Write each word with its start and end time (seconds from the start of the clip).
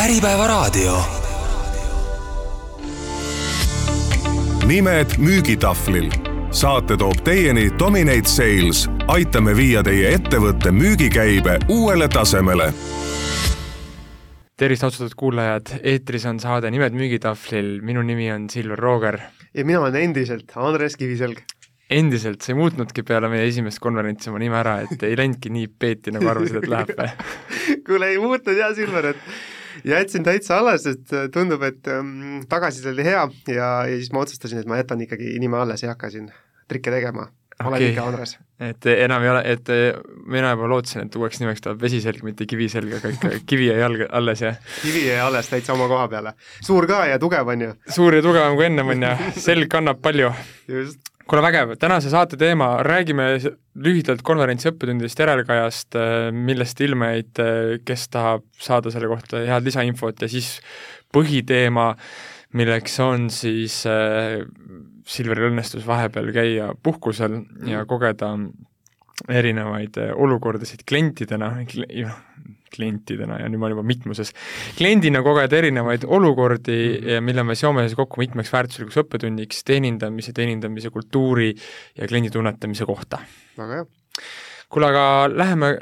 Äripäevaraadio. 0.00 0.96
nimed 4.66 5.06
müügitahvlil. 5.18 6.10
saate 6.50 6.96
toob 6.96 7.20
teieni 7.24 7.68
Dominate 7.78 8.28
Sales. 8.28 8.88
aitame 9.06 9.56
viia 9.56 9.82
teie 9.82 10.14
ettevõtte 10.14 10.72
müügikäibe 10.72 11.58
uuele 11.68 12.08
tasemele 12.08 12.70
tervist, 14.56 14.84
austatud 14.84 15.12
kuulajad, 15.16 15.74
eetris 15.82 16.24
on 16.26 16.40
saade 16.40 16.70
Nimed 16.70 16.96
müügitahvlil, 16.96 17.80
minu 17.82 18.02
nimi 18.02 18.32
on 18.32 18.48
Silver 18.50 18.78
Rooger. 18.78 19.20
ja 19.54 19.64
mina 19.64 19.80
olen 19.80 19.96
endiselt 19.96 20.56
Andres 20.56 20.96
Kiviselg. 20.96 21.44
endiselt, 21.90 22.40
sa 22.40 22.52
ei 22.52 22.56
muutnudki 22.56 23.02
peale 23.02 23.28
meie 23.28 23.44
esimest 23.52 23.78
konverentsi 23.78 24.30
oma 24.30 24.38
nime 24.38 24.56
ära, 24.64 24.80
et 24.80 25.02
ei 25.02 25.16
läinudki 25.16 25.52
nii 25.52 25.68
peeti, 25.78 26.10
nagu 26.10 26.28
arvasid, 26.28 26.62
et 26.62 26.68
läheb 26.68 26.96
või? 26.96 27.14
kuule, 27.86 28.14
ei 28.14 28.18
muutnud 28.18 28.56
jah, 28.56 28.72
Silver, 28.74 29.12
et 29.12 29.58
jätsin 29.84 30.26
täitsa 30.26 30.60
alles, 30.60 30.86
et 30.86 31.16
tundub, 31.34 31.62
et 31.66 31.88
ähm, 31.88 32.40
tagasiside 32.48 32.94
oli 32.94 33.04
hea 33.06 33.26
ja, 33.48 33.72
ja 33.88 33.96
siis 33.96 34.12
ma 34.12 34.24
otsustasin, 34.24 34.62
et 34.62 34.70
ma 34.70 34.80
jätan 34.80 35.02
ikkagi 35.04 35.36
nime 35.42 35.60
alles, 35.60 35.84
ei 35.84 35.92
hakka 35.92 36.10
siin 36.14 36.30
trikke 36.70 36.92
tegema 36.94 37.30
olen 37.64 37.76
okay. 37.76 37.88
ikka 37.88 38.04
Andres. 38.06 38.38
et 38.60 38.86
enam 38.86 39.22
ei 39.22 39.30
ole, 39.30 39.42
et 39.52 39.70
mina 40.32 40.52
juba 40.54 40.68
lootsin, 40.70 41.04
et 41.04 41.16
uueks 41.16 41.40
nimeks 41.42 41.64
tuleb 41.64 41.82
vesiselg, 41.82 42.22
mitte 42.24 42.46
kiviselg, 42.48 42.94
aga 43.00 43.12
ikka 43.14 43.32
kivi 43.50 43.68
jäi 43.68 43.82
all, 43.84 44.04
alles, 44.20 44.44
jah? 44.44 44.58
kivi 44.80 45.06
jäi 45.08 45.20
alles 45.20 45.50
täitsa 45.52 45.74
oma 45.76 45.88
koha 45.90 46.08
peale. 46.08 46.34
suur 46.66 46.88
ka 46.90 47.04
ja 47.10 47.18
tugev, 47.20 47.52
on 47.52 47.66
ju? 47.66 47.74
suur 47.88 48.16
ja 48.16 48.24
tugevam 48.24 48.56
kui 48.56 48.68
ennem, 48.70 48.94
on 48.94 49.08
ju, 49.08 49.32
selg 49.40 49.68
kannab 49.72 50.00
palju. 50.04 50.32
Kuule, 51.30 51.44
vägev, 51.46 51.76
tänase 51.78 52.10
saate 52.10 52.34
teema, 52.40 52.72
räägime 52.82 53.28
lühidalt 53.78 54.24
konverentsi 54.26 54.66
õppetundidest 54.72 55.20
järelkajast, 55.22 55.98
millest 56.34 56.80
ilma 56.82 57.12
jäid, 57.12 57.42
kes 57.86 58.08
tahab 58.10 58.42
saada 58.58 58.90
selle 58.90 59.10
kohta 59.12 59.44
head 59.46 59.68
lisainfot 59.68 60.24
ja 60.24 60.30
siis 60.32 60.56
põhiteema, 61.14 61.92
milleks 62.58 62.98
on 63.04 63.28
siis 63.30 63.82
äh, 63.86 64.40
Silveril 65.06 65.50
õnnestus 65.50 65.86
vahepeal 65.86 66.32
käia 66.34 66.72
puhkusel 66.82 67.38
ja 67.66 67.82
mhm. 67.82 67.86
kogeda 67.90 68.32
erinevaid 69.30 69.98
äh, 70.00 70.12
olukordasid 70.16 70.82
klientidena, 70.88 71.52
klientidena 72.74 73.40
ja 73.42 73.48
nüüd 73.50 73.60
ma 73.60 73.68
olen 73.68 73.78
juba 73.78 73.86
mitmuses, 73.86 74.32
kliendina 74.78 75.22
kogeda 75.26 75.60
erinevaid 75.60 76.06
olukordi, 76.08 76.80
mhm. 76.96 77.28
mille 77.28 77.46
me 77.46 77.58
seome 77.58 77.86
siis 77.86 77.98
kokku 77.98 78.22
mitmeks 78.22 78.52
väärtuslikuks 78.54 79.00
õppetunniks 79.04 79.64
teenindamise, 79.68 80.34
teenindamise 80.36 80.92
kultuuri 80.94 81.52
ja 81.52 82.10
kliendi 82.10 82.32
tunnetamise 82.34 82.88
kohta. 82.88 83.22
väga 83.58 83.80
hea. 83.80 83.88
kuule, 84.70 84.92
aga 84.92 85.06
läheme 85.32 85.74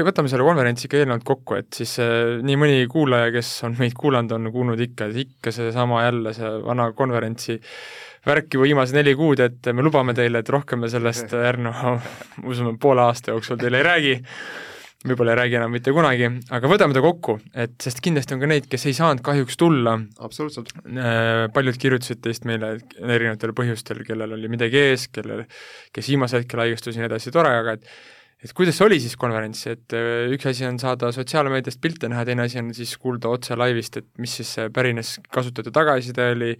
võtame 0.00 0.30
selle 0.32 0.44
konverentsi 0.46 0.86
ikka 0.88 1.02
eelnevalt 1.02 1.24
kokku, 1.28 1.58
et 1.60 1.76
siis 1.76 1.98
äh, 2.00 2.38
nii 2.44 2.56
mõni 2.56 2.86
kuulaja, 2.90 3.28
kes 3.34 3.50
on 3.68 3.76
meid 3.76 3.92
kuulanud, 3.98 4.32
on 4.32 4.48
kuulnud 4.54 4.80
ikka, 4.80 5.10
ikka 5.20 5.52
seesama 5.52 6.06
jälle, 6.06 6.32
see 6.36 6.48
vana 6.64 6.88
konverentsi 6.96 7.58
värk 8.26 8.54
juba 8.54 8.68
viimased 8.68 8.96
neli 8.96 9.12
kuud, 9.18 9.42
et 9.44 9.68
me 9.74 9.84
lubame 9.84 10.14
teile, 10.16 10.40
et 10.40 10.52
rohkem 10.52 10.80
me 10.84 10.90
sellest 10.92 11.34
järgneva, 11.48 11.96
ma 12.40 12.48
usun, 12.48 12.78
poole 12.80 13.04
aasta 13.04 13.34
jooksul 13.34 13.60
teile 13.60 13.82
ei 13.82 13.88
räägi, 13.88 14.14
võib-olla 15.06 15.34
ei 15.34 15.38
räägi 15.40 15.58
enam 15.58 15.72
mitte 15.74 15.92
kunagi, 15.94 16.28
aga 16.54 16.70
võtame 16.70 16.94
ta 16.96 17.02
kokku, 17.04 17.36
et 17.64 17.74
sest 17.82 18.00
kindlasti 18.04 18.36
on 18.36 18.42
ka 18.42 18.50
neid, 18.50 18.68
kes 18.70 18.86
ei 18.88 18.96
saanud 18.96 19.22
kahjuks 19.26 19.58
tulla. 19.60 19.96
absoluutselt. 20.22 20.72
Äh, 20.86 21.48
paljud 21.54 21.78
kirjutasid 21.82 22.22
teist 22.24 22.46
meile 22.48 22.76
erinevatel 23.00 23.54
põhjustel, 23.58 24.02
kellel 24.06 24.36
oli 24.38 24.50
midagi 24.52 24.80
ees, 24.80 25.08
kellel, 25.12 25.44
kes 25.94 26.10
viimasel 26.12 26.44
hetkel 26.44 26.64
haigestus 26.64 26.96
ja 26.96 27.04
nii 27.04 27.10
edasi, 27.10 27.34
tore, 27.34 27.54
aga 27.62 27.78
et 27.78 27.88
et 28.42 28.50
kuidas 28.58 28.80
oli 28.82 28.96
siis 28.98 29.14
konverents, 29.14 29.60
et 29.70 29.94
äh, 29.94 30.32
üks 30.34 30.48
asi 30.50 30.66
on 30.66 30.80
saada 30.82 31.12
sotsiaalmeediast 31.14 31.78
pilte 31.82 32.10
näha, 32.10 32.24
teine 32.26 32.46
asi 32.48 32.58
on 32.58 32.72
siis 32.74 32.96
kuulda 32.98 33.30
otse 33.30 33.58
laivist, 33.58 34.00
et 34.00 34.08
mis 34.22 34.34
siis 34.40 34.56
pärines 34.74 35.18
kasutajate 35.30 35.70
tagasiside 35.74 36.32
oli, 36.34 36.56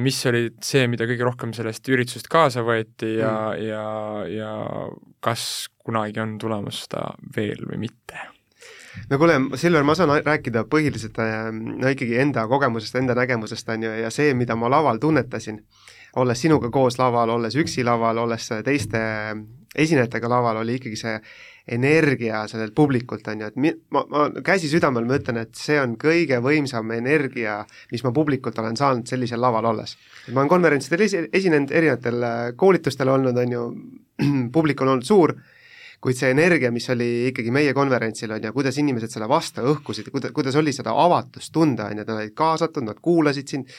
mis 0.00 0.18
oli 0.30 0.46
see, 0.64 0.86
mida 0.88 1.04
kõige 1.08 1.26
rohkem 1.26 1.52
sellest 1.56 1.88
üritusest 1.92 2.30
kaasa 2.32 2.64
võeti 2.64 3.18
ja 3.18 3.32
mm., 3.50 3.66
ja, 3.66 3.82
ja 4.30 4.54
kas 5.20 5.68
kunagi 5.84 6.22
on 6.22 6.38
tulemas 6.40 6.86
seda 6.86 7.10
veel 7.36 7.66
või 7.68 7.82
mitte? 7.84 8.22
no 9.10 9.18
kuule, 9.18 9.36
Silver, 9.54 9.84
ma 9.84 9.94
saan 9.94 10.14
rääkida 10.24 10.64
põhiliselt 10.70 11.18
äh, 11.22 11.50
no 11.52 11.92
ikkagi 11.92 12.18
enda 12.22 12.46
kogemusest, 12.48 12.96
enda 12.96 13.16
nägemusest, 13.18 13.68
on 13.74 13.84
ju, 13.86 13.92
ja 14.02 14.10
see, 14.14 14.34
mida 14.34 14.56
ma 14.56 14.70
laval 14.72 15.00
tunnetasin, 15.02 15.60
olles 16.16 16.40
sinuga 16.40 16.70
koos 16.72 16.98
laval, 16.98 17.34
olles 17.36 17.56
üksi 17.60 17.84
laval, 17.84 18.18
olles 18.24 18.48
teiste 18.64 19.02
esinejatega 19.76 20.30
laval, 20.30 20.62
oli 20.62 20.78
ikkagi 20.80 20.96
see 20.96 21.18
energia 21.66 22.44
sellelt 22.46 22.74
publikult, 22.74 23.26
on 23.28 23.40
ju, 23.42 23.48
et 23.50 23.56
mi-, 23.58 23.74
ma, 23.90 24.04
ma 24.10 24.26
käsi 24.46 24.70
südamel 24.70 25.06
ma 25.08 25.18
ütlen, 25.18 25.40
et 25.42 25.58
see 25.58 25.78
on 25.82 25.96
kõige 25.98 26.38
võimsam 26.44 26.92
energia, 26.94 27.58
mis 27.90 28.04
ma 28.06 28.12
publikult 28.14 28.58
olen 28.62 28.78
saanud 28.78 29.10
sellisel 29.10 29.42
laval 29.42 29.72
olles. 29.72 29.96
ma 30.30 30.44
olen 30.44 30.52
konverentsidel 30.52 31.06
esi-, 31.08 31.26
esinenud, 31.34 31.74
erinevatel 31.74 32.22
äh, 32.22 32.38
koolitustel 32.56 33.10
olnud, 33.10 33.42
on 33.42 33.58
ju, 33.58 33.66
publik 34.56 34.84
on 34.86 34.94
olnud 34.94 35.08
suur, 35.08 35.34
kuid 36.06 36.14
see 36.14 36.30
energia, 36.30 36.70
mis 36.70 36.86
oli 36.92 37.10
ikkagi 37.32 37.50
meie 37.50 37.74
konverentsil, 37.74 38.30
on 38.36 38.46
ju, 38.46 38.54
kuidas 38.54 38.78
inimesed 38.78 39.10
selle 39.10 39.26
vastu 39.26 39.66
õhkusid, 39.72 40.12
kuida-, 40.14 40.30
kuidas 40.36 40.54
oli 40.60 40.70
seda 40.76 40.94
avatust 40.94 41.50
tunda, 41.56 41.90
on 41.90 41.98
ju, 41.98 42.04
nad 42.04 42.14
olid 42.14 42.34
kaasatud, 42.38 42.86
nad 42.86 43.02
kuulasid 43.02 43.50
sind 43.50 43.76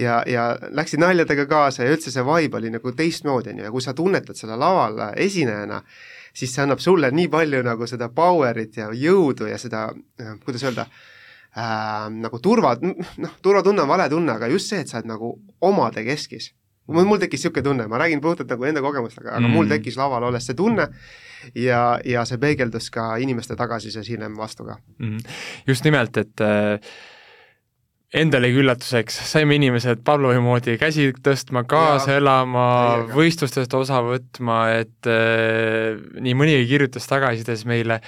ja, 0.00 0.24
ja 0.26 0.50
läksid 0.74 1.06
naljadega 1.06 1.46
kaasa 1.46 1.86
ja 1.86 1.94
üldse 1.94 2.10
see 2.10 2.26
vibe 2.26 2.58
oli 2.58 2.74
nagu 2.74 2.98
teistmoodi, 2.98 3.54
on 3.54 3.62
ju, 3.62 3.68
ja 3.68 3.74
kui 3.78 3.84
sa 3.84 3.94
tunnetad 3.94 4.42
seda 4.42 4.58
laval 4.58 4.98
esinejana, 5.14 5.84
siis 6.38 6.54
see 6.54 6.64
annab 6.64 6.82
sulle 6.82 7.10
nii 7.14 7.28
palju 7.32 7.62
nagu 7.66 7.88
seda 7.90 8.10
power'it 8.14 8.78
ja 8.80 8.90
jõudu 8.94 9.48
ja 9.50 9.58
seda, 9.60 9.88
äh, 10.20 10.36
kuidas 10.44 10.64
öelda 10.66 10.86
äh,, 10.86 12.06
nagu 12.14 12.40
turva, 12.44 12.76
noh, 12.82 13.34
turvatunne 13.42 13.84
on 13.84 13.90
vale 13.90 14.08
tunne, 14.12 14.36
aga 14.36 14.50
just 14.52 14.70
see, 14.72 14.84
et 14.84 14.90
sa 14.90 15.00
oled 15.00 15.12
nagu 15.12 15.34
omade 15.68 16.04
keskis. 16.06 16.52
mul, 16.88 17.04
mul 17.04 17.20
tekkis 17.20 17.42
niisugune 17.42 17.64
tunne, 17.64 17.88
ma 17.90 17.98
räägin 18.00 18.22
puhtalt 18.24 18.48
nagu 18.48 18.64
enda 18.64 18.80
kogemust, 18.84 19.18
aga, 19.20 19.34
aga 19.36 19.44
mm. 19.44 19.54
mul 19.58 19.68
tekkis 19.68 19.98
laval 20.00 20.30
olles 20.30 20.46
see 20.46 20.56
tunne 20.56 20.88
ja, 21.54 21.82
ja 22.04 22.24
see 22.24 22.40
peegeldus 22.40 22.90
ka 22.90 23.16
inimeste 23.20 23.56
tagasisides 23.56 24.08
hiljem 24.08 24.38
vastu 24.38 24.64
ka 24.64 24.78
mm.. 24.98 25.20
just 25.68 25.84
nimelt, 25.84 26.16
et 26.16 26.44
äh 26.44 26.78
endalegi 28.16 28.62
üllatuseks 28.62 29.18
saime 29.28 29.58
inimesed 29.58 30.00
Pavlovi 30.06 30.40
moodi 30.40 30.78
käsi 30.80 31.10
tõstma, 31.24 31.64
kaasa 31.68 32.14
ja, 32.14 32.22
elama, 32.22 32.64
võistlustest 33.12 33.74
osa 33.76 34.00
võtma, 34.04 34.62
et 34.80 35.08
äh, 35.10 35.98
nii 36.16 36.36
mõnigi 36.38 36.64
kirjutas 36.70 37.08
tagasisides 37.10 37.66
meile, 37.68 38.00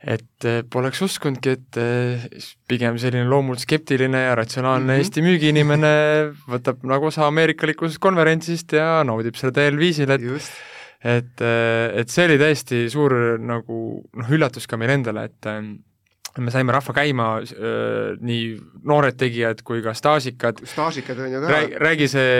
et 0.00 0.48
äh, 0.48 0.60
poleks 0.68 1.00
uskunudki, 1.06 1.56
et 1.56 1.80
äh, 1.80 2.26
pigem 2.68 3.00
selline 3.00 3.24
loomult 3.28 3.64
skeptiline 3.64 4.26
ja 4.26 4.36
ratsionaalne 4.36 4.86
mm 4.86 4.96
-hmm. 4.96 5.08
Eesti 5.08 5.24
müügiinimene 5.24 5.94
võtab 6.48 6.84
nagu 6.88 7.08
osa 7.08 7.26
ameerikalikust 7.28 7.98
konverentsist 7.98 8.76
ja 8.76 9.00
naudib 9.04 9.40
seda 9.40 9.56
täiel 9.60 9.80
viisil, 9.80 10.10
et 10.10 10.20
Just. 10.20 10.52
et, 11.04 11.40
äh, 11.40 11.96
et 11.96 12.08
see 12.08 12.28
oli 12.28 12.38
täiesti 12.38 12.90
suur 12.90 13.38
nagu 13.40 14.04
noh, 14.12 14.28
üllatus 14.28 14.66
ka 14.68 14.76
meile 14.76 15.00
endale, 15.00 15.24
et 15.24 15.46
äh, 15.48 15.64
me 16.38 16.52
saime 16.54 16.74
rahva 16.74 16.94
käima 16.94 17.26
nii 18.22 18.44
noored 18.86 19.16
tegijad 19.18 19.64
kui 19.66 19.82
ka 19.82 19.94
staažikad. 19.98 20.62
staažikad 20.68 21.18
on 21.18 21.32
ju 21.32 21.42
ka. 21.42 21.60
räägi, 21.82 22.08
see 22.12 22.30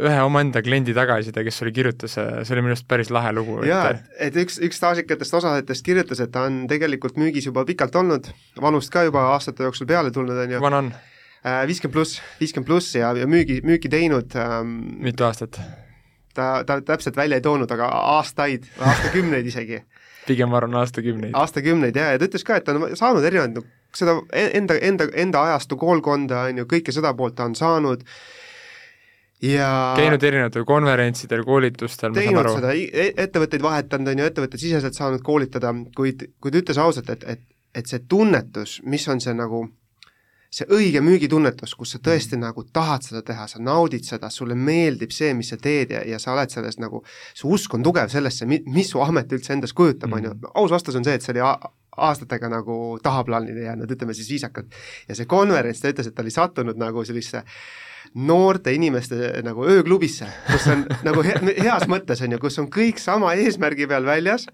ühe 0.00 0.24
omaenda 0.24 0.62
kliendi 0.64 0.94
tagasiside, 0.96 1.44
kes 1.44 1.60
sulle 1.60 1.74
kirjutas, 1.76 2.16
see 2.16 2.56
oli 2.56 2.64
minu 2.64 2.72
arust 2.76 2.88
päris 2.88 3.12
lahe 3.12 3.34
lugu. 3.36 3.60
jaa, 3.68 3.92
et, 3.92 4.10
et 4.28 4.40
üks, 4.46 4.58
üks 4.64 4.80
staažikatest 4.80 5.38
osalejatest 5.42 5.84
kirjutas, 5.84 6.24
et 6.24 6.32
ta 6.32 6.46
on 6.48 6.62
tegelikult 6.70 7.20
müügis 7.20 7.50
juba 7.50 7.66
pikalt 7.68 8.00
olnud, 8.00 8.32
vanust 8.60 8.92
ka 8.92 9.04
juba 9.08 9.28
aastate 9.34 9.68
jooksul 9.68 9.90
peale 9.90 10.14
tulnud, 10.14 10.44
on 10.46 10.56
ju. 10.56 10.64
vana 10.64 10.82
on? 10.84 10.92
Äh, 11.42 11.64
viiskümmend 11.66 11.96
pluss, 11.96 12.20
viiskümmend 12.38 12.68
pluss 12.68 12.94
ja, 12.94 13.12
ja 13.18 13.26
müügi, 13.26 13.60
müüki 13.66 13.90
teinud 13.90 14.36
ähm, 14.38 14.76
mitu 15.02 15.26
aastat? 15.26 15.58
Ta, 16.34 16.64
ta 16.66 16.80
täpselt 16.80 17.16
välja 17.16 17.38
ei 17.40 17.44
toonud, 17.44 17.70
aga 17.70 17.88
aastaid, 18.16 18.68
aastakümneid 18.80 19.48
isegi 19.52 19.82
pigem 20.28 20.52
ma 20.52 20.60
arvan 20.60 20.80
aastakümneid. 20.82 21.34
aastakümneid 21.38 21.96
jah, 21.96 22.12
ja 22.14 22.20
ta 22.20 22.28
ütles 22.28 22.46
ka, 22.46 22.58
et 22.58 22.66
ta 22.66 22.76
on 22.76 22.96
saanud 22.98 23.24
erinevaid 23.26 23.56
no, 23.58 23.64
seda 23.96 24.18
e-, 24.32 24.50
enda, 24.58 24.78
enda, 24.90 25.08
enda 25.24 25.42
ajastu 25.48 25.78
koolkonda, 25.80 26.46
on 26.50 26.62
ju, 26.62 26.68
kõike 26.70 26.94
seda 26.94 27.14
poolt 27.18 27.36
ta 27.38 27.48
on 27.48 27.56
saanud 27.58 28.04
ja 29.42 29.68
käinud 29.98 30.22
erinevatel 30.22 30.66
konverentsidel, 30.68 31.44
koolitustel, 31.46 32.14
ma 32.14 32.24
saan 32.24 32.42
aru. 32.44 32.56
seda, 32.60 32.74
e-, 32.78 33.12
ettevõtteid 33.26 33.64
vahetanud, 33.64 34.12
on 34.12 34.22
ju, 34.22 34.30
ettevõttesiseselt 34.30 34.98
saanud 34.98 35.24
koolitada, 35.26 35.74
kuid, 35.96 36.28
kuid 36.42 36.60
ütles 36.62 36.80
ausalt, 36.82 37.10
et, 37.14 37.26
et, 37.34 37.46
et 37.74 37.90
see 37.90 38.04
tunnetus, 38.08 38.80
mis 38.86 39.06
on 39.10 39.22
see 39.22 39.34
nagu 39.36 39.66
see 40.52 40.68
õige 40.68 41.00
müügitunnetus, 41.04 41.72
kus 41.78 41.94
sa 41.94 42.00
tõesti 42.04 42.36
mm. 42.36 42.44
nagu 42.44 42.64
tahad 42.76 43.06
seda 43.06 43.22
teha, 43.26 43.46
sa 43.48 43.60
naudid 43.62 44.04
seda, 44.04 44.28
sulle 44.30 44.56
meeldib 44.58 45.14
see, 45.14 45.32
mis 45.36 45.52
sa 45.52 45.56
teed 45.60 45.94
ja, 45.96 46.02
ja 46.04 46.18
sa 46.20 46.34
oled 46.34 46.52
selles 46.52 46.76
nagu, 46.82 47.00
su 47.36 47.48
usk 47.52 47.78
on 47.78 47.86
tugev 47.86 48.12
sellesse, 48.12 48.48
mi-, 48.48 48.60
mis 48.72 48.92
su 48.92 49.00
amet 49.00 49.32
üldse 49.32 49.56
endast 49.56 49.76
kujutab, 49.78 50.12
on 50.12 50.28
ju, 50.28 50.34
mm. 50.34 50.52
aus 50.60 50.74
vastus 50.74 50.98
on 50.98 51.06
see, 51.08 51.16
et 51.16 51.24
see 51.24 51.32
oli 51.36 51.44
aastatega 51.92 52.48
nagu 52.52 52.98
tahaplaanile 53.04 53.64
jäänud, 53.66 53.96
ütleme 53.96 54.14
siis 54.16 54.28
viisakalt. 54.32 54.76
ja 55.08 55.16
see 55.16 55.28
konverents, 55.28 55.80
ta 55.80 55.92
ütles, 55.92 56.08
et 56.08 56.16
ta 56.16 56.24
oli 56.24 56.34
sattunud 56.34 56.80
nagu 56.80 57.04
sellisesse 57.04 57.44
noorte 58.28 58.72
inimeste 58.76 59.40
nagu 59.44 59.64
ööklubisse, 59.64 60.28
kus 60.50 60.68
on 60.72 60.84
nagu 61.08 61.24
he 61.24 61.36
heas 61.62 61.88
mõttes, 61.88 62.20
on 62.24 62.36
ju, 62.36 62.40
kus 62.44 62.60
on 62.60 62.68
kõik 62.72 63.00
sama 63.00 63.32
eesmärgi 63.40 63.88
peal 63.88 64.04
väljas 64.04 64.48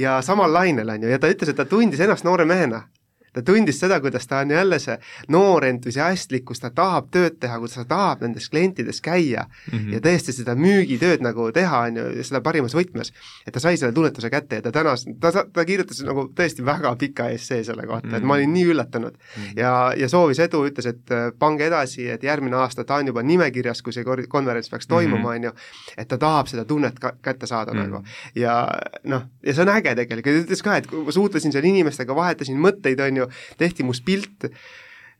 ja 0.00 0.20
samal 0.24 0.52
lainel, 0.52 0.96
on 0.96 1.04
ju, 1.04 1.12
ja 1.12 1.20
ta 1.20 1.28
ütles, 1.32 1.52
et 1.52 1.60
ta 1.60 1.68
tundis 1.68 2.00
ennast 2.00 2.24
noore 2.24 2.48
mehena 2.48 2.86
ta 3.34 3.42
tundis 3.42 3.80
seda, 3.80 4.00
kuidas 4.00 4.26
ta 4.30 4.38
on 4.44 4.50
jälle 4.54 4.78
see 4.82 4.96
noor 5.28 5.64
entusiastlik, 5.68 6.44
kus 6.48 6.62
ta 6.62 6.70
tahab 6.70 7.10
tööd 7.14 7.38
teha, 7.42 7.58
kus 7.62 7.76
ta 7.78 7.84
tahab 7.88 8.22
nendes 8.24 8.48
klientides 8.50 9.00
käia 9.04 9.46
mm 9.46 9.78
-hmm. 9.78 9.92
ja 9.94 10.00
tõesti 10.00 10.32
seda 10.36 10.54
müügitööd 10.54 11.24
nagu 11.24 11.50
teha, 11.52 11.80
on 11.88 11.96
ju, 11.96 12.24
seda 12.24 12.40
parimas 12.40 12.74
võtmes. 12.74 13.12
et 13.46 13.54
ta 13.54 13.60
sai 13.60 13.76
selle 13.76 13.92
tunnetuse 13.92 14.30
kätte 14.30 14.56
ja 14.56 14.62
ta 14.62 14.72
tänas, 14.72 15.06
ta, 15.20 15.44
ta 15.52 15.64
kirjutas 15.64 16.02
nagu 16.02 16.28
tõesti 16.34 16.64
väga 16.64 16.96
pika 16.96 17.28
essee 17.28 17.64
selle 17.64 17.86
kohta 17.86 18.06
mm, 18.06 18.12
-hmm. 18.12 18.16
et 18.16 18.22
ma 18.22 18.34
olin 18.34 18.52
nii 18.52 18.64
üllatunud 18.64 19.12
mm. 19.12 19.42
-hmm. 19.42 19.60
ja, 19.60 19.92
ja 19.96 20.08
soovis 20.08 20.38
edu, 20.38 20.66
ütles, 20.66 20.86
et 20.86 21.10
äh, 21.10 21.32
pange 21.38 21.66
edasi, 21.66 22.08
et 22.10 22.22
järgmine 22.22 22.56
aasta 22.56 22.84
ta 22.84 22.94
on 22.94 23.06
juba 23.06 23.22
nimekirjas, 23.22 23.82
kui 23.82 23.92
see 23.92 24.04
konverents 24.28 24.70
peaks 24.70 24.86
toimuma, 24.86 25.18
mhm. 25.18 25.36
on 25.36 25.44
ju, 25.44 25.52
et 25.96 26.08
ta 26.08 26.18
tahab 26.18 26.46
seda 26.50 26.64
tunnet 26.64 26.98
ka 26.98 27.12
kätte 27.22 27.46
saada 27.46 27.72
mm 27.72 27.80
-hmm. 27.80 27.82
nagu. 27.82 28.04
ja 28.34 28.68
noh, 29.04 29.22
ja 29.46 29.54
see 29.54 29.62
on 29.62 29.68
äge 29.68 29.94
tegelikult, 29.94 30.34
ta 30.34 30.46
ütles 30.46 30.62
ka, 30.62 30.76
et 30.76 30.86
kui 30.86 31.04
ma 31.04 31.12
suhtlesin 31.12 31.52
seal 31.52 31.64
inimestega, 31.64 32.16
vahetasin 32.16 32.58
mõtteid, 32.60 33.00
on 33.06 33.16
ju, 33.16 33.23
tehti 33.60 33.86
must 33.86 34.04
pilt, 34.06 34.48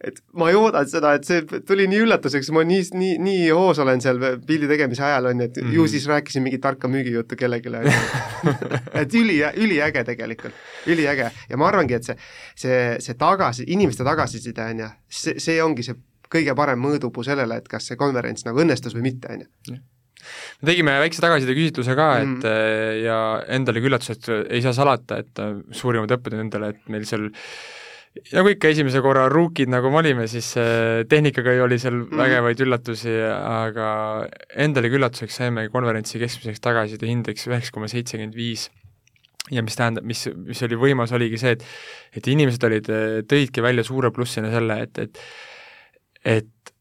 et 0.04 0.20
ma 0.36 0.50
ei 0.50 0.58
oodanud 0.58 0.90
seda, 0.90 1.14
et 1.16 1.26
see 1.26 1.60
tuli 1.66 1.86
nii 1.88 2.02
üllatuseks, 2.04 2.50
ma 2.54 2.64
nii, 2.66 2.82
nii, 2.98 3.12
nii 3.24 3.44
hoos 3.56 3.80
olen 3.82 4.02
seal 4.04 4.20
pildi 4.46 4.68
tegemise 4.70 5.04
ajal, 5.06 5.30
on 5.30 5.40
ju, 5.40 5.48
et 5.48 5.56
mm 5.56 5.68
-hmm. 5.68 5.74
ju 5.78 5.86
siis 5.88 6.06
rääkisin 6.10 6.42
mingit 6.44 6.60
tarka 6.60 6.88
müügijuttu 6.88 7.36
kellelegi, 7.36 7.68
ju. 7.68 8.52
et 9.00 9.14
üli, 9.14 9.38
üliäge 9.56 10.04
tegelikult, 10.04 10.54
üliäge 10.86 11.30
ja 11.48 11.56
ma 11.56 11.68
arvangi, 11.68 11.94
et 11.94 12.04
see, 12.04 12.16
see, 12.54 12.96
see 13.00 13.14
tagasi, 13.14 13.64
inimeste 13.66 14.04
tagasiside, 14.04 14.70
on 14.70 14.84
ju, 14.84 14.90
see, 15.08 15.38
see 15.38 15.62
ongi 15.62 15.82
see 15.82 15.96
kõige 16.34 16.54
parem 16.54 16.80
mõõdupuu 16.80 17.24
sellele, 17.24 17.56
et 17.56 17.68
kas 17.68 17.86
see 17.86 17.96
konverents 17.96 18.44
nagu 18.44 18.60
õnnestus 18.60 18.96
või 18.96 19.10
mitte, 19.10 19.32
on 19.32 19.46
ju 19.46 19.80
me 20.62 20.70
tegime 20.70 20.94
väikse 21.02 21.20
tagasiside 21.20 21.54
küsitluse 21.56 21.94
ka, 21.98 22.08
et 22.22 22.44
mm. 22.44 23.00
ja 23.04 23.18
endalegi 23.56 23.90
üllatus, 23.90 24.10
et 24.14 24.28
ei 24.48 24.62
saa 24.64 24.72
salata, 24.72 25.18
et 25.20 25.42
suurimad 25.70 26.10
õppetund 26.16 26.46
endale, 26.46 26.70
et 26.72 26.92
meil 26.92 27.04
seal 27.08 27.28
nagu 28.32 28.52
ikka 28.52 28.70
esimese 28.70 29.02
korra 29.04 29.26
ruukid, 29.32 29.70
nagu 29.72 29.90
me 29.90 30.00
olime, 30.00 30.28
siis 30.30 30.52
tehnikaga 31.10 31.56
oli 31.64 31.80
seal 31.82 31.96
mm. 32.04 32.20
vägevaid 32.20 32.62
üllatusi, 32.66 33.14
aga 33.34 33.88
endalegi 34.66 35.00
üllatuseks 35.00 35.40
saime 35.42 35.66
konverentsi 35.72 36.22
keskmiseks 36.22 36.62
tagasiside 36.64 37.10
hindeks 37.10 37.48
üheksa 37.50 37.74
koma 37.74 37.90
seitsekümmend 37.90 38.38
viis 38.38 38.68
ja 39.52 39.62
mis 39.64 39.76
tähendab, 39.76 40.06
mis, 40.08 40.24
mis 40.46 40.62
oli 40.64 40.78
võimas, 40.80 41.12
oligi 41.16 41.40
see, 41.40 41.56
et 41.56 41.64
et 42.16 42.28
inimesed 42.30 42.62
olid, 42.64 42.90
tõidki 43.28 43.64
välja 43.64 43.84
suure 43.84 44.12
plussina 44.14 44.52
selle, 44.52 44.78
et, 44.86 45.02
et 45.04 45.24
et 46.24 46.74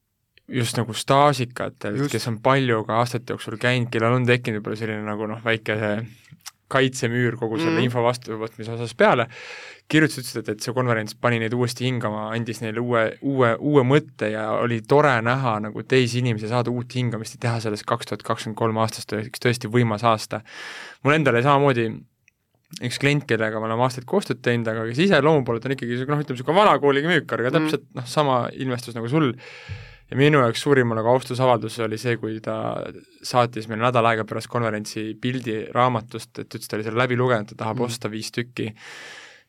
just 0.47 0.77
nagu 0.77 0.93
staažikatel, 0.95 1.97
kes 2.11 2.29
on 2.29 2.37
palju 2.43 2.83
ka 2.87 3.01
aastate 3.01 3.33
jooksul 3.33 3.57
käinud, 3.59 3.89
kellel 3.91 4.19
on 4.19 4.27
tekkinud 4.27 4.61
võib-olla 4.61 4.79
selline 4.79 5.03
nagu 5.07 5.27
noh, 5.27 5.41
väike 5.43 5.79
see 5.81 5.95
kaitsemüür 6.73 7.37
kogu 7.39 7.59
selle 7.61 7.77
mm. 7.77 7.87
info 7.87 8.03
vastuvõtmise 8.05 8.73
osas 8.75 8.95
peale, 8.97 9.27
kirjutasid, 9.91 10.23
ütlesid, 10.23 10.41
et, 10.41 10.53
et 10.55 10.65
see 10.65 10.75
konverents 10.75 11.17
pani 11.19 11.41
neid 11.43 11.53
uuesti 11.57 11.87
hingama, 11.87 12.27
andis 12.33 12.63
neile 12.63 12.81
uue, 12.81 13.03
uue, 13.21 13.53
uue 13.59 13.83
mõtte 13.87 14.31
ja 14.33 14.47
oli 14.59 14.81
tore 14.87 15.13
näha 15.25 15.57
nagu 15.67 15.83
teisi 15.87 16.21
inimesi 16.23 16.49
saada 16.51 16.73
uut 16.73 16.95
hingamist 16.97 17.37
ja 17.37 17.43
teha 17.47 17.59
sellest 17.67 17.87
kaks 17.89 18.09
tuhat 18.09 18.25
kakskümmend 18.25 18.59
kolm 18.59 18.81
aastast 18.83 19.13
üks 19.19 19.43
tõesti 19.43 19.71
võimas 19.71 20.05
aasta. 20.07 20.41
mul 21.03 21.17
endal 21.17 21.37
oli 21.37 21.45
samamoodi 21.45 21.87
üks 22.81 22.97
klient, 23.01 23.25
kellega 23.29 23.59
me 23.61 23.67
oleme 23.69 23.85
aastaid 23.85 24.05
koostööd 24.09 24.41
teinud, 24.45 24.67
aga 24.71 24.87
kes 24.89 25.03
ise 25.05 25.19
loomu 25.21 25.43
poolelt 25.45 25.67
on 25.67 25.75
ikkagi 25.75 25.99
noh, 25.99 26.21
ütleme 26.23 26.23
niisugune 26.33 26.57
vanakooliga 26.57 27.11
müük, 27.11 27.27
aga 27.29 27.49
mm. 27.49 27.57
täpselt 27.57 27.89
noh, 27.99 28.07
sama 28.09 28.37
ilmestus 28.57 28.97
nagu 28.97 29.09
sul, 29.11 29.33
ja 30.13 30.19
minu 30.19 30.43
jaoks 30.43 30.61
suurim 30.61 30.93
nagu 30.93 31.09
austusavaldus 31.09 31.79
oli 31.87 31.97
see, 31.97 32.15
kui 32.21 32.37
ta 32.43 32.55
saatis 33.25 33.65
meile 33.69 33.87
nädal 33.87 34.05
aega 34.11 34.25
pärast 34.29 34.51
konverentsi 34.51 35.09
pildi 35.21 35.63
raamatust, 35.73 36.37
et 36.37 36.47
ütles, 36.47 36.69
ta 36.69 36.77
oli 36.77 36.85
selle 36.85 37.01
läbi 37.01 37.17
lugenud, 37.17 37.49
ta 37.49 37.57
tahab 37.63 37.81
mm. 37.81 37.89
osta 37.89 38.11
viis 38.13 38.29
tükki. 38.35 38.69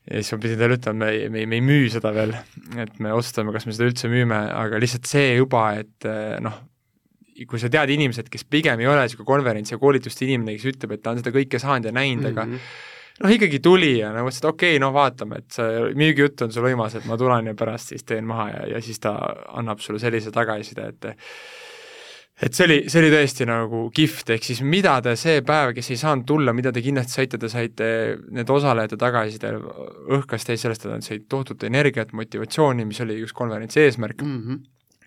ja 0.09 0.21
siis 0.21 0.33
ma 0.33 0.41
pidin 0.41 0.61
talle 0.61 0.79
ütlema, 0.79 1.05
me 1.05 1.11
ei, 1.13 1.27
me 1.29 1.43
ei, 1.43 1.49
me 1.49 1.59
ei 1.59 1.65
müü 1.65 1.91
seda 1.93 2.13
veel, 2.15 2.33
et 2.81 2.97
me 3.01 3.13
otsustame, 3.13 3.53
kas 3.53 3.67
me 3.69 3.75
seda 3.77 3.91
üldse 3.91 4.09
müüme, 4.09 4.41
aga 4.57 4.81
lihtsalt 4.81 5.09
see 5.09 5.35
juba, 5.35 5.67
et 5.81 6.09
noh, 6.45 6.57
kui 7.45 7.61
sa 7.61 7.69
tead 7.69 7.93
inimesed, 7.93 8.29
kes 8.31 8.45
pigem 8.49 8.81
ei 8.81 8.89
ole 8.89 9.05
niisugune 9.05 9.29
konverentsi 9.29 9.75
ja 9.75 9.81
koolituste 9.81 10.25
inimene, 10.25 10.57
kes 10.57 10.73
ütleb, 10.73 10.97
et 10.97 11.05
ta 11.05 11.13
on 11.13 11.21
seda 11.21 11.33
kõike 11.35 11.61
saanud 11.61 11.91
ja 11.91 11.95
näinud 11.95 12.23
mm, 12.23 12.27
-hmm. 12.27 12.35
aga 12.35 12.49
mhm 12.49 12.93
noh, 13.23 13.35
ikkagi 13.35 13.61
tuli 13.63 13.97
ja 13.99 14.11
nagu 14.13 14.27
mõtlesin, 14.27 14.43
et 14.43 14.49
okei 14.51 14.73
okay,, 14.75 14.81
noh 14.83 14.95
vaatame, 14.95 15.43
et 15.43 15.59
see 15.59 15.91
müügijutt 15.97 16.45
on 16.45 16.55
sul 16.55 16.65
võimas, 16.67 16.97
et 16.97 17.05
ma 17.09 17.19
tulen 17.19 17.51
ja 17.51 17.57
pärast 17.57 17.93
siis 17.93 18.07
teen 18.07 18.27
maha 18.27 18.49
ja, 18.51 18.65
ja 18.75 18.81
siis 18.83 18.99
ta 19.03 19.15
annab 19.55 19.83
sulle 19.83 20.01
sellise 20.03 20.33
tagasiside, 20.35 20.89
et 20.93 21.13
et 22.35 22.51
see 22.51 22.65
oli, 22.65 22.77
see 22.91 22.99
oli 22.99 23.13
tõesti 23.13 23.45
nagu 23.47 23.85
kihvt, 23.95 24.33
ehk 24.35 24.43
siis 24.43 24.59
mida 24.67 24.97
te 25.03 25.13
see 25.19 25.39
päev, 25.47 25.71
kes 25.77 25.93
ei 25.93 25.99
saanud 26.01 26.27
tulla, 26.27 26.51
mida 26.51 26.73
te 26.75 26.83
kindlasti 26.83 27.21
saite, 27.21 27.39
te 27.39 27.49
saite 27.51 27.87
need 28.35 28.51
osalejate 28.51 28.99
tagasiside, 28.99 29.53
õhkas 30.17 30.43
teis 30.43 30.65
sellest, 30.65 30.83
et 30.83 30.91
nad 30.91 31.05
said 31.05 31.29
tohutut 31.31 31.63
energiat, 31.63 32.11
motivatsiooni, 32.11 32.83
mis 32.89 32.99
oli 33.05 33.21
just 33.21 33.37
konverentsi 33.37 33.85
eesmärk. 33.85 34.23
Mm, 34.23 34.41
-hmm 34.41 34.63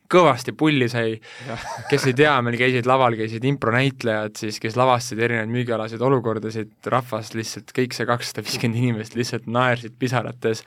kõvasti 0.08 0.54
pulli 0.56 0.88
sai, 0.88 1.16
kes 1.90 2.06
ei 2.08 2.16
tea, 2.16 2.32
meil 2.44 2.56
käisid 2.60 2.88
laval, 2.88 3.16
käisid 3.18 3.44
impronäitlejad 3.48 4.40
siis, 4.40 4.58
kes 4.62 4.78
lavastasid 4.80 5.20
erinevaid 5.26 5.52
müügialaseid 5.52 6.02
olukordasid, 6.08 6.72
rahvas 6.88 7.34
lihtsalt, 7.36 7.74
kõik 7.76 7.96
see 7.96 8.08
kakssada 8.08 8.44
viiskümmend 8.46 8.80
inimest 8.80 9.18
lihtsalt 9.18 9.48
naersid 9.52 9.98
pisarates, 10.00 10.64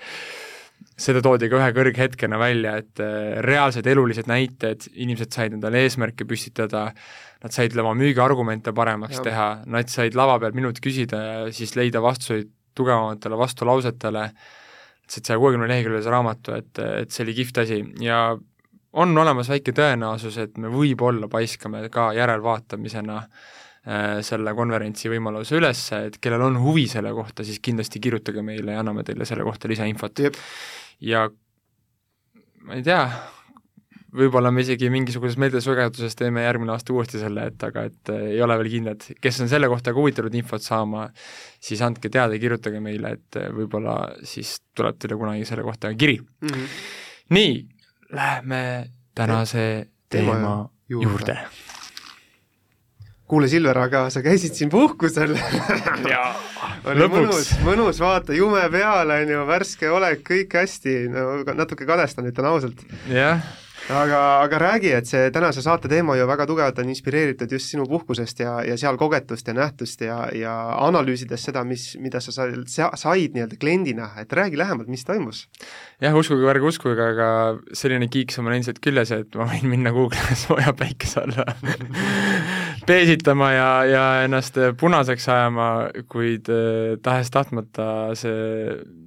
seda 1.02 1.22
toodi 1.26 1.50
ka 1.50 1.58
ühe 1.58 1.72
kõrghetkena 1.78 2.38
välja, 2.42 2.78
et 2.82 3.02
äh, 3.02 3.42
reaalsed 3.46 3.88
elulised 3.90 4.30
näited, 4.30 4.88
inimesed 4.94 5.34
said 5.34 5.58
endale 5.58 5.84
eesmärke 5.86 6.28
püstitada, 6.30 6.90
nad 7.42 7.56
said 7.56 7.76
oma 7.82 7.96
müügiargumente 7.98 8.74
paremaks 8.78 9.20
ja. 9.20 9.26
teha, 9.26 9.50
nad 9.74 9.90
said 9.90 10.18
lava 10.18 10.38
peal 10.42 10.58
minut 10.58 10.82
küsida 10.84 11.22
ja 11.22 11.40
siis 11.56 11.74
leida 11.78 12.02
vastuseid 12.04 12.52
tugevamatele 12.78 13.38
vastulausetele, 13.40 14.28
said 15.10 15.28
saja 15.28 15.42
kuuekümne 15.42 15.68
leheküljelise 15.68 16.14
raamatu, 16.14 16.56
et, 16.62 16.72
et 17.02 17.12
see 17.12 17.26
oli 17.26 17.36
kihvt 17.42 17.64
asi. 17.66 17.82
Ja 18.06 18.22
on 18.94 19.18
olemas 19.18 19.50
väike 19.52 19.74
tõenäosus, 19.76 20.38
et 20.42 20.58
me 20.60 20.72
võib-olla 20.72 21.30
paiskame 21.32 21.84
ka 21.94 22.12
järelvaatamisena 22.18 23.18
äh, 23.18 24.20
selle 24.26 24.56
konverentsi 24.58 25.12
võimaluse 25.12 25.60
üles, 25.60 25.84
et 25.98 26.18
kellel 26.22 26.48
on 26.50 26.60
huvi 26.64 26.88
selle 26.92 27.14
kohta, 27.16 27.46
siis 27.48 27.62
kindlasti 27.64 28.04
kirjutage 28.04 28.44
meile 28.46 28.76
ja 28.76 28.82
anname 28.84 29.06
teile 29.08 29.28
selle 29.28 29.48
kohta 29.48 29.72
lisainfot. 29.72 30.26
ja 31.02 31.30
ma 32.66 32.78
ei 32.78 32.84
tea, 32.86 33.06
võib-olla 34.16 34.52
me 34.52 34.64
isegi 34.66 34.90
mingisuguses 34.92 35.38
meeldesugeduses 35.40 36.18
teeme 36.20 36.44
järgmine 36.44 36.74
aasta 36.76 36.94
uuesti 36.94 37.22
selle, 37.22 37.48
et 37.52 37.64
aga 37.64 37.86
et 37.88 38.12
äh, 38.12 38.24
ei 38.36 38.42
ole 38.44 38.58
veel 38.60 38.72
kindlad, 38.76 39.06
kes 39.24 39.44
on 39.44 39.52
selle 39.52 39.70
kohta 39.72 39.94
ka 39.94 40.02
huvitatud 40.02 40.36
infot 40.36 40.64
saama, 40.64 41.08
siis 41.64 41.82
andke 41.86 42.12
teada 42.12 42.40
kirjutage 42.42 42.84
meile, 42.84 43.16
et 43.18 43.40
äh, 43.40 43.52
võib-olla 43.56 43.98
siis 44.28 44.58
tuleb 44.78 45.00
teile 45.00 45.20
kunagi 45.20 45.48
selle 45.48 45.64
kohta 45.68 45.94
kiri 45.96 46.20
mm. 46.20 46.50
-hmm. 46.50 46.82
nii, 47.38 47.56
Läheme 48.12 48.90
tänase 49.16 49.88
teema, 50.10 50.34
teema 50.34 50.70
juurde, 50.90 51.08
juurde.. 51.08 51.38
kuule, 53.32 53.48
Silver, 53.48 53.78
aga 53.78 54.10
sa 54.12 54.24
käisid 54.26 54.58
siin 54.58 54.70
puhkusel. 54.70 55.38
Jaa, 56.12 56.34
lõpuks. 56.84 57.54
mõnus 57.64 58.02
vaata, 58.04 58.36
jume 58.36 58.66
peal, 58.74 59.16
on 59.16 59.36
ju, 59.36 59.46
värske 59.48 59.92
olek, 59.92 60.26
kõik 60.28 60.60
hästi, 60.60 60.96
no 61.14 61.28
natuke 61.56 61.88
kadestan, 61.88 62.28
ütlen 62.28 62.52
ausalt. 62.52 62.84
jah 63.08 63.40
aga, 63.92 64.20
aga 64.44 64.60
räägi, 64.62 64.92
et 64.96 65.10
see 65.10 65.30
tänase 65.34 65.62
saate 65.64 65.90
teema 65.92 66.16
ju 66.18 66.26
väga 66.30 66.46
tugevalt 66.50 66.80
on 66.80 66.90
inspireeritud 66.94 67.52
just 67.52 67.72
sinu 67.72 67.86
puhkusest 67.90 68.40
ja, 68.44 68.54
ja 68.66 68.78
seal 68.80 68.98
kogetust 69.00 69.48
ja 69.48 69.56
nähtust 69.58 70.02
ja, 70.06 70.18
ja 70.36 70.54
analüüsides 70.86 71.44
seda, 71.48 71.64
mis, 71.68 71.92
mida 72.02 72.22
sa 72.24 72.34
said, 72.36 72.64
said 72.70 73.36
nii-öelda 73.36 73.60
kliendina, 73.62 74.12
et 74.22 74.34
räägi 74.34 74.60
lähemalt, 74.60 74.92
mis 74.92 75.06
toimus? 75.08 75.44
jah, 76.02 76.16
uskuge 76.18 76.46
või 76.46 76.54
ärge 76.56 76.72
uskuge, 76.72 77.10
aga 77.14 77.30
selline 77.78 78.08
kiiks 78.12 78.40
on 78.40 78.48
mul 78.48 78.58
endiselt 78.58 78.82
küljes, 78.84 79.14
et 79.16 79.38
ma 79.40 79.50
võin 79.52 79.68
minna 79.74 79.94
Google'i 79.96 80.40
sooja 80.40 80.76
päikese 80.82 81.26
alla 81.26 81.48
peesitama 82.90 83.52
ja, 83.56 83.70
ja 83.90 84.08
ennast 84.26 84.58
punaseks 84.80 85.30
ajama, 85.32 85.70
kuid 86.12 86.50
eh, 86.52 86.98
tahes-tahtmata 87.04 87.92
see 88.20 89.01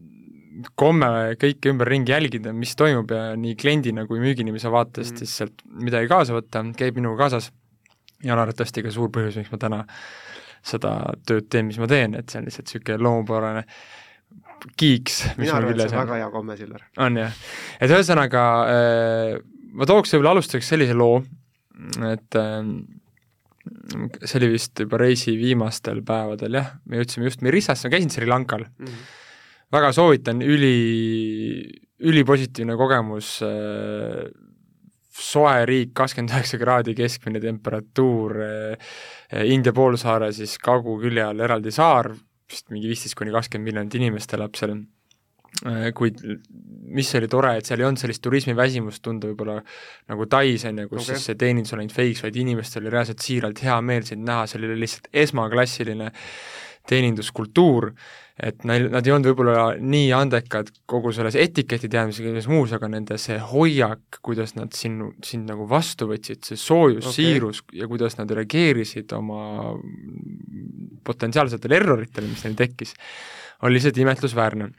komme 0.78 1.08
kõike 1.40 1.72
ümberringi 1.72 2.14
jälgida, 2.14 2.52
mis 2.56 2.74
toimub 2.78 3.10
ja 3.14 3.34
nii 3.38 3.56
kliendina 3.60 4.06
kui 4.08 4.22
müügiinimese 4.22 4.72
vaatest 4.72 5.14
mm. 5.14 5.20
siis 5.22 5.36
sealt 5.40 5.64
midagi 5.66 6.10
kaasa 6.10 6.36
võtta, 6.36 6.64
käib 6.78 7.00
minuga 7.00 7.24
kaasas 7.24 7.50
ja 8.24 8.34
on 8.34 8.42
arvatavasti 8.42 8.84
ka 8.84 8.92
suur 8.94 9.12
põhjus, 9.14 9.38
miks 9.40 9.52
ma 9.52 9.60
täna 9.60 9.82
seda 10.64 10.94
tööd 11.28 11.50
teen, 11.52 11.68
mis 11.68 11.78
ma 11.80 11.88
teen, 11.90 12.16
et 12.16 12.30
see 12.30 12.40
on 12.40 12.48
lihtsalt 12.48 12.70
niisugune 12.70 13.04
loomupärane 13.04 13.64
kiiks, 14.80 15.20
mis 15.36 15.44
mina 15.44 15.58
arvan, 15.58 15.74
et 15.76 15.90
see 15.90 15.98
on 15.98 16.06
väga 16.06 16.20
hea 16.22 16.28
komme, 16.32 16.56
Silver. 16.56 16.84
on 17.04 17.18
jah, 17.20 17.40
et 17.84 17.92
ühesõnaga 17.92 18.44
äh, 18.72 19.34
ma 19.76 19.88
tooks 19.90 20.14
võib-olla 20.14 20.36
alustuseks 20.38 20.70
sellise 20.72 20.96
loo, 20.96 21.18
et 22.08 22.38
äh, 22.40 22.62
see 24.22 24.38
oli 24.40 24.54
vist 24.54 24.80
juba 24.80 25.00
reisi 25.00 25.36
viimastel 25.40 26.00
päevadel 26.06 26.60
jah, 26.60 26.72
me 26.88 27.02
jõudsime 27.02 27.28
just 27.28 27.44
Merissasse, 27.44 27.88
ma 27.88 27.96
käisin 27.96 28.12
Sri 28.14 28.30
Lankal 28.30 28.64
mm. 28.64 28.88
-hmm 28.88 29.20
väga 29.72 29.92
soovitan, 29.96 30.42
üli, 30.44 30.74
ülipositiivne 32.04 32.76
kogemus 32.80 33.36
äh,, 33.46 34.26
soe 35.14 35.60
riik, 35.68 35.92
kakskümmend 35.94 36.34
üheksa 36.34 36.58
kraadi 36.58 36.94
keskmine 36.98 37.40
temperatuur 37.42 38.40
äh,, 38.44 38.94
India 39.50 39.74
poolsaare 39.74 40.32
siis 40.34 40.58
kaugkülje 40.62 41.24
all 41.24 41.44
eraldi 41.46 41.72
saar, 41.74 42.10
vist 42.50 42.68
mingi 42.74 42.90
viisteist 42.90 43.16
kuni 43.18 43.34
kakskümmend 43.34 43.70
miljonit 43.70 43.98
inimest 44.00 44.34
elab 44.36 44.58
seal 44.58 44.76
äh,, 44.76 45.90
kuid 45.96 46.20
mis 46.94 47.14
oli 47.18 47.28
tore, 47.30 47.54
et 47.58 47.66
seal 47.66 47.82
ei 47.82 47.88
olnud 47.88 48.00
sellist 48.00 48.22
turismiväsimust 48.24 49.02
tunda 49.04 49.30
võib-olla 49.30 49.58
nagu 50.10 50.26
Tais, 50.30 50.66
on 50.68 50.82
ju, 50.82 50.90
kus 50.90 51.02
okay. 51.02 51.14
siis 51.14 51.30
see 51.30 51.38
teenindus 51.40 51.74
oli 51.74 51.84
ainult 51.84 51.96
fake, 51.96 52.22
vaid 52.26 52.38
inimestel 52.42 52.84
oli 52.84 52.92
reaalselt 52.94 53.24
siiralt 53.24 53.62
hea 53.64 53.78
meel 53.86 54.06
sind 54.06 54.26
näha, 54.28 54.46
see 54.50 54.60
oli 54.60 54.76
lihtsalt 54.82 55.08
esmaklassiline 55.24 56.10
teeninduskultuur, 56.90 57.90
et 58.34 58.64
neil, 58.66 58.88
nad 58.90 59.06
ei 59.06 59.12
olnud 59.14 59.28
võib-olla 59.30 59.66
nii 59.78 60.08
andekad 60.16 60.72
kogu 60.90 61.12
selles 61.14 61.36
etiketi 61.38 61.90
teadmisega 61.90 62.28
ja 62.28 62.34
kõiges 62.34 62.48
muus, 62.50 62.72
aga 62.74 62.88
nende 62.90 63.18
see 63.22 63.36
hoiak, 63.52 64.18
kuidas 64.26 64.56
nad 64.58 64.74
sinu, 64.74 65.12
sind 65.22 65.46
nagu 65.50 65.68
vastu 65.70 66.08
võtsid, 66.10 66.42
see 66.42 66.58
soojus 66.58 67.04
okay., 67.04 67.18
siirus 67.20 67.62
ja 67.78 67.86
kuidas 67.90 68.18
nad 68.18 68.30
reageerisid 68.34 69.14
oma 69.14 69.70
potentsiaalsetele 71.06 71.78
erroritele, 71.78 72.30
mis 72.32 72.42
neil 72.46 72.58
tekkis, 72.58 72.96
oli 73.62 73.78
lihtsalt 73.78 74.02
imetlusväärne 74.02 74.72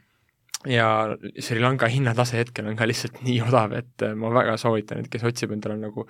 ja 0.68 1.16
Sri 1.40 1.60
Lanka 1.60 1.88
hinnatase 1.88 2.40
hetkel 2.40 2.68
on 2.68 2.76
ka 2.76 2.86
lihtsalt 2.88 3.22
nii 3.24 3.38
odav, 3.46 3.72
et 3.78 4.04
ma 4.18 4.30
väga 4.34 4.56
soovitan, 4.60 5.00
et 5.00 5.10
kes 5.12 5.24
otsib 5.28 5.52
endale 5.54 5.78
nagu 5.80 6.06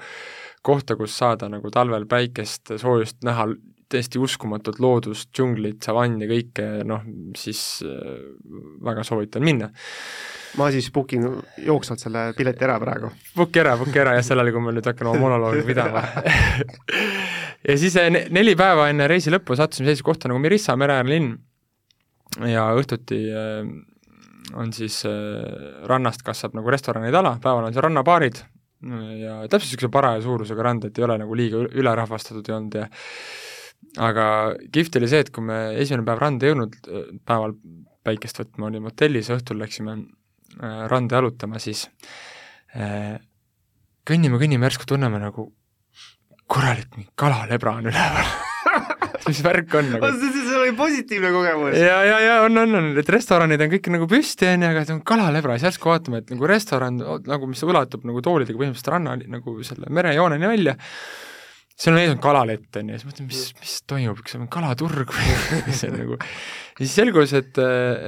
kohta, 0.66 0.96
kus 0.98 1.14
saada 1.18 1.50
nagu 1.52 1.70
talvel 1.70 2.08
päikest, 2.10 2.74
soojust 2.80 3.22
näha, 3.26 3.48
täiesti 3.92 4.18
uskumatut 4.18 4.80
loodust, 4.82 5.30
džunglit, 5.34 5.78
savanni, 5.86 6.26
kõike, 6.30 6.64
noh, 6.88 7.04
siis 7.38 7.60
äh, 7.86 8.16
väga 8.84 9.04
soovitan 9.06 9.44
minna. 9.46 9.70
ma 10.56 10.70
siis 10.72 10.88
book 10.90 11.12
in 11.12 11.26
jooksvalt 11.60 12.00
selle 12.00 12.22
pileti 12.36 12.64
ära 12.64 12.78
praegu. 12.80 13.10
Book'i 13.36 13.60
ära, 13.60 13.74
book'i 13.76 14.00
ära 14.00 14.14
jah, 14.16 14.24
sellele, 14.24 14.54
kui 14.54 14.62
ma 14.64 14.72
nüüd 14.72 14.86
hakkan 14.88 15.10
oma 15.10 15.20
monoloogi 15.20 15.62
pidama 15.68 16.02
ja 17.68 17.76
siis 17.78 17.98
äh, 18.00 18.10
neli 18.10 18.56
päeva 18.58 18.88
enne 18.90 19.08
reisi 19.10 19.30
lõppu 19.34 19.58
sattusime 19.58 19.86
sellisesse 19.86 20.06
kohta 20.06 20.32
nagu 20.32 20.42
Mirissa 20.42 20.76
mereäärlinn 20.80 21.34
ja 22.50 22.70
õhtuti 22.74 23.20
äh, 23.30 23.70
on 24.56 24.70
siis 24.72 25.00
rannast 25.90 26.22
kasvab 26.22 26.54
nagu 26.54 26.70
restoranide 26.70 27.18
ala, 27.18 27.32
päeval 27.42 27.66
on 27.66 27.74
seal 27.74 27.88
rannabaarid 27.88 28.38
ja 29.18 29.40
täpselt 29.48 29.72
niisuguse 29.72 29.90
paraja 29.90 30.20
suurusega 30.22 30.62
rand, 30.62 30.84
et 30.86 30.98
ei 30.98 31.04
ole 31.04 31.16
nagu 31.18 31.36
liiga 31.38 31.64
ülerahvastatud 31.66 32.46
ei 32.46 32.54
olnud 32.54 32.76
ja 32.78 32.86
aga 33.96 34.26
kihvt 34.72 34.98
oli 35.00 35.10
see, 35.10 35.24
et 35.24 35.32
kui 35.34 35.44
me 35.46 35.58
esimene 35.80 36.04
päev 36.06 36.20
randa 36.20 36.46
ei 36.46 36.52
jõudnud, 36.52 36.78
päeval 37.28 37.56
päikest 38.06 38.40
võtma 38.42 38.70
olime 38.70 38.92
hotellis, 38.92 39.30
õhtul 39.34 39.60
läksime 39.62 39.96
äh, 39.96 40.82
randa 40.90 41.18
jalutama, 41.18 41.60
siis 41.62 41.86
äh, 42.76 43.16
kõnnime, 44.06 44.40
kõnnime, 44.42 44.68
järsku 44.68 44.88
tunneme 44.88 45.20
nagu 45.22 45.50
korralik 46.46 46.92
mingi 46.94 47.10
kalalebra 47.18 47.78
on 47.80 47.88
üleval 47.90 48.28
mis 49.26 49.40
värk 49.42 49.74
on 49.74 49.88
nagu. 49.96 50.10
see 50.22 50.58
oli 50.60 50.74
positiivne 50.78 51.32
kogemus. 51.34 51.78
ja, 51.80 51.98
ja, 52.06 52.18
ja 52.22 52.36
on, 52.44 52.58
on, 52.62 52.78
on, 52.78 52.90
et 53.00 53.08
restoranid 53.10 53.64
on 53.64 53.72
kõik 53.72 53.90
nagu 53.96 54.08
püsti, 54.10 54.48
on 54.52 54.66
ju, 54.66 54.72
aga 54.74 54.84
see 54.86 54.94
on 54.94 55.02
kalalebra, 55.06 55.56
siis 55.56 55.72
järsku 55.72 55.90
vaatame, 55.90 56.22
et 56.22 56.34
nagu 56.34 56.50
restoran 56.50 57.00
nagu, 57.00 57.50
mis 57.50 57.64
ulatub 57.66 58.06
nagu 58.06 58.22
toolidega 58.22 58.60
põhimõtteliselt 58.60 58.92
ranna 58.94 59.16
nagu 59.18 59.56
selle 59.66 59.90
merejooneni 59.98 60.52
välja 60.52 60.76
seal 61.76 61.92
on 61.92 62.00
ees 62.00 62.12
on 62.14 62.20
kalalett, 62.24 62.68
on 62.80 62.90
ju, 62.92 62.98
siis 62.98 63.08
mõtlen, 63.10 63.28
mis, 63.28 63.40
mis 63.60 63.72
toimub, 63.90 64.20
kas 64.24 64.32
see 64.34 64.40
on 64.40 64.48
kalaturg 64.52 65.12
või 65.12 65.72
see 65.76 65.90
on 65.90 65.98
nagu, 66.00 66.16
ja 66.16 66.78
siis 66.80 66.94
selgus, 66.96 67.34
et, 67.36 67.60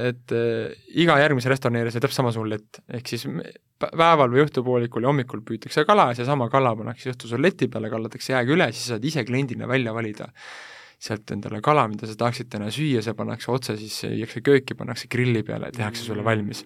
et 0.09 0.33
iga 1.03 1.19
järgmise 1.21 1.51
restorani 1.53 1.83
ääres 1.83 1.99
on 1.99 2.05
täpselt 2.05 2.23
samasugune 2.23 2.55
lett, 2.55 2.81
ehk 2.97 3.11
siis 3.13 3.27
päeval 3.79 4.33
või 4.33 4.41
õhtupoolikul 4.47 5.05
ja 5.05 5.11
hommikul 5.11 5.43
püütakse 5.45 5.85
kala 5.87 6.09
ja 6.11 6.17
seesama 6.17 6.49
kala 6.51 6.73
pannakse 6.79 7.13
õhtul 7.13 7.37
leti 7.45 7.69
peale, 7.71 7.91
kallatakse 7.93 8.33
jääga 8.33 8.57
üle, 8.57 8.71
siis 8.73 8.89
saad 8.95 9.05
ise 9.05 9.23
kliendina 9.27 9.69
välja 9.69 9.93
valida 9.95 10.31
sealt 10.99 11.31
endale 11.31 11.61
kala, 11.63 11.85
mida 11.87 12.09
sa 12.09 12.17
tahaksid 12.19 12.49
täna 12.51 12.67
süüa, 12.75 13.03
see 13.05 13.15
pannakse 13.15 13.53
otse 13.53 13.77
siis, 13.79 14.01
viiakse 14.03 14.41
kööki, 14.43 14.75
pannakse 14.75 15.07
grilli 15.11 15.45
peale 15.47 15.69
ja 15.69 15.77
tehakse 15.77 16.03
sulle 16.03 16.25
valmis. 16.25 16.65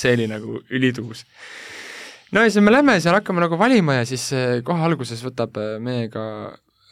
see 0.00 0.16
oli 0.16 0.26
nagu 0.30 0.62
ülituus 0.72 1.26
no 2.32 2.44
ja 2.44 2.50
siis 2.50 2.64
me 2.64 2.74
lähme 2.74 2.98
seal, 3.00 3.16
hakkame 3.18 3.44
nagu 3.44 3.58
valima 3.60 4.00
ja 4.00 4.08
siis 4.08 4.30
eh, 4.36 4.58
kohe 4.66 4.84
alguses 4.86 5.22
võtab 5.26 5.58
eh, 5.60 5.76
meiega 5.82 6.24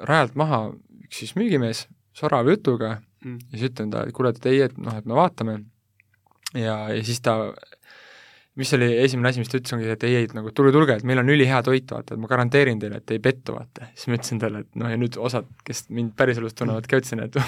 rajalt 0.09 0.37
maha 0.39 0.67
üks 1.05 1.23
siis 1.23 1.35
müügimees 1.39 1.87
sorava 2.17 2.55
jutuga 2.55 2.99
mm. 3.25 3.39
ja 3.51 3.59
siis 3.59 3.73
ütlen 3.73 3.93
talle, 3.93 4.11
et 4.11 4.17
kuule, 4.17 4.35
et 4.35 4.51
ei, 4.51 4.63
et 4.69 4.79
noh, 4.79 4.97
et 4.99 5.09
me 5.09 5.19
vaatame 5.19 5.61
ja, 6.55 6.81
ja 6.93 7.01
siis 7.05 7.21
ta 7.25 7.39
mis 8.59 8.73
oli 8.75 8.89
esimene 9.05 9.31
asi, 9.31 9.43
mis 9.43 9.51
ta 9.51 9.59
ütles, 9.61 9.73
ongi, 9.77 9.87
et 9.95 10.05
ei, 10.09 10.17
ei, 10.19 10.29
nagu 10.35 10.51
tulge, 10.55 10.73
tulge, 10.75 10.97
et 10.99 11.07
meil 11.07 11.21
on 11.23 11.31
ülihea 11.31 11.61
toit, 11.67 11.87
vaata, 11.95 12.17
et 12.17 12.23
ma 12.23 12.31
garanteerin 12.31 12.81
teile, 12.83 12.99
et 13.03 13.15
ei 13.15 13.21
pettu, 13.23 13.55
vaata. 13.55 13.87
siis 13.95 14.11
ma 14.11 14.19
ütlesin 14.19 14.43
talle, 14.43 14.65
et 14.67 14.81
noh, 14.83 14.91
ja 14.91 14.99
nüüd 14.99 15.19
osad, 15.29 15.47
kes 15.67 15.85
mind 15.95 16.13
päriselus 16.19 16.59
tunnevad, 16.59 16.89
ka 16.91 16.99
ütlesin, 16.99 17.23
et 17.23 17.39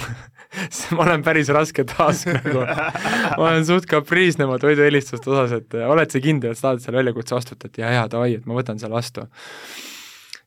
ma 0.95 1.05
olen 1.05 1.25
päris 1.27 1.51
raske 1.51 1.85
taas 1.91 2.23
nagu, 2.31 2.63
ma 2.63 3.43
olen 3.49 3.67
suht 3.67 3.89
kapriisne 3.91 4.47
oma 4.47 4.59
toidueelistuste 4.63 5.33
osas, 5.35 5.57
et 5.59 5.79
oled 5.83 6.15
sa 6.15 6.23
kindel, 6.23 6.55
et 6.55 6.61
sa 6.61 6.69
tahad 6.69 6.85
selle 6.85 7.01
väljakutse 7.01 7.35
vastu 7.35 7.57
võtta, 7.57 7.71
et 7.71 7.81
jaa, 7.83 7.95
jaa, 7.99 8.09
davai, 8.11 8.35
et 8.39 8.47
ma 8.47 8.57
võtan 8.57 8.79
selle 8.79 8.95
vastu 8.95 9.27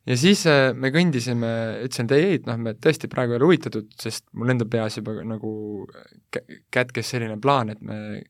ja 0.05 0.17
siis 0.19 0.45
äh, 0.49 0.69
me 0.77 0.91
kõndisime, 0.93 1.49
ütlesin, 1.85 2.09
et 2.09 2.15
ei, 2.17 2.29
ei, 2.29 2.39
et 2.41 2.47
noh, 2.49 2.57
me 2.61 2.75
tõesti 2.77 3.09
praegu 3.11 3.35
ei 3.35 3.39
ole 3.39 3.49
huvitatud, 3.49 3.89
sest 4.01 4.25
mul 4.37 4.53
enda 4.53 4.67
peas 4.69 4.97
juba 4.99 5.17
nagu 5.25 5.51
kätkes 6.73 7.13
selline 7.13 7.37
plaan, 7.41 7.73
et 7.73 7.81
me 7.85 8.23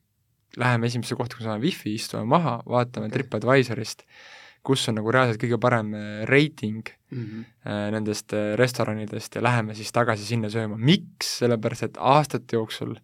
läheme 0.58 0.88
esimesse 0.88 1.18
kohta, 1.18 1.38
kus 1.38 1.48
on 1.50 1.62
wifi, 1.64 1.96
istume 1.96 2.26
maha, 2.30 2.58
vaatame 2.70 3.10
okay. 3.10 3.20
TripAdvisorist, 3.20 4.06
kus 4.66 4.88
on 4.90 5.00
nagu 5.00 5.14
reaalselt 5.14 5.42
kõige 5.42 5.60
parem 5.62 5.94
äh, 5.94 6.26
reiting 6.30 6.90
mm 7.12 7.24
-hmm. 7.24 7.92
nendest 7.92 8.34
äh, 8.34 8.56
restoranidest 8.58 9.36
ja 9.36 9.44
läheme 9.44 9.76
siis 9.76 9.92
tagasi 9.92 10.26
sinna 10.26 10.50
sööma. 10.50 10.78
miks? 10.78 11.38
sellepärast, 11.40 11.84
et 11.84 11.98
aastate 12.00 12.56
jooksul 12.56 12.96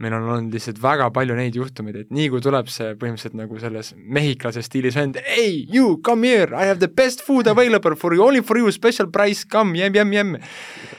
meil 0.00 0.14
on 0.16 0.24
olnud 0.26 0.54
lihtsalt 0.56 0.80
väga 0.82 1.08
palju 1.14 1.34
neid 1.36 1.56
juhtumeid, 1.56 1.98
et 2.02 2.14
nii 2.14 2.28
kui 2.32 2.42
tuleb 2.42 2.70
see 2.72 2.94
põhimõtteliselt 2.98 3.36
nagu 3.38 3.58
selles 3.60 3.92
mehhiklase 3.96 4.64
stiilis 4.64 4.96
vend, 4.98 5.18
ei, 5.36 5.66
you 5.72 5.98
come 6.04 6.26
here, 6.26 6.50
I 6.56 6.70
have 6.70 6.80
the 6.82 6.88
best 6.88 7.22
food 7.26 7.50
available 7.50 7.96
for 7.98 8.16
you, 8.16 8.24
only 8.24 8.42
for 8.42 8.58
you, 8.58 8.72
special 8.74 9.10
price, 9.12 9.46
come, 9.48 9.76
jem, 9.78 9.94
jem, 10.00 10.14
jem 10.16 10.36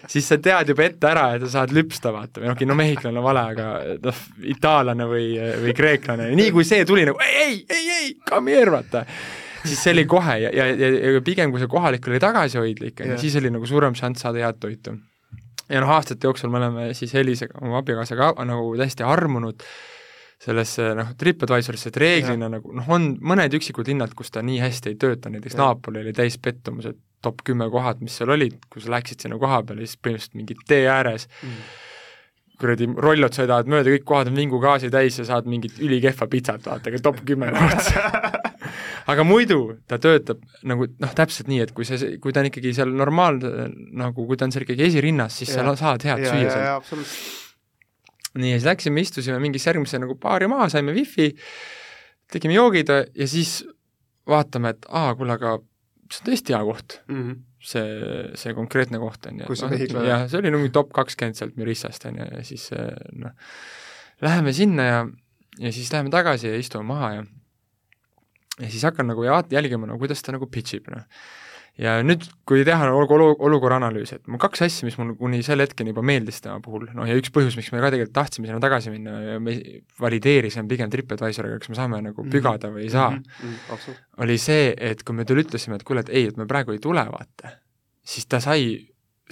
siis 0.09 0.27
sa 0.29 0.37
tead 0.41 0.71
juba 0.73 0.85
ette 0.87 1.09
ära, 1.09 1.29
et 1.35 1.45
sa 1.47 1.59
saad 1.59 1.73
lüpsta, 1.75 2.13
vaata, 2.15 2.43
või 2.43 2.51
okei, 2.53 2.67
no 2.69 2.77
mehhiklane 2.79 3.19
on 3.19 3.25
vale, 3.25 3.45
aga 3.55 3.69
noh, 4.03 4.25
itaallane 4.55 5.07
või, 5.09 5.29
või 5.65 5.77
kreeklane, 5.77 6.29
nii 6.37 6.51
kui 6.55 6.67
see 6.67 6.85
tuli 6.87 7.07
nagu 7.09 7.19
ei, 7.25 7.63
ei, 7.63 7.79
ei, 7.79 7.89
ei, 7.97 8.11
come 8.29 8.55
here, 8.55 8.71
vaata. 8.73 9.05
Siis 9.63 9.79
see 9.79 9.93
oli 9.95 10.03
kohe 10.11 10.33
ja, 10.41 10.49
ja, 10.51 10.65
ja, 10.75 10.89
ja 11.15 11.23
pigem, 11.23 11.51
kui 11.51 11.61
see 11.61 11.71
kohalik 11.71 12.07
oli 12.09 12.19
tagasihoidlik, 12.19 12.99
siis 13.21 13.37
oli 13.39 13.51
nagu 13.53 13.67
suurem 13.67 13.95
šanss 13.95 14.25
saada 14.25 14.43
head 14.43 14.59
toitu. 14.59 14.97
Ja 15.73 15.81
noh, 15.81 15.95
aastate 15.95 16.29
jooksul 16.29 16.51
me 16.53 16.61
oleme 16.61 16.91
siis 16.97 17.13
Elisega, 17.17 17.57
oma 17.63 17.81
abikaasaga 17.81 18.33
nagu 18.45 18.73
täiesti 18.79 19.05
armunud 19.07 19.65
sellesse 20.43 20.89
noh, 20.97 21.13
TripAdvisorisse, 21.19 21.91
et 21.91 21.99
reeglina 22.03 22.49
nagu 22.51 22.75
noh, 22.75 22.89
on 22.91 23.13
mõned 23.23 23.53
üksikud 23.57 23.87
linnad, 23.89 24.13
kus 24.17 24.33
ta 24.33 24.43
nii 24.45 24.59
hästi 24.63 24.91
ei 24.91 24.99
tööta, 24.99 25.31
näiteks. 25.31 25.55
Napoli 25.59 26.03
oli 26.03 26.13
täis 26.15 26.37
pettumused, 26.41 26.99
top 27.23 27.45
kümme 27.47 27.69
kohad, 27.71 28.03
mis 28.03 28.17
seal 28.19 28.33
olid, 28.35 28.59
kui 28.71 28.83
sa 28.83 28.91
läksid 28.97 29.23
sinna 29.23 29.39
koha 29.39 29.61
peale, 29.63 29.87
siis 29.87 29.99
põhimõtteliselt 30.01 30.39
mingi 30.41 30.57
tee 30.67 30.83
ääres 30.91 31.29
mm. 31.29 31.61
kuradi 32.59 32.89
rollod 33.07 33.37
sõidavad 33.37 33.71
mööda, 33.71 33.93
kõik 33.95 34.07
kohad 34.09 34.33
on 34.33 34.41
vingugaasi 34.41 34.91
täis 34.93 35.21
ja 35.21 35.29
saad 35.29 35.47
mingit 35.49 35.79
ülikehva 35.79 36.27
pitsat, 36.31 36.67
vaata, 36.67 36.91
aga 36.91 37.03
top 37.07 37.23
kümme 37.23 37.53
aga 39.11 39.25
muidu 39.27 39.59
ta 39.89 39.99
töötab 40.01 40.41
nagu 40.69 40.87
noh, 40.91 41.13
täpselt 41.17 41.49
nii, 41.51 41.61
et 41.65 41.73
kui 41.75 41.87
see, 41.87 42.15
kui 42.23 42.35
ta 42.35 42.43
on 42.43 42.49
ikkagi 42.49 42.73
seal 42.77 42.93
normaalne, 42.97 43.69
nagu 43.99 44.27
kui 44.27 44.39
ta 44.39 44.47
on 44.47 44.55
seal 44.55 44.67
ikkagi 44.67 44.87
esirinnas, 44.89 45.39
siis 45.41 45.53
ja. 45.53 45.61
sa 45.61 45.75
saad 45.79 46.07
head 46.07 46.25
ja, 46.25 46.33
süüa 46.33 46.79
seal. 46.83 47.05
nii, 48.39 48.53
ja 48.53 48.59
siis 48.59 48.69
läksime, 48.69 49.05
istusime 49.05 49.39
mingisse 49.43 49.71
järgmisse 49.71 50.01
nagu 50.01 50.17
baari 50.21 50.49
maha, 50.51 50.69
saime 50.73 50.95
wifi, 50.95 51.31
tegime 52.33 52.57
joogid 52.57 52.91
ja 52.91 53.29
siis 53.29 53.61
vaatame, 54.29 54.73
et 54.75 54.87
aa, 54.89 55.13
kuule, 55.19 55.35
aga 55.35 55.57
see 56.11 56.21
on 56.23 56.29
tõesti 56.29 56.55
hea 56.55 56.61
koht 56.67 56.97
mm. 57.07 57.21
-hmm. 57.21 57.39
see, 57.71 57.85
see 58.39 58.55
konkreetne 58.57 58.99
koht, 59.01 59.27
on 59.29 59.41
ju. 59.41 59.49
kus 59.49 59.63
see 59.63 59.71
mehhiklane 59.71 60.05
no,? 60.05 60.11
jah, 60.11 60.25
see 60.29 60.39
oli 60.39 60.53
mingi 60.55 60.73
top 60.75 60.93
kakskümmend 60.95 61.39
sealt 61.39 61.57
Mirissast, 61.59 62.05
on 62.09 62.19
ju, 62.21 62.29
ja 62.37 62.43
siis 62.47 62.69
noh, 63.19 63.35
läheme 64.23 64.53
sinna 64.53 64.89
ja, 64.89 64.99
ja 65.59 65.71
siis 65.71 65.91
läheme 65.93 66.13
tagasi 66.13 66.51
ja 66.51 66.59
istume 66.59 66.87
maha 66.93 67.13
ja 67.17 67.23
ja 68.59 68.69
siis 68.69 68.83
hakkan 68.85 69.09
nagu 69.09 69.25
jälgima, 69.25 69.89
no 69.89 69.97
kuidas 70.01 70.21
ta 70.21 70.35
nagu 70.35 70.49
pitch 70.51 70.77
ib, 70.77 70.91
noh 70.93 71.07
ja 71.81 71.95
nüüd, 72.05 72.25
kui 72.47 72.61
teha 72.67 72.85
olu-, 72.93 73.07
olu-, 73.15 73.35
olukorra 73.47 73.79
analüüs, 73.81 74.13
et 74.15 74.27
mul 74.29 74.41
kaks 74.41 74.61
asja, 74.67 74.85
mis 74.85 74.97
mul 74.99 75.15
kuni 75.17 75.41
selle 75.45 75.65
hetkeni 75.65 75.93
juba 75.93 76.03
meeldis 76.05 76.41
tema 76.43 76.59
puhul, 76.63 76.85
noh 76.93 77.07
ja 77.09 77.15
üks 77.17 77.33
põhjus, 77.33 77.57
miks 77.57 77.71
me 77.73 77.81
ka 77.81 77.89
tegelikult 77.93 78.13
tahtsime 78.19 78.49
sinna 78.49 78.61
tagasi 78.63 78.93
minna 78.93 79.15
ja 79.23 79.39
me 79.41 79.55
valideerisime 80.01 80.69
pigem 80.69 80.91
TripAdvisoriga, 80.93 81.57
kas 81.63 81.71
me 81.73 81.79
saame 81.79 82.01
nagu 82.09 82.21
mhm. 82.21 82.33
pügada 82.33 82.69
või 82.73 82.85
ei 82.85 82.93
saa 82.93 83.09
mm, 83.15 83.23
-hmm. 83.41 84.01
oli 84.25 84.37
see, 84.41 84.73
et 84.77 85.01
kui 85.03 85.17
me 85.17 85.25
talle 85.25 85.45
ütlesime, 85.47 85.79
et 85.79 85.87
kuule, 85.87 86.05
et 86.05 86.13
ei, 86.13 86.29
et 86.29 86.37
me 86.37 86.45
praegu 86.49 86.75
ei 86.75 86.81
tule, 86.83 87.05
vaata, 87.09 87.55
siis 88.05 88.29
ta 88.29 88.41
sai, 88.43 88.75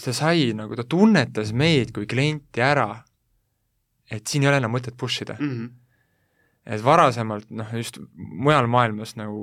ta 0.01 0.13
sai 0.15 0.49
nagu, 0.57 0.75
ta 0.79 0.87
tunnetas 0.87 1.53
meid 1.53 1.93
kui 1.93 2.09
klienti 2.09 2.65
ära, 2.65 2.89
et 4.09 4.25
siin 4.25 4.43
ei 4.43 4.49
ole 4.49 4.63
enam 4.63 4.73
mõtet 4.73 4.97
push 4.97 5.27
ida 5.27 5.37
mm. 5.37 5.53
-hmm 5.53 5.77
et 6.65 6.83
varasemalt 6.85 7.49
noh, 7.57 7.69
just 7.73 7.97
mujal 8.13 8.67
maailmas 8.69 9.15
nagu 9.17 9.41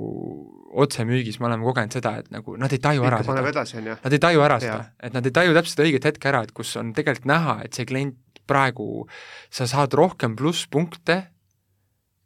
otsemüügis 0.79 1.39
me 1.41 1.49
oleme 1.49 1.65
kogenud 1.67 1.97
seda, 1.97 2.15
et 2.21 2.29
nagu 2.31 2.55
nad 2.59 2.71
ei 2.71 2.79
taju 2.83 3.05
ära 3.09 3.19
seda. 3.25 3.97
Nad 4.03 4.15
ei 4.15 4.21
taju 4.23 4.43
ära 4.45 4.59
seda, 4.63 4.79
et 5.03 5.15
nad 5.15 5.27
ei 5.27 5.35
taju 5.35 5.55
täpselt 5.57 5.83
õiget 5.83 6.07
hetke 6.07 6.31
ära, 6.31 6.43
et 6.47 6.53
kus 6.55 6.71
on 6.79 6.93
tegelikult 6.95 7.27
näha, 7.29 7.59
et 7.65 7.75
see 7.75 7.87
klient 7.89 8.41
praegu, 8.49 9.05
sa 9.53 9.67
saad 9.69 9.93
rohkem 9.97 10.37
plusspunkte, 10.39 11.21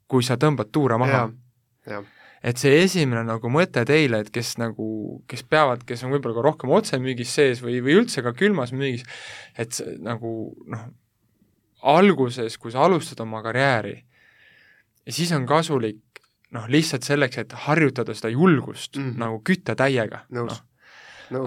kui 0.08 0.24
sa 0.26 0.38
tõmbad 0.40 0.70
tuure 0.72 1.00
maha. 1.02 1.30
et 2.44 2.60
see 2.60 2.84
esimene 2.84 3.24
nagu 3.24 3.50
mõte 3.50 3.86
teile, 3.88 4.20
et 4.24 4.30
kes 4.36 4.58
nagu, 4.60 4.86
kes 5.32 5.46
peavad, 5.48 5.86
kes 5.88 6.04
on 6.04 6.12
võib-olla 6.12 6.36
ka 6.36 6.44
rohkem 6.44 6.74
otsemüügis 6.76 7.32
sees 7.40 7.62
või, 7.64 7.80
või 7.84 8.02
üldse 8.02 8.22
ka 8.22 8.34
külmas 8.36 8.76
müügis, 8.76 9.08
et 9.58 9.72
see 9.72 9.96
nagu 10.04 10.52
noh, 10.68 10.90
alguses, 11.84 12.58
kui 12.60 12.72
sa 12.72 12.84
alustad 12.84 13.24
oma 13.24 13.40
karjääri, 13.44 13.96
siis 15.10 15.32
on 15.36 15.46
kasulik 15.46 16.02
noh, 16.54 16.68
lihtsalt 16.70 17.06
selleks, 17.08 17.42
et 17.42 17.56
harjutada 17.66 18.14
seda 18.14 18.30
julgust 18.34 18.98
mm 18.98 19.10
-hmm. 19.10 19.18
nagu 19.20 19.42
kütta 19.50 19.76
täiega, 19.76 20.24
noh. 20.30 20.54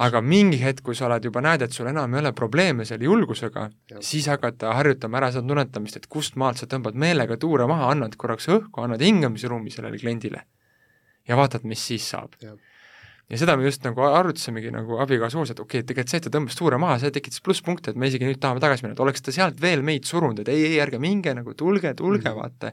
aga 0.03 0.21
mingi 0.21 0.59
hetk, 0.63 0.83
kui 0.83 0.95
sa 0.95 1.07
oled 1.07 1.25
juba, 1.25 1.41
näed, 1.41 1.63
et 1.63 1.73
sul 1.73 1.87
enam 1.87 2.15
ei 2.15 2.21
ole 2.21 2.33
probleeme 2.33 2.85
selle 2.85 3.05
julgusega, 3.05 3.71
siis 4.01 4.27
hakata 4.27 4.75
harjutama 4.75 5.17
ära 5.19 5.33
seda 5.33 5.47
tunnetamist, 5.49 5.97
et 5.97 6.07
kust 6.07 6.37
maalt 6.37 6.57
sa 6.57 6.67
tõmbad 6.67 6.95
meelega 6.95 7.37
tuure 7.37 7.67
maha, 7.67 7.91
annad 7.91 8.17
korraks 8.17 8.49
õhku, 8.49 8.83
annad 8.83 9.01
hingamisruumi 9.01 9.71
sellele 9.71 9.99
kliendile. 9.99 10.43
Ja 11.29 11.37
vaatad, 11.37 11.63
mis 11.65 11.87
siis 11.87 12.11
saab 12.11 12.35
ja 13.31 13.39
seda 13.41 13.57
me 13.59 13.67
just 13.67 13.83
nagu 13.83 14.05
arutasimegi 14.07 14.71
nagu 14.71 15.01
abikaasa 15.03 15.39
koos, 15.39 15.51
et 15.51 15.61
okei 15.63 15.81
okay,, 15.81 15.87
tegelikult 15.89 16.13
see, 16.13 16.21
et 16.21 16.27
ta 16.29 16.33
tõmbas 16.37 16.59
tuure 16.59 16.79
maha, 16.83 16.99
see 17.03 17.13
tekitas 17.15 17.43
plusspunkte, 17.43 17.93
et 17.93 17.99
me 17.99 18.11
isegi 18.11 18.29
nüüd 18.29 18.39
tahame 18.43 18.63
tagasi 18.63 18.87
minna, 18.87 18.95
et 18.95 19.03
oleks 19.03 19.25
ta 19.27 19.35
sealt 19.35 19.59
veel 19.63 19.83
meid 19.87 20.07
surunud, 20.07 20.45
et 20.45 20.51
ei, 20.53 20.63
ei, 20.69 20.79
ärge 20.85 21.01
minge 21.03 21.35
nagu, 21.35 21.57
tulge, 21.59 21.93
tulge 21.99 22.31
mm, 22.31 22.39
vaata, 22.39 22.73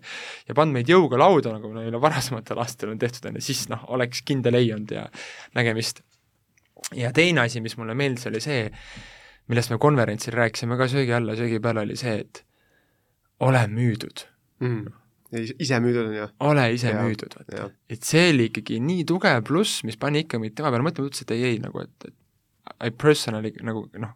ja 0.49 0.57
pannud 0.57 0.77
meid 0.77 0.93
jõuga 0.93 1.17
lauda, 1.21 1.55
nagu 1.57 1.73
meile 1.73 2.01
varasematel 2.01 2.61
aastatel 2.61 2.93
on 2.93 3.01
tehtud, 3.01 3.31
on 3.31 3.41
ju, 3.41 3.45
siis 3.49 3.65
noh, 3.73 3.87
oleks 3.97 4.21
kindel 4.27 4.61
ei 4.61 4.69
olnud 4.75 4.93
ja 4.93 5.07
nägemist. 5.57 6.03
ja 6.93 7.09
teine 7.15 7.47
asi, 7.47 7.61
mis 7.61 7.77
mulle 7.79 7.97
meeldis, 7.97 8.29
oli 8.29 8.43
see, 8.43 8.67
millest 9.49 9.73
me 9.73 9.81
konverentsil 9.81 10.37
rääkisime 10.37 10.77
ka 10.77 10.89
söögi 10.91 11.17
alla, 11.17 11.37
söögi 11.39 11.61
peal, 11.63 11.81
oli 11.81 11.97
see, 11.97 12.19
et 12.21 12.45
ole 13.41 13.65
müüdud. 13.73 14.29
Mm 14.61 14.99
ise 15.33 15.79
müüdud 15.83 16.09
on 16.09 16.17
ju? 16.17 16.27
ole 16.47 16.65
ise 16.75 16.91
ja, 16.91 17.03
müüdud, 17.03 17.37
vaata. 17.39 17.69
et 17.91 18.07
see 18.07 18.27
oli 18.33 18.49
ikkagi 18.51 18.79
nii 18.83 19.05
tugev 19.09 19.43
pluss, 19.47 19.83
mis 19.87 19.97
pani 19.99 20.25
ikka 20.25 20.41
meid 20.41 20.55
tema 20.57 20.71
peale 20.73 20.85
mõtlema, 20.85 21.11
ütles, 21.11 21.25
et 21.25 21.33
ei, 21.35 21.47
ei 21.53 21.63
nagu, 21.63 21.85
et, 21.85 22.09
et 22.09 22.19
I 22.83 22.91
personally 22.95 23.51
nagu 23.63 23.85
noh, 23.99 24.13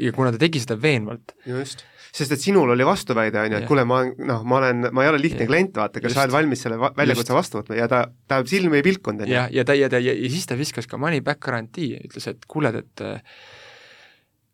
ja 0.00 0.10
kuna 0.12 0.28
ta 0.32 0.40
tegi 0.40 0.60
seda 0.60 0.76
veenvalt. 0.80 1.32
just, 1.48 1.84
sest 2.16 2.34
et 2.34 2.42
sinul 2.42 2.68
oli 2.72 2.84
vastuväide, 2.86 3.40
on 3.40 3.54
ju, 3.54 3.60
et 3.62 3.68
kuule, 3.68 3.86
ma 3.88 4.02
noh, 4.04 4.42
ma 4.48 4.58
olen, 4.60 4.88
ma 4.92 5.04
ei 5.04 5.10
ole 5.12 5.20
lihtne 5.22 5.46
ja. 5.46 5.50
klient, 5.50 5.76
vaata, 5.80 6.02
kas 6.04 6.16
sa 6.16 6.24
oled 6.26 6.34
valmis 6.36 6.64
selle 6.66 6.78
väljakutse 6.96 7.36
vastu 7.36 7.60
võtma 7.60 7.78
ja 7.78 7.88
ta, 7.92 8.02
ta 8.28 8.42
silmi 8.48 8.80
ei 8.80 8.86
pilkunud, 8.86 9.24
on 9.24 9.30
ju. 9.30 9.36
ja, 9.36 9.46
ja 9.52 9.64
ta, 9.68 9.76
ja 9.76 9.88
ta, 9.92 10.00
ja, 10.02 10.12
ja 10.16 10.32
siis 10.32 10.48
ta 10.48 10.58
viskas 10.60 10.88
ka 10.90 11.00
money 11.00 11.24
back 11.24 11.40
garantii, 11.44 11.94
ütles, 12.08 12.28
et 12.32 12.44
kuule, 12.50 12.72
et 12.84 13.06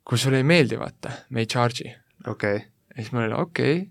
kui 0.07 0.23
sulle 0.23 0.43
ei 0.43 0.47
meeldi, 0.47 0.79
vaata, 0.79 1.15
me 1.35 1.43
ei 1.43 1.51
charge'i. 1.51 1.91
okei 2.27 2.63
okay.. 2.63 2.71
ja 2.95 3.03
siis 3.03 3.11
mul 3.15 3.27
oli 3.27 3.39
okei 3.43 3.83
okay,, 3.83 3.91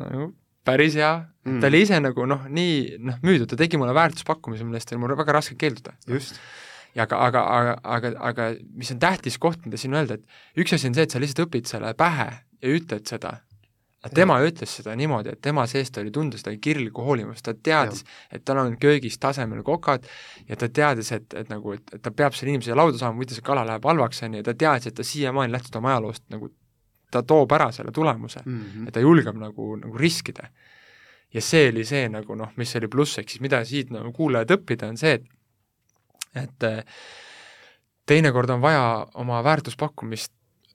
no 0.00 0.32
päris 0.64 0.98
hea 0.98 1.12
mm., 1.44 1.60
ta 1.62 1.70
oli 1.70 1.84
ise 1.84 2.00
nagu 2.02 2.26
noh, 2.28 2.44
nii 2.48 2.98
noh, 3.04 3.22
müüdud, 3.24 3.48
ta 3.50 3.58
tegi 3.60 3.80
mulle 3.80 3.94
väärtuspakkumise, 3.96 4.66
millest 4.66 4.92
oli 4.92 5.02
mul 5.02 5.16
väga 5.18 5.38
raske 5.38 5.56
keelduda. 5.60 5.94
ja 6.94 7.06
aga, 7.06 7.20
aga, 7.26 7.46
aga, 7.56 7.78
aga, 7.96 8.12
aga 8.30 8.50
mis 8.74 8.92
on 8.94 9.00
tähtis 9.02 9.38
koht, 9.42 9.64
mida 9.66 9.80
siin 9.80 9.96
öelda, 9.96 10.18
et 10.20 10.62
üks 10.62 10.76
asi 10.76 10.90
on 10.90 10.96
see, 10.96 11.08
et 11.08 11.14
sa 11.14 11.22
lihtsalt 11.22 11.48
õpid 11.48 11.68
selle 11.70 11.90
pähe 11.98 12.30
ja 12.30 12.76
ütled 12.78 13.04
seda, 13.10 13.36
aga 14.04 14.14
tema 14.14 14.38
ja. 14.40 14.48
ütles 14.50 14.76
seda 14.78 14.94
niimoodi, 14.98 15.34
et 15.34 15.42
tema 15.44 15.66
seest 15.70 15.98
oli 16.00 16.12
tunda 16.14 16.38
seda 16.40 16.54
kirglikku 16.54 17.04
hoolimust, 17.04 17.44
ta 17.44 17.54
teadis, 17.56 18.04
et 18.32 18.44
tal 18.46 18.62
on 18.62 18.76
köögis 18.80 19.18
tasemel 19.20 19.64
kokad 19.66 20.06
ja 20.48 20.58
ta 20.60 20.68
teadis, 20.68 21.12
et, 21.16 21.26
et 21.34 21.50
nagu, 21.52 21.76
et, 21.76 21.96
et 21.96 22.04
ta 22.04 22.12
peab 22.14 22.36
selle 22.36 22.54
inimese 22.54 22.76
lauda 22.76 23.00
saama, 23.00 23.18
muidu 23.20 23.36
see 23.36 23.44
kala 23.44 23.66
läheb 23.68 23.88
halvaks, 23.90 24.22
on 24.26 24.36
ju, 24.36 24.44
ja 24.44 24.48
ta 24.50 24.56
teadis, 24.64 24.92
et 24.92 24.98
ta 25.00 25.06
siiamaani 25.06 25.56
lähtub 25.56 25.80
oma 25.80 25.96
ajaloost 25.96 26.28
nagu 26.34 26.52
ta 27.10 27.22
toob 27.22 27.52
ära 27.52 27.70
selle 27.72 27.92
tulemuse 27.92 28.42
mm, 28.44 28.60
-hmm. 28.60 28.88
et 28.88 28.94
ta 28.94 29.00
julgeb 29.00 29.36
nagu, 29.38 29.76
nagu 29.76 29.98
riskida. 29.98 30.48
ja 31.34 31.40
see 31.40 31.68
oli 31.68 31.84
see 31.84 32.08
nagu 32.08 32.34
noh, 32.34 32.52
mis 32.56 32.76
oli 32.76 32.88
pluss, 32.88 33.18
ehk 33.18 33.28
siis 33.28 33.40
mida 33.40 33.64
siit 33.64 33.90
nagu 33.90 34.12
kuulajad 34.12 34.50
õppida, 34.58 34.88
on 34.88 34.96
see, 34.96 35.14
et 35.14 35.24
et 36.34 36.64
äh, 36.66 36.82
teinekord 38.06 38.50
on 38.50 38.60
vaja 38.60 39.06
oma 39.14 39.42
väärtuspakkumist 39.44 40.32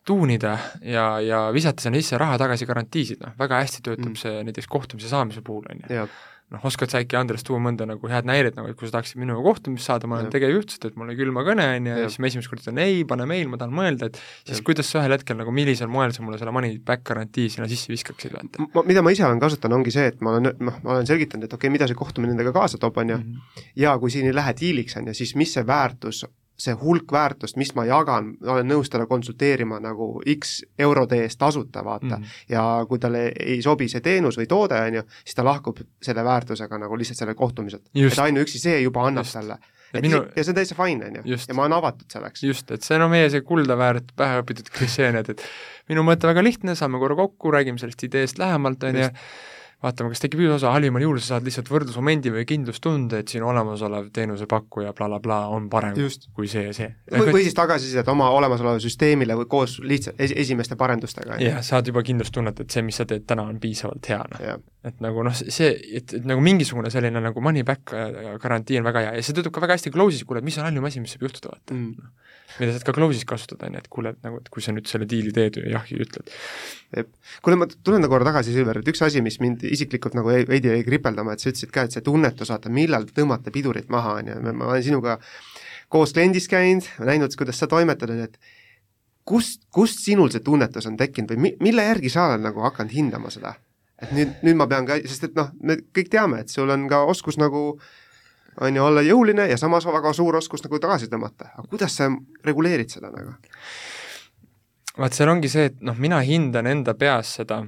tuunida 0.07 0.57
ja, 0.81 1.19
ja 1.21 1.39
visata 1.53 1.83
sinna 1.83 1.99
sisse 1.99 2.17
raha 2.17 2.37
tagasi 2.37 2.65
garantiisid, 2.65 3.19
noh, 3.21 3.35
väga 3.39 3.59
hästi 3.61 3.83
töötab 3.85 4.13
mm. 4.13 4.19
see 4.21 4.43
näiteks 4.47 4.67
kohtumise 4.67 5.11
saamise 5.11 5.43
puhul, 5.45 5.67
on 5.69 5.83
ju 5.83 6.07
noh, 6.53 6.63
oskad 6.65 6.91
sa 6.91 7.01
äkki, 7.03 7.17
Andres, 7.19 7.43
tuua 7.45 7.59
mõnda 7.61 7.85
nagu 7.89 8.09
head 8.09 8.27
näidet, 8.27 8.55
nagu 8.57 8.71
et 8.71 8.77
kui 8.77 8.89
sa 8.89 8.97
tahaksid 8.97 9.19
minuga 9.21 9.43
kohtumist 9.45 9.85
saada, 9.85 10.09
ma 10.09 10.17
olen 10.17 10.31
tegevjuht, 10.33 10.73
sa 10.73 10.81
teed 10.83 10.97
mulle 10.99 11.13
külma 11.17 11.43
kõne, 11.45 11.67
on 11.77 11.89
ju, 11.91 11.97
ja 12.01 12.07
siis 12.09 12.21
ma 12.23 12.29
esimest 12.31 12.51
korda 12.51 12.65
ütlen 12.65 12.81
ei, 12.83 13.03
pane 13.09 13.27
meil, 13.29 13.45
ma 13.51 13.59
tahan 13.61 13.75
mõelda, 13.75 14.09
et 14.09 14.17
siis 14.47 14.57
ja. 14.57 14.65
kuidas 14.65 14.89
sa 14.89 15.03
ühel 15.03 15.13
hetkel 15.13 15.37
nagu, 15.39 15.53
millisel 15.55 15.91
moel 15.91 16.15
sa 16.15 16.25
mulle 16.25 16.41
selle 16.41 16.53
money 16.55 16.79
back 16.85 17.05
garantii 17.09 17.51
sinna 17.53 17.69
sisse 17.69 17.93
viskaksid, 17.93 18.33
vaata? 18.33 18.85
mida 18.89 19.05
ma 19.05 19.13
ise 19.13 19.27
olen 19.27 19.41
kasutanud, 19.43 19.77
ongi 19.81 19.93
see, 19.93 20.09
et 20.09 20.25
ma 20.25 20.35
olen, 20.35 20.49
noh, 20.57 20.81
ma 20.85 20.95
olen 20.97 21.09
selgitanud, 21.09 21.45
et 21.45 21.53
okei 21.53 21.67
okay,, 21.67 21.75
mida 21.77 21.89
see 21.89 21.99
kohtumine 21.99 22.33
endaga 22.33 22.55
kaasa 22.55 22.81
toob, 22.81 22.97
on 23.03 23.13
ju, 23.13 23.21
mhm. 23.21 23.63
ja 23.85 23.97
kui 24.01 24.13
siin 24.13 24.29
ei 24.31 24.35
lähe 24.35 24.57
diiliks, 24.57 24.97
on 24.97 25.11
ju, 25.11 25.17
siis 25.21 25.37
mis 25.37 25.53
see 25.53 25.65
väärtus 25.67 26.25
see 26.59 26.75
hulk 26.81 27.11
väärtust, 27.11 27.57
mis 27.59 27.71
ma 27.77 27.85
jagan, 27.87 28.33
ma 28.43 28.55
olen 28.57 28.69
nõus 28.69 28.91
talle 28.91 29.07
konsulteerima 29.09 29.79
nagu 29.83 30.09
X 30.35 30.59
eurode 30.79 31.21
eest 31.23 31.39
tasuta, 31.39 31.83
vaata 31.85 32.17
mm. 32.17 32.23
-hmm. 32.23 32.45
ja 32.53 32.85
kui 32.89 32.99
talle 32.99 33.25
ei 33.39 33.61
sobi 33.65 33.87
see 33.89 34.03
teenus 34.05 34.37
või 34.39 34.47
toode, 34.47 34.79
on 34.87 34.99
ju, 34.99 35.03
siis 35.23 35.35
ta 35.35 35.45
lahkub 35.45 35.79
selle 36.03 36.23
väärtusega 36.23 36.77
nagu 36.77 36.97
lihtsalt 36.97 37.17
sellelt 37.17 37.37
kohtumiselt. 37.37 37.89
et 37.95 38.19
ainuüksi 38.19 38.59
see 38.59 38.81
juba 38.81 39.05
annab 39.07 39.25
just. 39.25 39.37
talle. 39.39 39.57
et 39.93 40.01
minu... 40.01 40.23
ja 40.35 40.43
see 40.43 40.51
on 40.51 40.55
täitsa 40.55 40.75
fine, 40.75 41.05
on 41.05 41.15
ju, 41.23 41.37
ja 41.47 41.53
ma 41.53 41.61
olen 41.67 41.77
avatud 41.77 42.11
selleks. 42.11 42.43
just, 42.43 42.71
et 42.71 42.83
see 42.83 42.95
on 42.95 43.07
no, 43.07 43.09
meie 43.09 43.29
see 43.29 43.41
kuldaväärt 43.41 44.11
pähe 44.15 44.41
õpitud 44.43 44.71
klišee, 44.75 45.11
need, 45.15 45.29
et 45.29 45.45
minu 45.89 46.03
mõte 46.03 46.27
väga 46.27 46.43
lihtne, 46.43 46.75
saame 46.75 46.99
korra 46.99 47.15
kokku, 47.15 47.51
räägime 47.55 47.79
sellest 47.79 48.03
ideest 48.03 48.37
lähemalt, 48.37 48.83
on 48.83 48.99
ju, 48.99 49.09
vaatame, 49.83 50.11
kas 50.11 50.19
tekib 50.23 50.41
üks 50.43 50.57
osa, 50.57 50.73
halvimal 50.75 51.03
juhul 51.03 51.21
sa 51.21 51.35
saad 51.35 51.45
lihtsalt 51.47 51.69
võrdlusmomendi 51.71 52.33
või 52.33 52.43
kindlustunde, 52.47 53.21
et 53.23 53.31
sinu 53.31 53.47
olemasolev 53.47 54.09
teenusepakkuja 54.15 54.91
blablabla 54.97 55.21
bla, 55.23 55.37
bla, 55.47 55.55
on 55.55 55.69
parem 55.71 55.95
Just. 55.95 56.27
kui 56.35 56.49
see 56.51 56.65
ja 56.65 56.73
see. 56.75 56.89
või, 57.13 57.31
või 57.37 57.45
siis 57.45 57.55
tagasisidet 57.55 58.11
oma 58.11 58.27
olemasolevale 58.35 58.83
süsteemile 58.83 59.37
või 59.39 59.47
koos 59.51 59.77
lihtsalt 59.79 60.19
es 60.19 60.33
esimeste 60.43 60.75
parendustega. 60.79 61.39
jah, 61.43 61.61
saad 61.65 61.87
juba 61.87 62.03
kindlustunnet, 62.03 62.59
et 62.59 62.75
see, 62.75 62.83
mis 62.83 62.99
sa 62.99 63.07
teed 63.07 63.23
täna, 63.29 63.47
on 63.47 63.61
piisavalt 63.63 64.11
hea, 64.11 64.19
noh. 64.33 64.65
et 64.91 64.99
nagu 65.05 65.23
noh, 65.23 65.39
see, 65.39 65.71
et, 66.01 66.17
et 66.19 66.27
nagu 66.27 66.43
mingisugune 66.43 66.91
selline 66.91 67.23
nagu 67.23 67.43
money 67.43 67.63
back 67.67 67.95
äh, 67.95 68.35
garantii 68.41 68.81
on 68.81 68.89
väga 68.91 69.05
hea 69.07 69.15
ja 69.15 69.23
see 69.23 69.37
töötab 69.37 69.55
ka 69.55 69.63
väga 69.63 69.79
hästi 69.79 69.95
close'is, 69.95 70.27
kuule, 70.27 70.43
mis 70.43 70.59
on 70.59 70.67
halvim 70.67 70.91
asi, 70.91 71.03
mis 71.03 71.15
võib 71.15 71.29
juhtuda, 71.29 71.55
vaata 71.55 71.77
mm. 71.77 72.11
Mida 72.57 72.73
saad 72.73 72.85
ka 72.87 72.93
close'is 72.95 73.25
kasutada, 73.29 73.67
on 73.67 73.77
ju, 73.77 73.81
et 73.83 73.89
kuule, 73.93 74.13
et 74.15 74.25
nagu, 74.25 74.39
et 74.41 74.49
kui 74.51 74.63
sa 74.65 74.73
nüüd 74.73 74.89
selle 74.89 75.05
diili 75.09 75.31
teed 75.35 75.59
ja 75.61 75.75
jah 75.75 75.91
ütled. 75.93 76.31
kuule, 77.45 77.59
ma 77.61 77.67
tulen 77.69 78.07
korra 78.09 78.25
tagasi, 78.31 78.55
Silver, 78.55 78.81
et 78.81 78.89
üks 78.89 79.03
asi, 79.05 79.21
mis 79.25 79.37
mind 79.43 79.63
isiklikult 79.69 80.17
nagu 80.17 80.33
veidi 80.49 80.71
jäi 80.71 80.81
kripeldama, 80.87 81.35
et 81.35 81.43
sa 81.43 81.51
ütlesid 81.51 81.73
ka, 81.75 81.85
et 81.85 81.95
see 81.95 82.05
tunnetus, 82.05 82.49
vaata, 82.49 82.71
millal 82.73 83.05
tõmmata 83.13 83.53
pidurit 83.53 83.91
maha, 83.93 84.17
on 84.23 84.33
ju, 84.33 84.39
ma 84.49 84.71
olen 84.71 84.85
sinuga 84.89 85.19
koos 85.93 86.15
kliendis 86.17 86.49
käinud, 86.49 86.89
näinud, 87.05 87.37
kuidas 87.37 87.61
sa 87.61 87.69
toimetad, 87.69 88.11
on 88.15 88.23
ju, 88.23 88.27
et 88.31 89.23
kust, 89.29 89.63
kust 89.75 90.01
sinul 90.01 90.33
see 90.33 90.43
tunnetus 90.45 90.89
on 90.89 90.97
tekkinud 90.97 91.35
või 91.35 91.45
mi-, 91.45 91.55
mille 91.69 91.85
järgi 91.91 92.11
sa 92.13 92.31
oled 92.31 92.47
nagu 92.49 92.65
hakanud 92.65 92.95
hindama 92.97 93.33
seda? 93.33 93.59
et 93.99 94.13
nüüd, 94.15 94.29
nüüd 94.47 94.55
ma 94.55 94.63
pean 94.71 94.85
ka, 94.87 94.95
sest 95.11 95.25
et 95.27 95.33
noh, 95.35 95.49
me 95.59 95.75
kõik 95.91 96.07
teame, 96.07 96.37
et 96.39 96.51
sul 96.51 96.71
on 96.71 96.85
ka 96.87 97.01
oskus 97.11 97.35
nagu 97.35 97.73
äh, 97.75 97.89
on 98.57 98.75
ju, 98.75 98.83
olla 98.83 99.03
jõuline 99.05 99.47
ja 99.49 99.57
samas 99.57 99.85
väga 99.87 100.13
suur 100.13 100.39
oskus 100.39 100.63
nagu 100.65 100.79
tagasi 100.81 101.09
tõmmata, 101.11 101.53
aga 101.55 101.67
kuidas 101.69 101.95
sa 101.99 102.09
reguleerid 102.45 102.91
seda 102.91 103.11
nagu? 103.13 103.35
vaat 104.99 105.15
seal 105.15 105.31
ongi 105.31 105.51
see, 105.51 105.69
et 105.69 105.77
noh, 105.85 105.95
mina 105.95 106.19
hindan 106.25 106.67
enda 106.67 106.95
peas 106.99 107.37
seda 107.39 107.61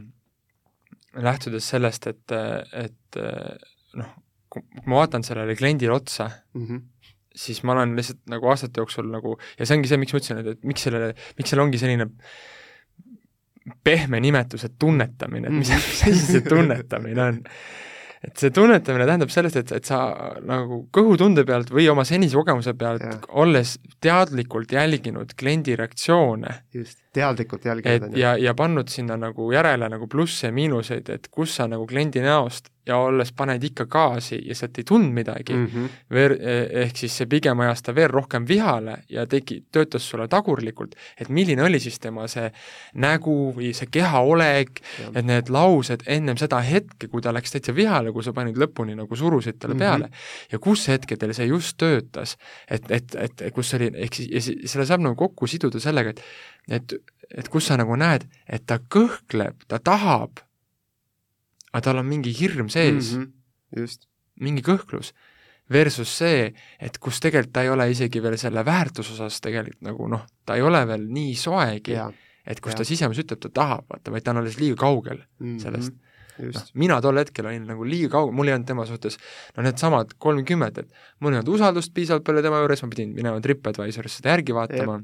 lähtudes 1.21 1.67
sellest, 1.73 2.07
et, 2.11 2.33
et 2.75 3.19
noh, 3.99 4.15
kui 4.51 4.63
ma 4.85 5.01
vaatan 5.01 5.23
sellele 5.23 5.55
kliendile 5.55 5.93
otsa 5.95 6.27
mm, 6.27 6.65
-hmm. 6.65 6.81
siis 7.35 7.63
ma 7.63 7.75
olen 7.75 7.95
lihtsalt 7.95 8.25
nagu 8.31 8.47
aastate 8.51 8.81
jooksul 8.81 9.11
nagu, 9.11 9.37
ja 9.59 9.65
see 9.65 9.77
ongi 9.77 9.91
see, 9.91 9.99
miks 10.01 10.13
ma 10.13 10.19
ütlesin, 10.19 10.41
et, 10.41 10.47
et 10.47 10.63
miks 10.67 10.87
sellele, 10.87 11.13
miks 11.37 11.53
seal 11.53 11.63
ongi 11.63 11.79
selline 11.79 12.09
pehme 13.83 14.19
nimetus, 14.19 14.65
et 14.65 14.75
tunnetamine, 14.79 15.47
et 15.47 15.59
mis, 15.61 15.71
mis 15.87 16.03
asi 16.09 16.25
see 16.33 16.43
tunnetamine 16.47 17.27
on 17.27 17.41
et 18.21 18.37
see 18.37 18.53
tunnetamine 18.53 19.07
tähendab 19.09 19.31
sellest, 19.33 19.57
et, 19.57 19.71
et 19.79 19.87
sa 19.87 20.01
nagu 20.45 20.83
kõhutunde 20.93 21.45
pealt 21.47 21.71
või 21.73 21.87
oma 21.89 22.05
senise 22.07 22.37
kogemuse 22.37 22.75
pealt, 22.77 23.25
olles 23.41 23.77
teadlikult 24.03 24.73
jälginud 24.77 25.33
kliendi 25.37 25.75
reaktsioone. 25.79 26.59
Teadlikult 27.13 27.65
jälginud. 27.65 28.11
et 28.13 28.17
ja, 28.17 28.37
ja 28.37 28.53
pannud 28.53 28.87
sinna 28.87 29.17
nagu 29.17 29.51
järele 29.51 29.89
nagu 29.89 30.07
plusse 30.07 30.47
ja 30.47 30.53
miinuseid, 30.53 31.09
et 31.09 31.27
kus 31.31 31.55
sa 31.55 31.67
nagu 31.67 31.87
kliendi 31.87 32.23
näost 32.23 32.71
ja 32.85 32.97
olles 32.97 33.29
paned 33.37 33.63
ikka 33.63 33.85
gaasi 33.85 34.39
ja 34.45 34.55
sealt 34.57 34.79
ei 34.81 34.85
tulnud 34.87 35.13
midagi 35.13 35.53
mm, 35.53 35.65
-hmm. 35.65 35.97
ver-, 36.13 36.37
ehk 36.83 36.97
siis 36.97 37.17
see 37.17 37.27
pigem 37.29 37.59
ajas 37.59 37.83
ta 37.85 37.93
veel 37.95 38.09
rohkem 38.09 38.47
vihale 38.47 38.97
ja 39.09 39.25
tegi, 39.27 39.63
töötas 39.71 40.09
sulle 40.09 40.27
tagurlikult, 40.27 40.95
et 41.21 41.29
milline 41.29 41.63
oli 41.63 41.79
siis 41.79 41.99
tema 41.99 42.27
see 42.27 42.51
nägu 42.93 43.53
või 43.57 43.73
see 43.77 43.87
kehaolek, 43.91 44.81
et 45.13 45.25
need 45.25 45.49
laused 45.49 46.03
ennem 46.07 46.37
seda 46.37 46.61
hetke, 46.65 47.07
kui 47.07 47.21
ta 47.21 47.33
läks 47.33 47.51
täitsa 47.51 47.75
vihale, 47.75 48.11
kui 48.11 48.23
sa 48.23 48.33
panid 48.33 48.57
lõpuni 48.57 48.95
nagu 48.97 49.15
surusid 49.15 49.59
talle 49.59 49.73
mm 49.75 49.79
-hmm. 49.79 49.85
peale, 49.85 50.09
ja 50.51 50.59
kus 50.59 50.87
hetkedel 50.87 51.33
see 51.33 51.45
just 51.45 51.77
töötas, 51.77 52.37
et, 52.67 52.91
et, 52.91 53.15
et 53.15 53.53
kus 53.53 53.73
oli, 53.73 53.91
ehk 53.93 54.13
siis, 54.13 54.29
ja 54.31 54.67
selle 54.67 54.85
saab 54.85 55.01
nagu 55.01 55.15
kokku 55.15 55.47
siduda 55.47 55.79
sellega, 55.79 56.09
et 56.09 56.23
et, 56.69 56.93
et 57.31 57.47
kus 57.49 57.65
sa 57.71 57.77
nagu 57.77 57.95
näed, 57.95 58.27
et 58.47 58.65
ta 58.65 58.77
kõhkleb, 58.79 59.63
ta 59.67 59.79
tahab 59.79 60.39
aga 61.71 61.81
tal 61.85 62.01
on 62.01 62.07
mingi 62.09 62.33
hirm 62.35 62.69
sees 62.69 63.13
mm. 63.15 63.21
-hmm 63.21 63.37
just, 63.79 64.01
mingi 64.35 64.59
kõhklus, 64.61 65.13
versus 65.71 66.09
see, 66.17 66.49
et 66.79 66.97
kus 66.99 67.21
tegelikult 67.23 67.53
ta 67.53 67.61
ei 67.63 67.69
ole 67.71 67.85
isegi 67.91 68.19
veel 68.19 68.35
selle 68.37 68.65
väärtuse 68.67 69.13
osas 69.13 69.37
tegelikult 69.39 69.81
nagu 69.87 70.07
noh, 70.11 70.25
ta 70.45 70.55
ei 70.55 70.61
ole 70.61 70.81
veel 70.87 71.05
nii 71.07 71.35
soegi, 71.39 71.93
et 72.45 72.59
kus 72.59 72.73
jaa. 72.73 72.77
ta 72.77 72.83
sisemas 72.83 73.17
ütleb, 73.23 73.39
ta 73.39 73.49
tahab, 73.49 73.85
vaata, 73.87 74.11
vaid 74.11 74.23
ta 74.23 74.31
on 74.31 74.37
alles 74.37 74.57
liiga 74.59 74.75
kaugel 74.75 75.21
Mhm. 75.39 75.57
sellest. 75.59 75.93
noh 75.93 76.63
mina 76.73 76.99
tol 77.01 77.15
hetkel 77.17 77.45
olin 77.45 77.63
nagu 77.67 77.83
liiga 77.85 78.09
kaugel, 78.09 78.33
mul 78.35 78.47
ei 78.47 78.53
olnud 78.53 78.67
tema 78.67 78.85
suhtes 78.85 79.17
no 79.55 79.63
needsamad 79.63 80.13
kolmkümmend, 80.17 80.77
et 80.77 80.91
mul 81.19 81.31
ei 81.31 81.39
olnud 81.39 81.53
usaldust 81.55 81.93
piisavalt 81.93 82.23
palju 82.23 82.41
tema 82.41 82.59
juures, 82.59 82.83
ma 82.83 82.89
pidin 82.89 83.13
minema 83.15 83.39
TripAdvisorist 83.39 84.17
seda 84.19 84.29
järgi 84.35 84.53
vaatama, 84.53 84.99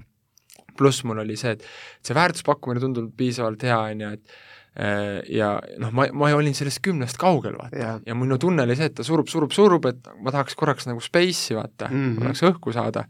pluss 0.77 1.03
mul 1.07 1.19
oli 1.23 1.35
see, 1.39 1.51
et 1.57 1.65
see 2.05 2.15
väärtuspakkumine 2.17 2.79
tundub 2.83 3.09
piisavalt 3.17 3.63
hea, 3.67 3.79
on 3.91 4.01
ju, 4.05 4.11
et 4.17 4.37
äh, 4.77 5.21
ja 5.33 5.51
noh, 5.81 5.91
ma, 5.91 6.05
ma 6.13 6.29
olin 6.37 6.53
sellest 6.57 6.79
kümnest 6.85 7.17
kaugel, 7.21 7.57
vaata 7.57 7.77
Jah. 7.81 7.99
ja 8.05 8.15
minu 8.15 8.37
tunne 8.41 8.63
oli 8.67 8.75
see, 8.77 8.85
et 8.91 8.95
ta 8.97 9.03
surub, 9.07 9.27
surub, 9.31 9.51
surub, 9.55 9.85
et 9.89 10.07
ma 10.21 10.31
tahaks 10.35 10.55
korraks 10.59 10.85
nagu 10.89 11.01
space'i, 11.03 11.55
vaata 11.57 11.89
mm, 11.89 11.95
Mhm. 11.97 12.11
-hmm. 12.11 12.19
ma 12.19 12.25
tahaks 12.29 12.43
õhku 12.51 12.73
saada. 12.73 13.05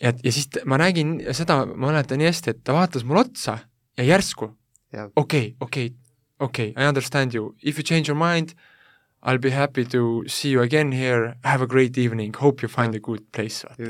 et 0.00 0.18
ja 0.24 0.32
siis 0.32 0.48
ma 0.66 0.78
nägin 0.78 1.20
seda, 1.32 1.60
ma 1.66 1.92
mäletan 1.92 2.18
nii 2.18 2.26
hästi, 2.26 2.50
et 2.50 2.64
ta 2.64 2.72
vaatas 2.74 3.04
mulle 3.04 3.20
otsa 3.20 3.58
ja 3.98 4.04
järsku 4.04 4.50
okei, 5.16 5.56
okei, 5.60 5.92
okei, 6.40 6.74
I 6.76 6.88
understand 6.88 7.34
you, 7.34 7.54
if 7.62 7.78
you 7.78 7.84
change 7.84 8.10
your 8.10 8.18
mind, 8.18 8.50
I 9.24 9.30
will 9.30 9.38
be 9.38 9.50
happy 9.54 9.84
to 9.84 10.24
see 10.26 10.50
you 10.50 10.62
again 10.62 10.90
here, 10.92 11.36
have 11.44 11.62
a 11.62 11.66
great 11.66 11.96
evening, 11.98 12.34
hope 12.36 12.62
you 12.66 12.68
find 12.68 12.94
a 12.96 12.98
good 13.00 13.22
place, 13.32 13.62
vaata. 13.68 13.82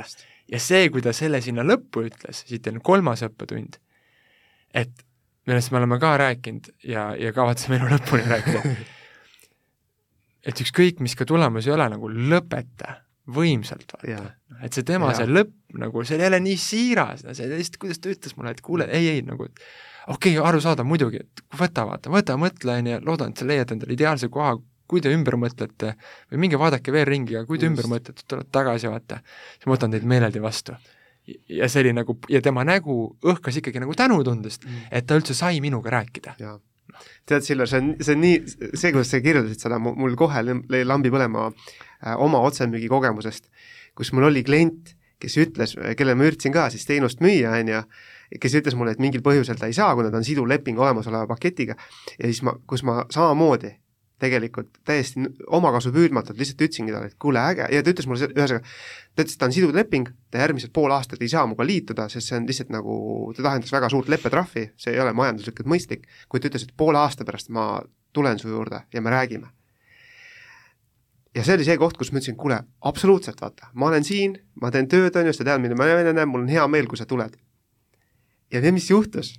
Ja 0.53 0.61
see, 0.61 0.89
kui 0.93 1.05
ta 1.05 1.15
selle 1.17 1.41
sinna 1.45 1.65
lõppu 1.67 2.07
ütles, 2.09 2.45
siit 2.49 2.69
on 2.71 2.81
kolmas 2.85 3.25
õppetund, 3.27 3.79
et 4.77 5.07
millest 5.49 5.73
me 5.73 5.81
oleme 5.81 5.99
ka 6.03 6.17
rääkinud 6.21 6.73
ja, 6.89 7.13
ja 7.19 7.33
kavatseme 7.35 7.79
elu 7.81 7.89
lõpuni 7.95 8.27
rääkida, 8.31 8.75
et 10.49 10.63
ükskõik, 10.65 11.01
mis 11.05 11.17
ka 11.19 11.27
tulemus 11.29 11.69
ei 11.69 11.75
ole, 11.75 11.89
nagu 11.95 12.11
lõpeta 12.13 12.99
võimsalt, 13.33 13.95
vaata. 13.95 14.33
Et 14.63 14.75
see 14.75 14.87
tema 14.87 15.13
see 15.15 15.29
lõpp 15.31 15.79
nagu, 15.79 16.03
see 16.05 16.19
oli 16.19 16.27
jälle 16.27 16.43
nii 16.43 16.59
siiras, 16.59 17.25
see 17.25 17.49
lihtsalt, 17.51 17.79
kuidas 17.83 18.03
ta 18.03 18.13
ütles 18.13 18.37
mulle, 18.37 18.53
et 18.55 18.63
kuule, 18.65 18.89
ei, 18.91 19.09
ei 19.15 19.23
nagu, 19.27 19.47
okei 19.47 20.35
okay,, 20.35 20.37
arusaadav 20.51 20.87
muidugi, 20.87 21.23
et 21.23 21.43
võta, 21.59 21.87
vaata, 21.89 22.13
võta, 22.13 22.37
mõtle, 22.41 22.77
on 22.83 22.91
ju, 22.91 23.01
loodan, 23.07 23.33
et 23.33 23.43
sa 23.43 23.49
leiad 23.49 23.75
endale 23.75 23.97
ideaalse 23.97 24.31
koha, 24.33 24.57
kui 24.93 25.01
te 25.05 25.13
ümber 25.15 25.39
mõtlete, 25.41 25.95
või 26.33 26.43
minge 26.45 26.61
vaadake 26.61 26.93
veel 26.93 27.07
ringi, 27.09 27.39
aga 27.39 27.49
kui 27.49 27.61
te 27.61 27.65
Just. 27.65 27.73
ümber 27.73 27.89
mõtlete, 27.95 28.27
tulete 28.29 28.53
tagasi, 28.53 28.91
vaata, 28.93 29.23
siis 29.57 29.69
ma 29.69 29.77
võtan 29.77 29.95
teid 29.95 30.05
meeleldi 30.09 30.43
vastu. 30.45 30.77
ja 31.49 31.69
see 31.71 31.85
oli 31.85 31.93
nagu, 31.95 32.17
ja 32.29 32.41
tema 32.43 32.65
nägu 32.67 33.17
õhkas 33.23 33.61
ikkagi 33.61 33.81
nagu 33.81 33.95
tänutundest, 33.95 34.67
et 34.91 35.07
ta 35.07 35.17
üldse 35.17 35.37
sai 35.39 35.61
minuga 35.65 35.91
rääkida. 35.95 36.37
tead, 37.27 37.43
Silver, 37.47 37.69
see 37.71 37.81
on, 37.81 37.93
see 38.01 38.17
on 38.17 38.21
nii, 38.21 38.41
see, 38.75 38.91
kuidas 38.91 39.13
sa 39.15 39.23
kirjeldasid 39.25 39.65
seda, 39.65 39.79
mul 39.81 40.17
kohe 40.19 40.43
lõi 40.45 40.83
lambi 40.85 41.13
põlema 41.15 41.47
äh, 41.49 42.17
oma 42.19 42.43
otsemüügi 42.45 42.91
kogemusest, 42.93 43.49
kus 43.97 44.13
mul 44.13 44.29
oli 44.29 44.43
klient, 44.45 44.97
kes 45.23 45.39
ütles, 45.39 45.77
kellele 45.97 46.19
ma 46.19 46.27
üritasin 46.27 46.53
ka 46.53 46.67
siis 46.75 46.85
teenust 46.85 47.23
müüa, 47.23 47.55
on 47.63 47.71
ju, 47.71 47.83
kes 48.43 48.59
ütles 48.59 48.77
mulle, 48.77 48.93
et 48.93 49.01
mingil 49.01 49.23
põhjusel 49.25 49.57
ta 49.61 49.71
ei 49.71 49.77
saa, 49.77 49.95
kuna 49.97 50.11
ta 50.11 50.19
on 50.19 50.27
siduv 50.27 50.49
leping 50.51 50.81
olemasoleva 50.83 51.31
paketiga, 51.31 51.79
ja 52.19 52.27
siis 52.27 52.43
ma, 52.45 52.57
kus 52.69 52.85
ma 52.85 53.05
samamoodi 53.13 53.71
tegelikult 54.23 54.77
täiesti 54.87 55.25
omakasu 55.51 55.91
püüdmatult 55.95 56.39
lihtsalt 56.39 56.63
ütlesingi 56.67 56.95
talle, 56.95 57.11
et 57.11 57.19
kuule, 57.23 57.41
äge, 57.53 57.67
ja 57.75 57.83
ta 57.83 57.93
ütles 57.93 58.07
mulle, 58.09 58.29
ühesõnaga, 58.31 58.75
ta 59.15 59.25
ütles, 59.25 59.35
et 59.35 59.41
ta 59.41 59.49
on 59.49 59.55
siduv 59.57 59.73
leping, 59.77 60.13
ta 60.31 60.45
järgmised 60.45 60.73
pool 60.77 60.95
aastat 60.95 61.25
ei 61.25 61.31
saa 61.33 61.43
minuga 61.49 61.67
liituda, 61.67 62.07
sest 62.13 62.31
see 62.31 62.39
on 62.39 62.47
lihtsalt 62.49 62.71
nagu, 62.75 62.95
ta 63.37 63.47
tähendas 63.49 63.75
väga 63.75 63.91
suurt 63.93 64.13
leppetrahvi, 64.13 64.69
see 64.81 64.95
ei 64.95 65.03
ole 65.03 65.15
majanduslikult 65.19 65.71
mõistlik, 65.73 66.07
kuid 66.31 66.45
ta 66.45 66.53
ütles, 66.53 66.69
et 66.69 66.77
poole 66.79 67.03
aasta 67.03 67.27
pärast 67.29 67.51
ma 67.55 67.67
tulen 68.15 68.39
su 68.39 68.53
juurde 68.53 68.85
ja 68.93 69.03
me 69.03 69.15
räägime. 69.15 69.51
ja 71.35 71.45
see 71.45 71.57
oli 71.57 71.65
see 71.65 71.79
koht, 71.81 71.97
kus 71.99 72.13
ma 72.13 72.21
ütlesin, 72.21 72.39
kuule, 72.39 72.63
absoluutselt, 72.81 73.41
vaata, 73.41 73.73
ma 73.75 73.89
olen 73.91 74.05
siin, 74.05 74.37
ma 74.61 74.71
teen 74.71 74.87
tööd, 74.89 75.17
on 75.17 75.31
ju, 75.31 75.35
sa 75.35 75.49
tead, 75.49 75.63
mida 75.65 75.79
ma 75.79 75.89
näen, 75.89 76.29
mul 76.29 76.45
on 76.45 76.53
hea 76.53 76.67
meel, 76.69 76.87
kui 76.87 77.01
sa 77.01 77.09
tuled. 77.09 77.39
ja 78.53 78.61
tead, 78.61 78.75
mis 78.77 78.91
juhtus? 78.91 79.39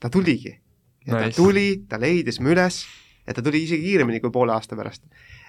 ta 0.00 0.10
tuligi. 0.10 0.58
ja 1.06 1.14
Nice. 1.14 1.30
ta 1.30 1.36
tuli, 1.36 1.68
ta 1.88 2.00
leidis 2.00 2.40
mu 2.40 2.50
üles 2.50 2.82
ja 3.28 3.36
ta 3.36 3.44
tuli 3.44 3.62
isegi 3.66 3.84
kiiremini 3.84 4.22
kui 4.24 4.32
poole 4.34 4.54
aasta 4.56 4.76
pärast. 4.78 5.04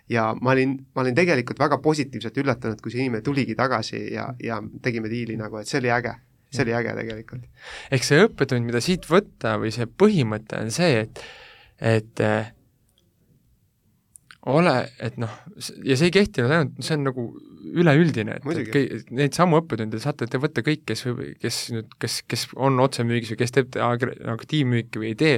ja 0.10 0.30
ma 0.42 0.52
olin, 0.56 0.76
ma 0.96 1.04
olin 1.06 1.15
tegelikult 1.18 1.60
väga 1.62 1.78
positiivselt 1.84 2.38
üllatunud, 2.44 2.82
kui 2.84 2.92
see 2.92 3.06
inimene 3.06 3.24
tuligi 3.26 3.56
tagasi 3.56 4.02
ja, 4.13 4.30
ja 4.44 4.60
tegime 4.84 5.12
diili 5.12 5.38
nagu, 5.39 5.62
et 5.62 5.70
see 5.70 5.80
oli 5.82 5.92
äge. 5.96 6.15
see 6.52 6.65
oli 6.65 6.74
äge 6.76 6.96
tegelikult. 7.02 7.50
ehk 7.92 8.08
see 8.08 8.24
õppetund, 8.26 8.68
mida 8.68 8.82
siit 8.84 9.08
võtta 9.10 9.58
või 9.62 9.74
see 9.76 9.88
põhimõte 9.89 10.60
on 10.60 10.72
see, 10.74 11.06
et, 11.06 11.24
et 11.80 12.26
eh, 12.26 12.54
ole, 14.50 14.76
et 15.04 15.20
noh, 15.22 15.32
ja 15.84 15.98
see 16.00 16.10
ei 16.10 16.15
kehtinud 16.15 16.52
ainult, 16.56 16.80
see 16.86 16.96
on 16.98 17.06
nagu 17.10 17.26
üleüldine, 17.70 18.38
et, 18.39 18.42
et 18.42 18.48
Muidugi. 18.48 18.72
kõi- 18.74 19.18
neid 19.20 19.36
samu 19.38 19.60
õppetunde 19.60 20.00
saate 20.02 20.28
te 20.32 20.39
võtta 20.42 20.63
kõik, 20.65 20.86
kes 20.89 21.06
kes 21.44 21.60
nüüd, 21.76 21.92
kes, 22.02 22.22
kes 22.30 22.48
on 22.56 22.80
otsemüügis 22.82 23.34
või 23.34 23.42
kes 23.44 23.56
teeb 23.56 23.78
agre- 23.84 24.18
nagu 24.24 24.48
või 25.04 25.12
ei 25.12 25.20
tee, 25.20 25.38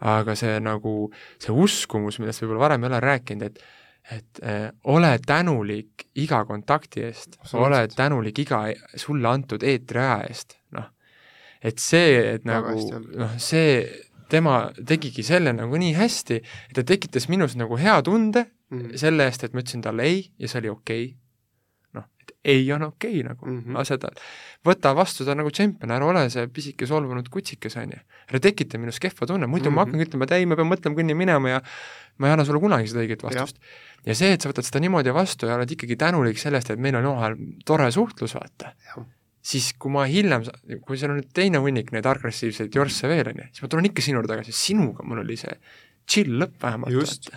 aga 0.00 0.36
see 0.38 0.58
nagu, 0.62 1.10
see 1.42 1.54
uskumus, 1.54 2.20
millest 2.20 2.44
võib-olla 2.44 2.68
varem 2.68 2.84
ei 2.84 2.92
ole 2.92 3.02
rääkinud, 3.06 3.50
et 3.50 3.66
et 4.08 4.38
eh, 4.40 4.70
ole 4.88 5.10
tänulik 5.20 6.06
iga 6.16 6.38
kontakti 6.48 7.02
eest, 7.04 7.34
ole 7.52 7.82
tänulik 7.92 8.38
iga 8.40 8.62
sulle 8.96 9.28
antud 9.28 9.60
eetriaja 9.62 10.22
eest, 10.30 10.54
noh. 10.72 10.86
et 11.60 11.76
see, 11.82 12.14
et 12.36 12.46
nagu 12.48 12.72
noh, 13.20 13.34
see, 13.36 13.82
tema 14.32 14.70
tegigi 14.88 15.24
selle 15.26 15.52
nagu 15.52 15.76
nii 15.76 15.92
hästi, 15.98 16.40
et 16.40 16.78
ta 16.78 16.86
tekitas 16.88 17.28
minus 17.28 17.58
nagu 17.60 17.76
hea 17.76 17.98
tunde 18.06 18.46
Mhm. 18.70 18.96
selle 19.00 19.24
eest, 19.28 19.44
et 19.44 19.54
ma 19.56 19.62
ütlesin 19.62 19.82
talle 19.84 20.04
ei 20.04 20.20
ja 20.38 20.48
see 20.50 20.60
oli 20.62 20.72
okei 20.72 21.04
okay. 21.06 21.16
Ei 22.48 22.64
on 22.72 22.86
okei 22.88 23.20
okay, 23.20 23.26
nagu 23.28 23.46
mm 23.46 23.58
Mhm. 23.58 23.76
-hmm. 23.76 23.98
tal, 24.00 24.22
võta 24.64 24.94
vastu 24.96 25.24
ta 25.24 25.34
nagu 25.38 25.50
tšempion, 25.50 25.90
ära 25.94 26.06
ole 26.06 26.24
see 26.30 26.46
pisike 26.48 26.86
solvunud 26.86 27.28
kutsikas, 27.28 27.76
on 27.76 27.92
ju. 27.92 28.00
ära 28.28 28.40
tekita 28.40 28.78
minus 28.78 28.98
kehva 29.00 29.26
tunne, 29.26 29.46
muidu 29.46 29.70
mm 29.70 29.72
-hmm. 29.72 29.74
ma 29.74 29.84
Mhm. 29.84 29.90
hakkangi 29.90 30.04
ütlema, 30.08 30.24
et 30.24 30.32
ei, 30.32 30.46
ma 30.46 30.56
pean 30.56 30.68
mõtlema 30.70 30.96
kõnni 30.96 31.14
minema 31.14 31.48
ja 31.48 31.60
ma 32.18 32.26
ei 32.26 32.32
anna 32.32 32.44
sulle 32.44 32.60
kunagi 32.60 32.88
seda 32.88 33.00
õiget 33.04 33.22
vastust. 33.22 33.56
ja 34.06 34.14
see, 34.14 34.32
et 34.32 34.40
sa 34.42 34.48
võtad 34.48 34.64
seda 34.64 34.80
niimoodi 34.80 35.12
vastu 35.14 35.46
ja 35.46 35.54
oled 35.56 35.70
ikkagi 35.70 35.96
tänulik 35.96 36.38
sellest, 36.38 36.70
et 36.70 36.78
meil 36.78 36.96
on 36.96 37.04
omavahel 37.06 37.36
tore 37.64 37.90
suhtlus, 37.92 38.34
vaata 38.34 38.72
siis 39.42 39.72
kui 39.78 39.90
ma 39.90 40.04
hiljem, 40.04 40.42
kui 40.84 40.96
seal 40.98 41.10
on 41.12 41.18
nüüd 41.20 41.30
teine 41.32 41.58
hunnik 41.58 41.92
neid 41.92 42.04
agressiivseid 42.06 42.74
jorsse 42.74 43.08
veel, 43.08 43.28
on 43.28 43.34
ju, 43.38 43.44
siis 43.52 43.62
ma 43.62 43.68
tulen 43.68 43.84
ikka 43.86 44.02
sinu 44.02 44.18
juurde 44.18 44.32
tagasi, 44.34 44.52
sinuga 44.52 45.02
mul 45.04 45.18
oli 45.22 45.36
see 45.36 45.54
chill 46.08 46.38
lõpp 46.42 46.60
vähemalt, 46.62 46.92
Just. 46.92 47.30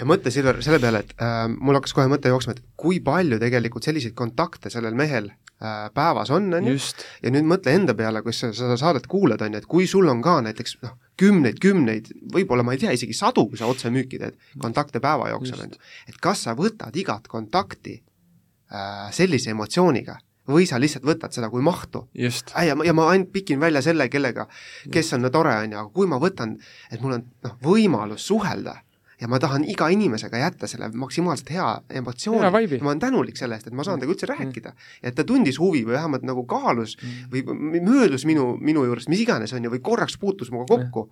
Ja 0.00 0.06
mõtle, 0.08 0.32
Silver, 0.32 0.58
selle 0.64 0.80
peale, 0.82 1.02
et 1.04 1.12
äh, 1.20 1.44
mul 1.52 1.76
hakkas 1.76 1.92
kohe 1.96 2.08
mõte 2.10 2.32
jooksma, 2.32 2.56
et 2.56 2.62
kui 2.80 3.00
palju 3.04 3.38
tegelikult 3.42 3.86
selliseid 3.86 4.16
kontakte 4.18 4.72
sellel 4.72 4.96
mehel 4.98 5.28
äh, 5.30 5.90
päevas 5.96 6.32
on, 6.34 6.48
on 6.56 6.70
ju, 6.70 6.78
ja 7.24 7.32
nüüd 7.34 7.48
mõtle 7.48 7.74
enda 7.76 7.94
peale, 7.98 8.24
kui 8.24 8.34
sa 8.36 8.52
seda 8.56 8.78
saadet 8.80 9.08
kuulad, 9.10 9.42
on 9.44 9.56
ju, 9.56 9.62
et 9.62 9.68
kui 9.70 9.88
sul 9.90 10.08
on 10.12 10.22
ka 10.24 10.38
näiteks 10.46 10.78
noh, 10.86 10.96
kümneid, 11.20 11.60
kümneid, 11.62 12.10
võib-olla 12.32 12.64
ma 12.66 12.76
ei 12.76 12.82
tea, 12.82 12.94
isegi 12.96 13.16
sadu, 13.16 13.46
kui 13.50 13.60
sa 13.60 13.68
otsemüüki 13.70 14.22
teed, 14.22 14.40
kontakte 14.62 15.02
päeva 15.04 15.28
jooksul, 15.34 15.66
on 15.66 15.76
ju, 15.76 15.84
et 16.08 16.18
kas 16.22 16.46
sa 16.48 16.56
võtad 16.58 16.96
igat 16.96 17.28
kontakti 17.30 18.00
äh, 18.00 19.06
sellise 19.16 19.52
emotsiooniga 19.52 20.16
või 20.50 20.64
sa 20.66 20.80
lihtsalt 20.80 21.04
võtad 21.06 21.34
seda 21.36 21.50
kui 21.52 21.62
mahtu? 21.62 22.06
Äh, 22.16 22.70
ja 22.70 22.76
ma, 22.78 22.88
ja 22.88 22.96
ma 22.96 23.10
ainult 23.12 23.34
pikin 23.34 23.60
välja 23.60 23.84
selle, 23.84 24.08
kellega, 24.10 24.48
kes 24.92 25.12
on 25.18 25.28
tore, 25.28 25.58
on 25.60 25.74
ju, 25.76 25.82
aga 25.84 25.90
kui 25.92 26.08
ma 26.08 26.18
võtan, 26.22 26.56
et 26.88 27.04
mul 27.04 27.20
on 27.20 27.26
noh, 27.44 27.58
võimalus 27.68 28.24
suhelda 28.32 28.80
ja 29.20 29.28
ma 29.28 29.38
tahan 29.42 29.64
iga 29.68 29.88
inimesega 29.92 30.40
jätta 30.40 30.68
selle 30.70 30.88
maksimaalselt 30.94 31.52
hea 31.54 31.68
emotsiooni 32.00 32.44
ja 32.46 32.50
ma 32.82 32.92
olen 32.94 33.02
tänulik 33.02 33.36
selle 33.40 33.58
eest, 33.58 33.68
et 33.68 33.76
ma 33.76 33.84
saan 33.84 34.00
temaga 34.00 34.16
üldse 34.16 34.30
rääkida. 34.30 34.74
ja 35.02 35.12
et 35.12 35.14
ta 35.18 35.24
tundis 35.28 35.60
huvi 35.60 35.84
või 35.84 35.98
vähemalt 35.98 36.26
nagu 36.26 36.46
kaalus 36.48 36.96
või 37.32 37.44
või 37.44 37.84
möödus 37.84 38.24
minu, 38.28 38.56
minu 38.60 38.84
juurest, 38.88 39.08
mis 39.12 39.24
iganes, 39.24 39.52
on 39.52 39.64
ju, 39.64 39.70
või 39.70 39.82
korraks 39.84 40.18
puutus 40.20 40.50
minuga 40.50 40.76
kokku, 40.76 41.08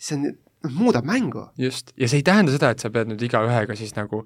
see 0.00 0.16
on, 0.16 0.30
noh, 0.64 0.72
muudab 0.76 1.06
mängu. 1.08 1.46
just, 1.58 1.92
ja 1.96 2.08
see 2.08 2.20
ei 2.20 2.26
tähenda 2.26 2.52
seda, 2.52 2.70
et 2.74 2.82
sa 2.82 2.90
pead 2.92 3.08
nüüd 3.08 3.22
igaühega 3.24 3.76
siis 3.78 3.94
nagu 3.96 4.22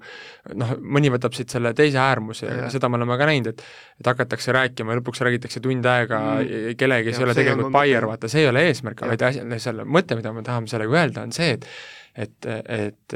noh, 0.53 0.73
mõni 0.81 1.11
võtab 1.13 1.35
siit 1.37 1.53
selle 1.53 1.73
teise 1.77 1.99
äärmuse 2.01 2.45
ja 2.45 2.55
Jah. 2.65 2.71
seda 2.73 2.89
me 2.89 2.99
oleme 2.99 3.17
ka 3.21 3.27
näinud, 3.29 3.53
et 3.53 3.63
et 4.01 4.09
hakatakse 4.11 4.55
rääkima 4.55 4.95
ja 4.95 4.99
lõpuks 4.99 5.23
räägitakse 5.23 5.61
tund 5.63 5.85
aega 5.85 6.23
Mm. 6.25 6.47
mm. 6.47 6.79
kellegi, 6.79 7.09
kes 7.09 7.19
ei 7.19 7.27
ole 7.27 7.35
tegelikult 7.37 7.71
buyer, 7.71 8.07
vaata, 8.07 8.31
see 8.31 8.41
ei 8.43 8.49
ole 8.49 8.65
eesmärk, 8.69 9.05
vaid 9.07 9.21
asja, 9.29 9.45
selle 9.63 9.85
mõte, 9.85 10.17
mida 10.19 10.33
me 10.33 10.43
tahame 10.43 10.67
sellega 10.67 10.99
öelda, 10.99 11.23
on 11.23 11.31
see, 11.35 11.53
et 11.59 11.67
et, 12.15 12.47
et 12.47 13.15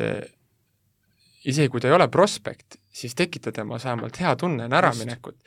isegi 1.48 1.72
kui 1.72 1.82
ta 1.82 1.90
ei 1.90 1.96
ole 1.96 2.10
prospekt, 2.12 2.80
siis 2.92 3.16
tekita 3.18 3.54
temas 3.56 3.88
vähemalt 3.88 4.20
hea 4.22 4.36
tunne 4.40 4.68
enne 4.68 4.80
äraminekut. 4.80 5.38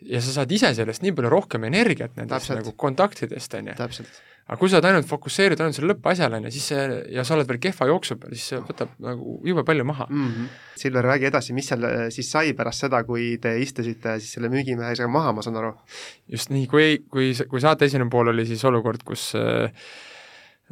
ja 0.00 0.20
sa 0.24 0.32
saad 0.32 0.52
ise 0.52 0.70
sellest 0.74 1.02
nii 1.04 1.12
palju 1.12 1.28
rohkem 1.28 1.64
energiat 1.68 2.14
nendest 2.16 2.46
Täpselt. 2.46 2.62
nagu 2.62 2.72
kontaktidest, 2.76 3.54
on 3.58 3.66
ju. 3.68 3.74
aga 4.46 4.56
kui 4.58 4.70
sa 4.70 4.78
oled 4.78 4.88
ainult 4.88 5.08
fokusseerid 5.10 5.60
ainult 5.60 5.76
selle 5.76 5.92
lõppasjale, 5.92 6.38
on 6.38 6.46
ju, 6.48 6.52
siis 6.54 6.68
see, 6.72 6.84
ja 7.14 7.24
sa 7.26 7.34
oled 7.36 7.50
veel 7.50 7.60
kehva 7.66 7.88
jooksu 7.90 8.16
peal, 8.22 8.32
siis 8.32 8.46
see 8.54 8.60
võtab 8.64 8.94
nagu 9.04 9.36
jube 9.46 9.64
palju 9.66 9.84
maha 9.84 10.06
mm. 10.08 10.28
-hmm. 10.30 10.60
Silver, 10.80 11.04
räägi 11.12 11.28
edasi, 11.28 11.52
mis 11.52 11.68
seal 11.68 11.84
äh, 11.84 12.06
siis 12.14 12.30
sai 12.30 12.54
pärast 12.56 12.86
seda, 12.86 13.02
kui 13.04 13.36
te 13.42 13.58
istusite 13.60 14.18
siis 14.20 14.32
selle 14.38 14.48
müügimehega 14.48 15.08
maha, 15.08 15.32
ma 15.32 15.42
saan 15.42 15.56
aru? 15.56 15.74
just 16.28 16.50
nii, 16.50 16.66
kui, 16.66 17.02
kui, 17.10 17.34
kui 17.48 17.60
saate 17.60 17.84
esimene 17.84 18.10
pool 18.10 18.32
oli 18.32 18.46
siis 18.46 18.64
olukord, 18.64 19.02
kus 19.04 19.34
äh, 19.34 19.70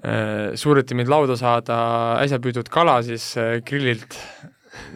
äh, 0.02 0.54
suudeti 0.58 0.96
meid 0.98 1.10
lauda 1.10 1.36
saada 1.38 1.78
äsja 2.22 2.40
püüdud 2.42 2.70
kala 2.72 3.00
siis 3.06 3.30
äh, 3.40 3.58
grillilt 3.66 4.18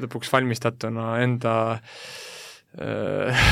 lõpuks 0.02 0.30
valmistatuna 0.32 1.16
enda 1.22 1.54
äh, 2.78 3.46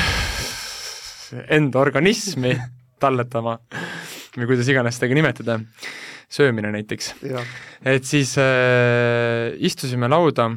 enda 1.57 1.81
organismi 1.81 2.55
talletama 3.01 3.57
või 4.37 4.47
kuidas 4.47 4.69
iganes 4.71 4.97
seda 4.97 5.09
ka 5.11 5.17
nimetada, 5.17 5.57
söömine 6.31 6.71
näiteks. 6.71 7.13
et 7.83 8.05
siis 8.07 8.35
äh, 8.39 9.51
istusime 9.59 10.07
lauda 10.11 10.51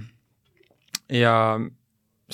ja 1.11 1.35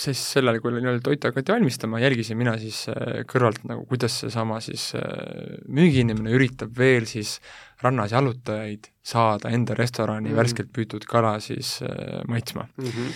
siis 0.01 0.21
sellel, 0.35 0.61
kui 0.63 0.73
nii-öelda 0.75 1.03
toitu 1.05 1.29
hakati 1.31 1.53
valmistama, 1.53 2.01
jälgisin 2.03 2.39
mina 2.39 2.57
siis 2.61 2.85
äh, 2.93 3.23
kõrvalt 3.31 3.65
nagu, 3.69 3.87
kuidas 3.91 4.21
seesama 4.23 4.61
siis 4.65 4.91
äh, 4.99 5.59
müügiinimene 5.69 6.37
üritab 6.37 6.77
veel 6.79 7.09
siis 7.11 7.39
rannas 7.83 8.13
jalutajaid 8.13 8.91
saada 9.03 9.51
enda 9.51 9.75
restorani 9.75 10.29
mm 10.29 10.33
-hmm. 10.33 10.37
värskelt 10.37 10.71
püütud 10.77 11.07
kala 11.09 11.41
siis 11.41 11.81
äh, 11.83 12.23
maitsma 12.29 12.69
mm. 12.77 12.85
-hmm. 12.85 13.13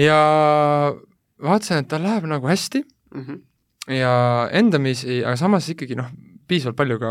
ja 0.00 0.20
vaatasin, 1.42 1.76
et 1.76 1.88
tal 1.88 2.02
läheb 2.02 2.24
nagu 2.24 2.46
hästi 2.46 2.84
mm, 3.14 3.22
-hmm 3.22 3.42
ja 3.90 4.12
endamisi, 4.52 5.20
aga 5.24 5.36
samas 5.36 5.68
ikkagi 5.72 5.96
noh, 5.98 6.08
piisavalt 6.48 6.78
palju 6.78 6.98
ka 7.00 7.10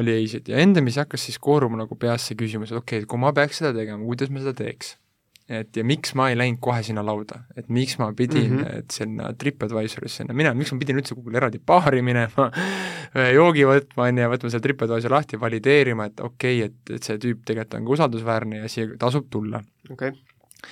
oli 0.00 0.14
ei-sid 0.20 0.50
ja 0.50 0.62
endamisi 0.62 1.00
hakkas 1.02 1.28
siis 1.28 1.38
kooruma 1.42 1.78
nagu 1.80 1.98
peas 1.98 2.26
see 2.28 2.38
küsimus, 2.38 2.72
et 2.72 2.80
okei 2.80 3.02
okay,, 3.02 3.10
kui 3.10 3.22
ma 3.22 3.32
peaks 3.36 3.62
seda 3.62 3.74
tegema, 3.76 4.02
kuidas 4.04 4.32
ma 4.34 4.42
seda 4.42 4.54
teeks? 4.58 4.96
Et 5.48 5.78
ja 5.80 5.84
miks 5.86 6.12
ma 6.18 6.28
ei 6.28 6.36
läinud 6.36 6.60
kohe 6.60 6.82
sinna 6.84 7.00
lauda, 7.04 7.40
et 7.56 7.70
miks 7.72 7.96
ma 8.00 8.10
pidin 8.16 8.50
mm, 8.50 8.58
-hmm. 8.60 8.78
et 8.82 8.92
sinna 8.92 9.30
TripAdvisorisse 9.32 10.22
sinna 10.22 10.36
minema, 10.36 10.58
miks 10.58 10.74
ma 10.74 10.78
pidin 10.82 11.00
üldse 11.00 11.16
kuhugi 11.16 11.40
eraldi 11.40 11.60
baari 11.72 12.02
minema 12.04 12.50
joogi 13.38 13.64
võtma, 13.68 14.10
on 14.10 14.20
ju, 14.20 14.28
võtma 14.34 14.52
seal 14.52 14.64
TripAdvisor 14.66 15.16
lahti, 15.16 15.40
valideerima, 15.40 16.10
et 16.12 16.20
okei 16.20 16.62
okay,, 16.62 16.68
et, 16.68 16.94
et 16.98 17.08
see 17.08 17.20
tüüp 17.22 17.44
tegelikult 17.48 17.78
on 17.80 17.88
ka 17.88 17.96
usaldusväärne 17.96 18.62
ja 18.62 18.68
siia 18.68 18.92
tasub 19.00 19.30
tulla. 19.32 19.62
okei 19.90 20.12
okay. 20.12 20.68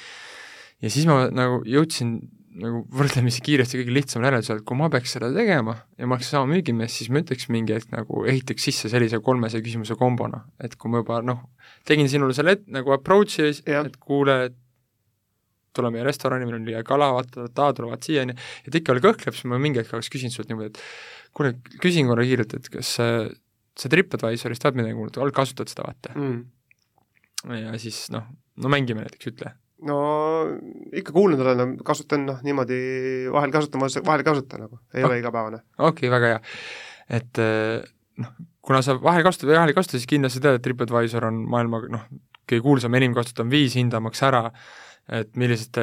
ja 0.85 0.93
siis 0.93 1.09
ma 1.09 1.25
nagu 1.33 1.63
jõudsin 1.65 2.19
nagu 2.57 2.83
võrdlemisi 2.93 3.43
kiiresti 3.45 3.81
kõige 3.81 3.95
lihtsam 3.97 4.25
järeldusele, 4.25 4.61
et 4.61 4.69
kui 4.69 4.79
ma 4.79 4.89
peaks 4.93 5.13
seda 5.17 5.29
tegema 5.35 5.77
ja 5.97 6.09
ma 6.09 6.17
oleks 6.17 6.31
sama 6.33 6.49
müügimees, 6.53 6.95
siis 6.99 7.11
ma 7.13 7.21
ütleks 7.21 7.51
mingi 7.53 7.77
hetk 7.77 7.93
nagu 7.93 8.25
ehitaks 8.29 8.69
sisse 8.69 8.91
sellise 8.93 9.21
kolmese 9.25 9.61
küsimuse 9.65 9.97
kombona, 10.01 10.45
et 10.65 10.77
kui 10.81 10.93
ma 10.93 11.03
juba 11.03 11.21
noh, 11.25 11.43
tegin 11.89 12.09
sinule 12.13 12.37
selle 12.37 12.57
et, 12.57 12.65
nagu 12.73 12.95
approach'i, 12.97 13.51
et 13.69 13.99
kuule, 14.01 14.39
et 14.49 14.57
tule 15.77 15.93
meie 15.95 16.07
restorani, 16.07 16.49
meil 16.49 16.61
on 16.61 16.67
liiga 16.69 16.83
kala, 16.87 17.11
vaata, 17.19 17.45
vaata, 17.47 17.69
tulevad 17.81 18.07
siia, 18.07 18.25
on 18.25 18.33
ju, 18.33 18.39
ja 18.67 18.73
ta 18.73 18.81
ikka 18.81 18.97
veel 18.97 19.05
kõhkleb, 19.11 19.37
siis 19.37 19.51
ma 19.51 19.61
mingi 19.63 19.83
hetk 19.83 19.95
oleks 19.97 20.11
küsinud 20.13 20.35
sult 20.35 20.51
niimoodi, 20.51 20.73
et 20.73 20.81
kuule, 21.37 21.53
küsin 21.83 22.09
korra 22.11 22.25
kiirelt, 22.27 22.57
et 22.59 22.71
kas 22.73 22.97
sa, 22.99 23.11
sa 23.77 23.93
TripAdvisorist 23.93 24.67
oled 24.67 24.81
midagi 24.81 24.97
kuulnud, 24.99 25.37
kasutad 25.37 25.73
seda, 25.73 25.87
vaata 25.91 26.17
mm.? 26.17 26.43
ja 27.61 27.77
siis 27.81 28.07
noh, 28.15 28.27
no 28.63 28.73
mängime 28.73 29.05
näiteks, 29.05 29.33
ütle 29.35 29.53
no 29.87 29.99
ikka 30.97 31.13
kuulnud 31.13 31.43
olen, 31.43 31.77
kasutan 31.85 32.25
noh, 32.31 32.41
niimoodi 32.47 32.79
vahel 33.33 33.53
kasutan, 33.55 33.83
vahel 33.83 34.25
ei 34.25 34.29
kasuta 34.29 34.61
nagu, 34.63 34.81
ei 34.95 35.05
oh. 35.05 35.11
ole 35.11 35.21
igapäevane. 35.21 35.63
okei 35.79 36.09
okay,, 36.09 36.13
väga 36.13 36.33
hea. 36.33 36.41
et 37.21 37.43
eh, 37.43 37.85
noh, 38.23 38.33
kuna 38.65 38.81
sa 38.85 38.97
vahel 39.01 39.27
kasutad 39.27 39.51
või 39.51 39.59
vahel 39.61 39.75
ei 39.75 39.79
kasuta, 39.79 39.99
siis 39.99 40.09
kindlasti 40.11 40.43
tead, 40.43 40.59
et 40.59 40.65
TripAdvisor 40.65 41.29
on 41.29 41.45
maailma 41.53 41.83
noh, 41.93 42.09
kõige 42.49 42.65
kuulsam, 42.65 42.97
enim 42.97 43.15
kasutav 43.15 43.51
viis 43.53 43.77
hindamaks 43.77 44.23
ära 44.25 44.47
äh, 44.49 44.67
et 45.07 45.37
millised 45.39 45.77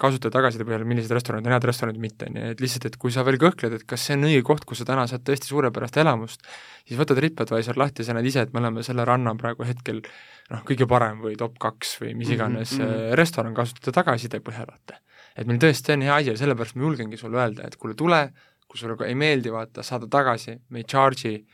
kasutaja 0.00 0.32
tagasiside 0.32 0.64
põhjal, 0.64 0.86
millised 0.88 1.12
restoranid 1.12 1.48
on 1.48 1.52
head 1.52 1.66
restoranid, 1.68 2.00
mitte, 2.00 2.30
on 2.30 2.38
ju, 2.38 2.52
et 2.54 2.62
lihtsalt, 2.64 2.86
et 2.88 2.96
kui 3.00 3.12
sa 3.12 3.24
veel 3.26 3.36
kõhkled, 3.40 3.74
et 3.76 3.84
kas 3.88 4.06
see 4.08 4.16
on 4.16 4.24
õige 4.30 4.40
koht, 4.48 4.64
kus 4.68 4.80
sa 4.80 4.86
täna 4.88 5.04
saad 5.10 5.24
tõesti 5.26 5.50
suurepärast 5.50 5.98
elamust, 6.00 6.46
siis 6.88 6.96
võta 7.00 7.16
TripAdvisor 7.18 7.76
lahti, 7.80 8.06
sa 8.06 8.16
näed 8.16 8.30
ise, 8.30 8.46
et 8.46 8.54
me 8.56 8.62
oleme 8.62 8.84
selle 8.86 9.04
ranna 9.08 9.34
praegu 9.36 9.68
hetkel 9.68 10.00
noh, 10.00 10.64
kõige 10.64 10.88
parem 10.88 11.20
või 11.26 11.36
top 11.40 11.60
kaks 11.60 11.98
või 12.00 12.14
mis 12.14 12.30
mhm, 12.30 12.38
iganes 12.38 12.74
mm 12.78 12.86
-hmm. 12.86 13.14
restoran 13.20 13.56
kasutajate 13.58 13.96
tagasiside 14.00 14.40
põhjal, 14.48 14.72
vaata. 14.72 14.96
et 15.36 15.46
meil 15.46 15.60
tõesti 15.60 15.92
on 15.92 16.08
hea 16.08 16.16
asi 16.16 16.32
ja 16.32 16.40
sellepärast 16.40 16.80
ma 16.80 16.88
julgengi 16.88 17.20
sulle 17.20 17.36
öelda, 17.36 17.68
et 17.68 17.76
kuule, 17.76 17.94
tule, 17.94 18.30
kui 18.66 18.80
sulle 18.80 18.96
ei 19.06 19.14
meeldi, 19.14 19.52
vaata, 19.52 19.82
saada 19.82 20.08
tagasi, 20.08 20.56
me 20.70 20.80
ei 20.80 20.88
charge'i, 20.88 21.44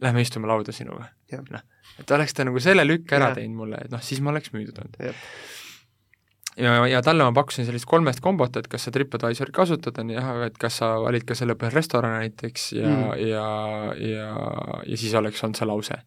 lähme 0.00 0.20
istume 0.24 0.48
lauda 0.48 0.72
sinuga. 0.72 1.12
noh, 1.30 1.60
et 2.00 2.10
oleks 2.10 2.34
ta 2.34 2.44
nagu 2.44 2.60
selle 2.60 2.88
lükke 2.88 3.20
ära 3.20 3.34
ja. 3.34 3.34
teinud 3.34 3.56
mulle, 3.56 3.76
et 3.84 3.90
noh, 3.90 4.00
siis 4.00 4.20
ma 4.20 4.30
oleks 4.30 4.54
müüdud 4.56 4.78
olnud 4.80 4.96
ja, 6.60 6.74
ja 6.90 7.00
talle 7.04 7.26
ma 7.26 7.32
pakkusin 7.36 7.66
sellist 7.68 7.88
kolmest 7.88 8.22
kombot, 8.24 8.56
et 8.60 8.68
kas 8.70 8.86
sa 8.86 8.92
TripAdvisorit 8.94 9.54
kasutad, 9.54 9.96
on 10.02 10.12
ju, 10.12 10.20
et 10.46 10.60
kas 10.60 10.80
sa 10.82 10.92
valid 11.02 11.26
ka 11.28 11.36
selle 11.38 11.56
põhjal 11.58 11.78
restorane 11.78 12.22
näiteks 12.26 12.70
ja 12.76 12.92
mm., 12.92 13.18
ja, 13.30 13.48
ja, 14.04 14.30
ja 14.86 15.00
siis 15.00 15.16
oleks 15.18 15.42
olnud 15.44 15.60
see 15.60 15.68
lause. 15.70 15.98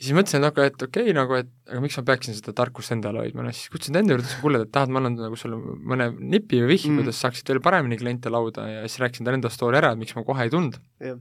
siis 0.00 0.12
mõtlesin, 0.16 0.46
aga 0.48 0.68
et 0.70 0.86
okei 0.86 1.08
okay, 1.08 1.16
nagu, 1.16 1.36
et 1.42 1.50
aga 1.68 1.82
miks 1.84 1.98
ma 2.00 2.06
peaksin 2.12 2.36
seda 2.36 2.54
tarkust 2.56 2.94
endale 2.96 3.24
hoidma, 3.24 3.44
noh 3.46 3.56
siis 3.56 3.72
kutsusin 3.72 3.96
ta 3.96 4.04
enda 4.04 4.16
juurde, 4.16 4.26
ütlesin, 4.26 4.44
kuule, 4.44 4.62
et 4.64 4.72
tahad, 4.74 4.92
ma 4.92 5.02
annan 5.02 5.18
nagu 5.20 5.40
sulle 5.40 5.58
mõne 5.60 6.10
nipi 6.18 6.62
või 6.64 6.74
vihje 6.74 6.92
mm., 6.92 7.02
kuidas 7.02 7.20
saaksid 7.24 7.52
veel 7.52 7.62
paremini 7.64 8.00
kliente 8.00 8.32
lauda 8.32 8.68
ja 8.70 8.86
siis 8.86 9.02
rääkisin 9.04 9.28
talle 9.28 9.42
enda 9.42 9.52
story 9.52 9.80
ära, 9.82 9.94
et 9.94 10.00
miks 10.00 10.16
ma 10.16 10.24
kohe 10.26 10.48
ei 10.48 10.52
tulnud 10.52 10.78
yeah.. 11.04 11.18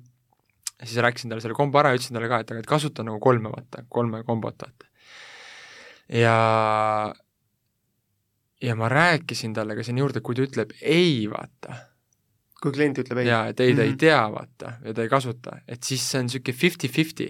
ja 0.80 0.92
siis 0.92 1.00
rääkisin 1.04 1.34
talle 1.34 1.44
selle 1.44 1.58
kombo 1.58 1.82
ära 1.82 1.92
ja 1.94 2.00
ütlesin 2.00 2.16
talle 2.16 2.32
ka, 2.32 2.44
et 2.46 2.54
aga 2.56 2.64
et 2.64 2.70
kasuta 2.70 3.04
nagu 3.08 3.20
kolme, 3.24 3.52
vaata, 3.52 3.84
kolme 3.92 4.24
kombot, 4.28 4.64
vaata. 4.64 4.88
ja 6.16 6.38
ja 8.62 8.76
ma 8.76 8.89
rääkisin 8.89 9.54
talle 9.54 9.76
ka 9.76 9.84
sinna 9.84 10.04
juurde, 10.04 10.22
kui 10.26 10.38
ta 10.38 10.45
ütleb 10.45 10.74
ei, 10.82 11.28
vaata. 11.32 11.78
kui 12.62 12.74
klient 12.76 13.00
ütleb 13.04 13.22
ei? 13.22 13.30
jaa, 13.30 13.45
et 13.52 13.60
ei, 13.60 13.74
ta 13.74 13.74
mm 13.74 13.78
-hmm. 13.78 13.84
ei 13.84 13.89
mhm. 13.89 14.00
tea, 14.00 14.24
vaata, 14.32 14.74
ja 14.86 14.93
ta 14.93 15.06
ei 15.06 15.10
kasuta, 15.10 15.60
et 15.67 15.84
siis 15.84 16.12
see 16.12 16.19
on 16.19 16.28
niisugune 16.28 16.58
fifty-fifty, 16.63 17.30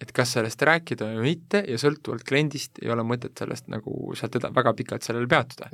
et 0.00 0.12
kas 0.12 0.32
sellest 0.32 0.62
rääkida 0.62 1.06
või 1.12 1.28
mitte 1.30 1.64
ja 1.68 1.78
sõltuvalt 1.78 2.26
kliendist 2.28 2.82
ei 2.82 2.90
ole 2.90 3.02
mõtet 3.06 3.38
sellest 3.38 3.68
nagu 3.68 4.14
sealt 4.14 4.36
eda-, 4.36 4.50
väga 4.54 4.74
pikalt 4.74 5.02
sellele 5.02 5.26
peatuda. 5.26 5.70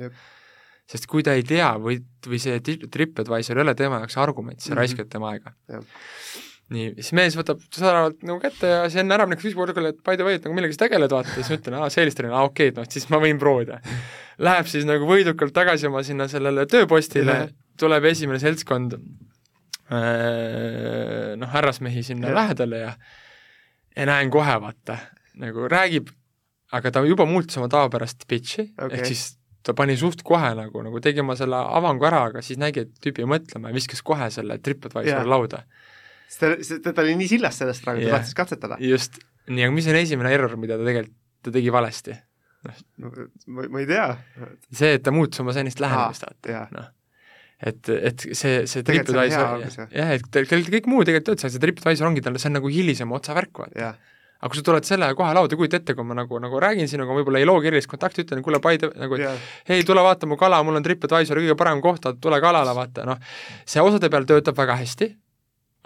sest 0.91 1.05
kui 1.07 1.23
ta 1.23 1.33
ei 1.33 1.43
tea 1.43 1.73
või, 1.79 2.01
või 2.27 2.39
see 2.39 2.59
TripAdvisor 2.59 3.57
ei 3.57 3.61
ole 3.61 3.75
tema 3.75 3.99
jaoks 4.01 4.17
argument, 4.17 4.59
siis 4.59 4.67
sa 4.67 4.73
mm 4.73 4.75
-hmm. 4.75 4.79
raiskad 4.79 5.09
tema 5.09 5.29
aega 5.29 5.53
nii, 6.71 6.93
siis 6.99 7.11
mees 7.17 7.35
võtab 7.37 7.61
säravalt 7.75 8.21
nagu 8.27 8.39
kätte 8.43 8.69
ja 8.69 8.81
siis 8.87 9.01
enne 9.03 9.15
ära 9.17 9.25
minekut 9.27 9.43
küsib 9.45 9.59
korrale, 9.59 9.91
et 9.93 10.01
by 10.05 10.15
the 10.19 10.27
way, 10.27 10.39
et 10.39 10.45
nagu 10.47 10.55
millegagi 10.57 10.77
sa 10.77 10.85
tegeled, 10.85 11.11
vaata, 11.13 11.33
siis 11.35 11.49
ma 11.51 11.57
ütlen, 11.59 11.77
aa, 11.79 11.87
sales 11.93 12.17
trainer, 12.17 12.35
aa 12.37 12.47
okei 12.47 12.71
okay,, 12.71 12.77
noh, 12.79 12.87
siis 12.91 13.05
ma 13.11 13.19
võin 13.23 13.39
proovida 13.41 13.81
läheb 14.41 14.69
siis 14.69 14.85
nagu 14.89 15.07
võidukalt 15.09 15.53
tagasi 15.55 15.89
oma 15.89 16.03
sinna 16.05 16.27
sellele 16.31 16.65
tööpostile, 16.69 17.35
tuleb 17.79 18.03
esimene 18.11 18.39
seltskond 18.41 18.95
äh, 18.95 19.99
noh, 21.41 21.49
härrasmehi 21.51 22.03
sinna 22.05 22.31
ja. 22.31 22.37
lähedale 22.41 22.77
ja 22.85 22.93
ja 23.97 24.07
näen 24.07 24.31
kohe, 24.31 24.55
vaata, 24.63 24.97
nagu 25.41 25.67
räägib, 25.71 26.07
aga 26.71 26.91
ta 26.95 27.03
juba 27.03 27.25
muutis 27.27 27.57
oma 27.59 27.67
tavapärast 27.71 28.23
pitch'i 28.29 28.69
okay., 28.71 28.97
ehk 28.97 29.05
siis 29.11 29.23
ta 29.65 29.75
pani 29.77 29.97
suht 29.99 30.23
kohe 30.25 30.53
nagu, 30.57 30.81
nagu 30.85 31.01
tegi 31.03 31.21
oma 31.21 31.35
selle 31.37 31.59
avangu 31.59 32.07
ära, 32.07 32.23
aga 32.31 32.41
siis 32.45 32.59
nägi, 32.61 32.85
et 32.85 32.93
tüüp 33.03 33.19
jäi 33.21 33.27
mõtlema 33.29 33.69
ja 33.69 33.77
viskas 33.77 34.01
kohe 34.05 34.29
selle 34.33 34.57
TripAdvisori 34.63 35.27
lauda. 35.29 35.59
Sest 36.31 36.81
ta, 36.83 36.93
ta 36.95 37.03
oli 37.03 37.17
nii 37.19 37.29
sillas 37.33 37.59
sellest 37.61 37.83
praegu, 37.85 38.07
ta 38.07 38.17
tahtis 38.17 38.37
katsetada. 38.37 38.79
just, 38.83 39.19
nii, 39.49 39.67
aga 39.67 39.75
mis 39.75 39.89
on 39.91 39.99
esimene 39.99 40.33
error, 40.35 40.55
mida 40.59 40.79
ta 40.79 40.87
tegelikult, 40.87 41.17
ta 41.41 41.53
tegi 41.53 41.73
valesti? 41.73 42.17
noh, 43.01 43.13
ma, 43.47 43.67
ma 43.73 43.81
ei 43.81 43.89
tea. 43.89 44.07
see, 44.69 44.95
et 44.97 45.05
ta 45.05 45.13
muutus 45.13 45.41
oma 45.43 45.55
senist 45.55 45.81
lähenemist, 45.81 46.27
vaata, 46.27 46.63
noh. 46.75 46.91
et, 47.57 47.89
et 47.89 48.27
see, 48.37 48.61
see 48.69 48.85
TripAdvisor, 48.85 49.65
jah, 49.89 50.13
et 50.15 50.29
kõik 50.37 50.89
muu 50.91 51.03
tegelikult 51.07 51.35
üldse, 51.35 51.51
see 51.51 51.63
TripAdvisor 51.63 52.09
ongi 52.11 52.23
talle, 52.25 52.41
see 52.41 52.51
on 52.51 52.59
nagu 52.59 52.71
hilisema 52.71 53.17
otsavärk, 53.17 53.63
vaata. 53.63 53.93
aga 54.41 54.51
kui 54.51 54.61
sa 54.61 54.65
tuled 54.69 54.87
sellega 54.87 55.17
kohe 55.17 55.33
lauda, 55.37 55.57
kujuta 55.57 55.81
ette, 55.81 55.97
kui 55.97 56.05
ma 56.05 56.17
nagu, 56.21 56.37
nagu 56.41 56.61
räägin 56.61 56.89
sinuga, 56.89 57.17
võib-olla 57.17 57.41
ei 57.41 57.49
loo 57.49 57.57
kirjalist 57.65 57.89
kontakti, 57.89 58.27
ütlen, 58.27 58.45
kuule, 58.45 58.61
by 58.61 58.81
the, 58.81 58.91
nagu 59.01 59.17
et 59.17 59.49
hei, 59.69 59.81
tule 59.87 60.05
vaata 60.05 60.29
mu 60.29 60.37
kala, 60.37 60.61
mul 60.65 60.77
on 60.77 60.85
TripAdvisori 60.85 61.47
kõige 61.47 61.57
parem 61.57 61.81
koht, 61.81 62.07
tule 62.21 62.41
kalale, 62.43 62.77
vaata, 62.77 63.09
noh, 63.09 63.21
see 63.65 63.81
osade 63.81 64.09
peal 64.13 64.29
töötab 64.29 64.57
väga 64.61 64.77
hästi, 64.81 65.09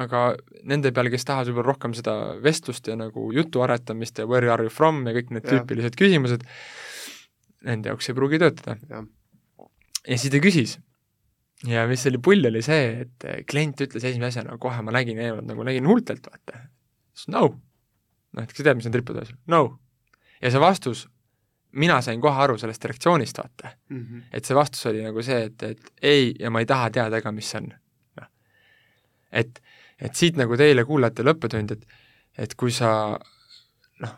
aga 0.02 0.24
nende 0.68 0.92
peal, 0.96 1.10
kes 1.12 1.28
tahavad 1.28 1.52
võib-olla 1.52 1.72
rohkem 1.72 1.94
seda 1.96 2.16
vestlust 2.44 2.88
ja 2.88 2.98
nagu 3.00 3.30
jutu 3.36 3.64
aretamist 3.64 4.20
ja 4.20 4.26
where 4.28 4.52
are 4.52 4.66
you 4.68 4.74
from 4.74 5.06
ja 5.08 5.14
kõik 5.16 5.32
need 5.32 5.46
ja. 5.46 5.54
tüüpilised 5.56 5.96
küsimused, 6.00 6.44
nende 7.66 7.92
jaoks 7.92 8.10
ei 8.12 8.18
pruugi 8.18 8.42
töötada. 8.42 8.76
ja 10.06 10.18
siis 10.18 10.34
ta 10.34 10.44
küsis 10.44 10.76
ja 11.64 11.86
mis 11.88 12.04
oli 12.10 12.20
pull, 12.22 12.46
oli 12.50 12.62
see, 12.66 13.06
et 13.06 13.28
klient 13.50 13.82
ütles 13.86 14.04
esimese 14.04 14.42
asjana, 14.42 14.58
kohe 14.62 14.84
ma 14.86 14.94
nägin 14.96 15.20
eemalt 15.22 15.48
nagu 15.48 15.66
nägin 15.68 15.88
huultelt, 15.88 16.28
vaata. 16.28 16.66
siis 17.16 17.32
no. 17.34 17.48
noh, 18.36 18.44
et 18.44 18.52
kas 18.52 18.62
sa 18.62 18.68
tead, 18.70 18.80
mis 18.80 18.90
on 18.90 18.96
TripAdvisor? 18.96 19.38
no. 19.52 19.62
ja 20.42 20.52
see 20.52 20.62
vastus, 20.62 21.06
mina 21.80 22.02
sain 22.04 22.22
kohe 22.24 22.44
aru 22.44 22.58
sellest 22.60 22.86
reaktsioonist, 22.92 23.40
vaata 23.40 23.72
mm. 23.90 24.02
-hmm. 24.02 24.28
et 24.32 24.46
see 24.46 24.58
vastus 24.58 24.86
oli 24.92 25.04
nagu 25.06 25.24
see, 25.24 25.48
et, 25.50 25.64
et 25.64 25.92
ei 26.02 26.34
ja 26.40 26.52
ma 26.52 26.64
ei 26.64 26.70
taha 26.70 26.92
teada 27.00 27.22
ka, 27.22 27.32
mis 27.32 27.50
see 27.52 27.64
on. 27.64 27.72
noh, 28.22 28.30
et 29.32 29.64
et 30.02 30.18
siit 30.18 30.38
nagu 30.40 30.58
teile, 30.60 30.86
kuulajatele 30.88 31.36
õppetund, 31.36 31.76
et 31.76 32.04
et 32.36 32.56
kui 32.60 32.74
sa 32.76 32.90
noh, 34.04 34.16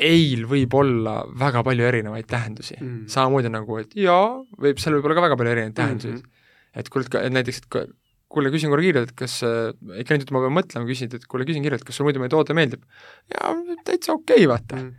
eil 0.00 0.46
võib 0.48 0.74
olla 0.80 1.18
väga 1.42 1.62
palju 1.66 1.88
erinevaid 1.90 2.28
tähendusi 2.28 2.78
mm.. 2.78 3.08
samamoodi 3.12 3.52
nagu, 3.52 3.80
et 3.82 3.96
jaa, 4.00 4.38
võib, 4.56 4.80
seal 4.80 4.96
võib 4.96 5.08
olla 5.08 5.18
ka 5.18 5.26
väga 5.26 5.40
palju 5.40 5.56
erinevaid 5.56 5.76
tähendusi 5.76 6.14
mm. 6.14 6.22
-hmm. 6.22 6.78
et 6.80 6.88
kuule, 6.92 7.10
et 7.20 7.34
näiteks, 7.36 7.60
et 7.60 7.92
kuule, 8.30 8.52
küsin 8.54 8.72
korra 8.72 8.86
kiirelt, 8.86 9.12
et 9.12 9.18
kas 9.18 9.36
äh,, 9.44 9.74
klient 10.06 10.24
ütleb, 10.24 10.38
ma 10.38 10.44
pean 10.46 10.56
mõtlema, 10.56 10.88
küsid, 10.88 11.18
et 11.18 11.28
kuule, 11.28 11.44
küsin 11.48 11.66
kiirelt, 11.66 11.84
kas 11.84 11.98
sulle 11.98 12.08
muidu 12.08 12.22
meie 12.22 12.32
toode 12.32 12.56
meeldib? 12.56 12.86
jaa, 13.34 13.52
täitsa 13.84 14.16
okei 14.16 14.44
okay,, 14.44 14.48
vaata 14.54 14.80
mm.. 14.80 14.96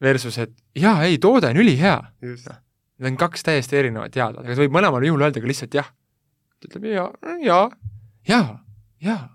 Versus, 0.00 0.38
et 0.40 0.52
jaa, 0.80 0.96
ei, 1.04 1.18
toode 1.20 1.50
on 1.52 1.58
ülihea. 1.60 1.98
Need 2.24 3.10
on 3.10 3.16
kaks 3.20 3.44
täiesti 3.44 3.76
erinevat 3.76 4.14
jaa, 4.16 4.30
aga 4.32 4.54
ta 4.54 4.62
võib 4.62 4.72
mõlemal 4.72 5.04
juhul 5.04 5.26
öelda 5.26 5.42
ka 5.44 5.50
lihtsalt 5.50 5.76
jah. 5.76 5.90
ta 6.56 6.70
ütleb 6.70 6.86
jaa, 6.88 7.10
jaa, 7.44 7.66
jaa, 8.28 8.58
jaa 9.00 9.28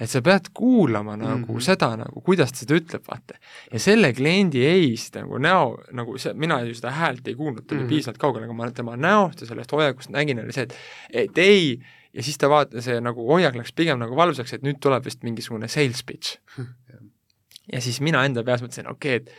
et 0.00 0.12
sa 0.12 0.20
pead 0.24 0.50
kuulama 0.54 1.16
nagu 1.16 1.38
mm 1.38 1.58
-hmm. 1.58 1.64
seda 1.64 1.96
nagu, 1.96 2.20
kuidas 2.20 2.52
ta 2.52 2.58
seda 2.58 2.76
ütleb, 2.76 3.04
vaata. 3.08 3.34
ja 3.72 3.78
selle 3.80 4.12
kliendi 4.12 4.64
eist 4.66 5.16
nagu 5.16 5.38
näo, 5.38 5.78
nagu 5.92 6.18
see, 6.18 6.34
mina 6.34 6.60
ju 6.60 6.74
seda 6.74 6.90
häält 6.90 7.28
ei 7.28 7.34
kuulnud, 7.34 7.64
ta 7.64 7.74
oli 7.74 7.82
mm 7.82 7.86
-hmm. 7.86 7.88
piisavalt 7.88 8.18
kaugel, 8.18 8.44
aga 8.44 8.52
ma 8.52 8.70
tema 8.70 8.96
näost 8.96 9.40
ja 9.40 9.46
sellest 9.46 9.72
hoiakust 9.72 10.10
nägin, 10.10 10.44
oli 10.44 10.52
see, 10.52 10.62
et 10.62 10.74
et 11.10 11.38
ei, 11.38 11.80
ja 12.12 12.22
siis 12.22 12.38
ta 12.38 12.48
vaata-, 12.48 12.80
see 12.80 13.00
nagu 13.00 13.26
hoiak 13.26 13.54
läks 13.54 13.72
pigem 13.72 13.98
nagu 13.98 14.16
valvsaks, 14.16 14.52
et 14.52 14.62
nüüd 14.62 14.80
tuleb 14.80 15.04
vist 15.04 15.22
mingisugune 15.22 15.68
sales 15.68 16.04
pitch 16.04 16.38
ja 17.72 17.80
siis 17.80 18.00
mina 18.00 18.24
enda 18.24 18.44
peas 18.44 18.62
mõtlesin, 18.62 18.90
okei 18.90 19.16
okay,, 19.16 19.32
et 19.32 19.34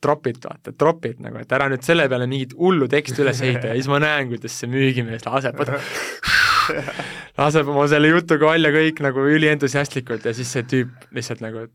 tropid, 0.00 0.36
vaata, 0.44 0.72
tropid 0.72 1.18
nagu, 1.18 1.38
et 1.38 1.52
ära 1.52 1.68
nüüd 1.68 1.82
selle 1.82 2.08
peale 2.08 2.26
mingit 2.26 2.54
hullu 2.54 2.88
teksti 2.88 3.22
üles 3.22 3.40
ehita 3.42 3.66
ja 3.66 3.74
siis 3.74 3.88
ma 3.88 3.98
näen, 3.98 4.28
kuidas 4.28 4.60
see 4.60 4.70
müügimees 4.70 5.26
laseb, 5.26 5.58
vaata 5.58 5.80
laseb 7.38 7.68
oma 7.72 7.86
selle 7.90 8.10
jutuga 8.12 8.52
välja 8.52 8.72
kõik 8.74 9.02
nagu 9.04 9.26
ülientusiastlikult 9.36 10.26
ja 10.28 10.34
siis 10.36 10.52
see 10.54 10.66
tüüp 10.68 11.10
lihtsalt 11.16 11.42
nagu 11.44 11.66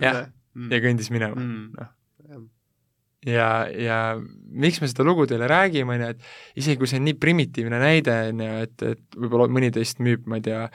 jah, 0.00 0.24
mm. 0.56 0.72
ja 0.72 0.80
kõndis 0.84 1.12
minema 1.14 1.38
mm., 1.38 1.68
noh. 1.78 2.42
ja, 3.28 3.48
ja 3.70 4.00
miks 4.18 4.82
me 4.82 4.90
seda 4.90 5.06
lugu 5.06 5.26
teile 5.30 5.48
räägime, 5.50 5.96
on 5.96 6.04
ju, 6.06 6.10
et 6.16 6.60
isegi 6.62 6.80
kui 6.80 6.90
see 6.90 7.00
on 7.00 7.08
nii 7.08 7.18
primitiivne 7.22 7.80
näide, 7.82 8.18
on 8.32 8.44
ju, 8.44 8.58
et, 8.66 8.76
et 8.94 9.18
võib-olla 9.18 9.48
mõni 9.52 9.72
teist 9.74 10.02
müüb, 10.04 10.26
ma 10.30 10.40
ei 10.40 10.46
tea, 10.48 10.66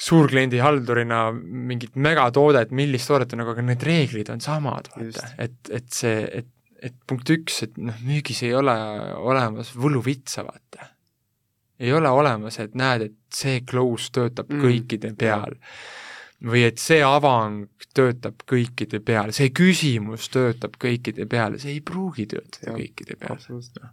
suurkliendi 0.00 0.62
haldurina 0.64 1.26
mingit 1.34 1.98
megatoodet, 2.00 2.72
millist 2.76 3.10
toodet 3.10 3.34
on, 3.36 3.44
aga 3.44 3.66
need 3.66 3.84
reeglid 3.84 4.30
on 4.32 4.40
samad, 4.44 4.88
vaata, 4.94 5.34
et, 5.44 5.58
et 5.76 5.90
see, 5.92 6.22
et, 6.40 6.48
et 6.80 6.96
punkt 7.08 7.28
üks, 7.34 7.60
et 7.66 7.76
noh, 7.80 7.98
müügis 8.08 8.40
ei 8.46 8.54
ole 8.56 8.76
olemas 9.20 9.74
võluvitsa, 9.76 10.46
vaata 10.46 10.88
ei 11.80 11.92
ole 11.92 12.08
olemas, 12.12 12.58
et 12.60 12.76
näed, 12.76 13.06
et 13.08 13.16
see 13.34 13.62
close 13.68 14.10
töötab 14.12 14.50
mm. 14.52 14.64
kõikide 14.64 15.14
peal. 15.18 15.56
Või 16.40 16.64
et 16.64 16.80
see 16.80 17.02
avang 17.04 17.66
töötab 17.96 18.44
kõikide 18.48 19.02
peal, 19.04 19.32
see 19.36 19.50
küsimus 19.52 20.30
töötab 20.32 20.78
kõikide 20.80 21.26
peal, 21.28 21.58
see 21.60 21.74
ei 21.76 21.82
pruugi 21.84 22.24
töötada 22.30 22.70
ja, 22.70 22.76
kõikide 22.78 23.16
peal. 23.20 23.90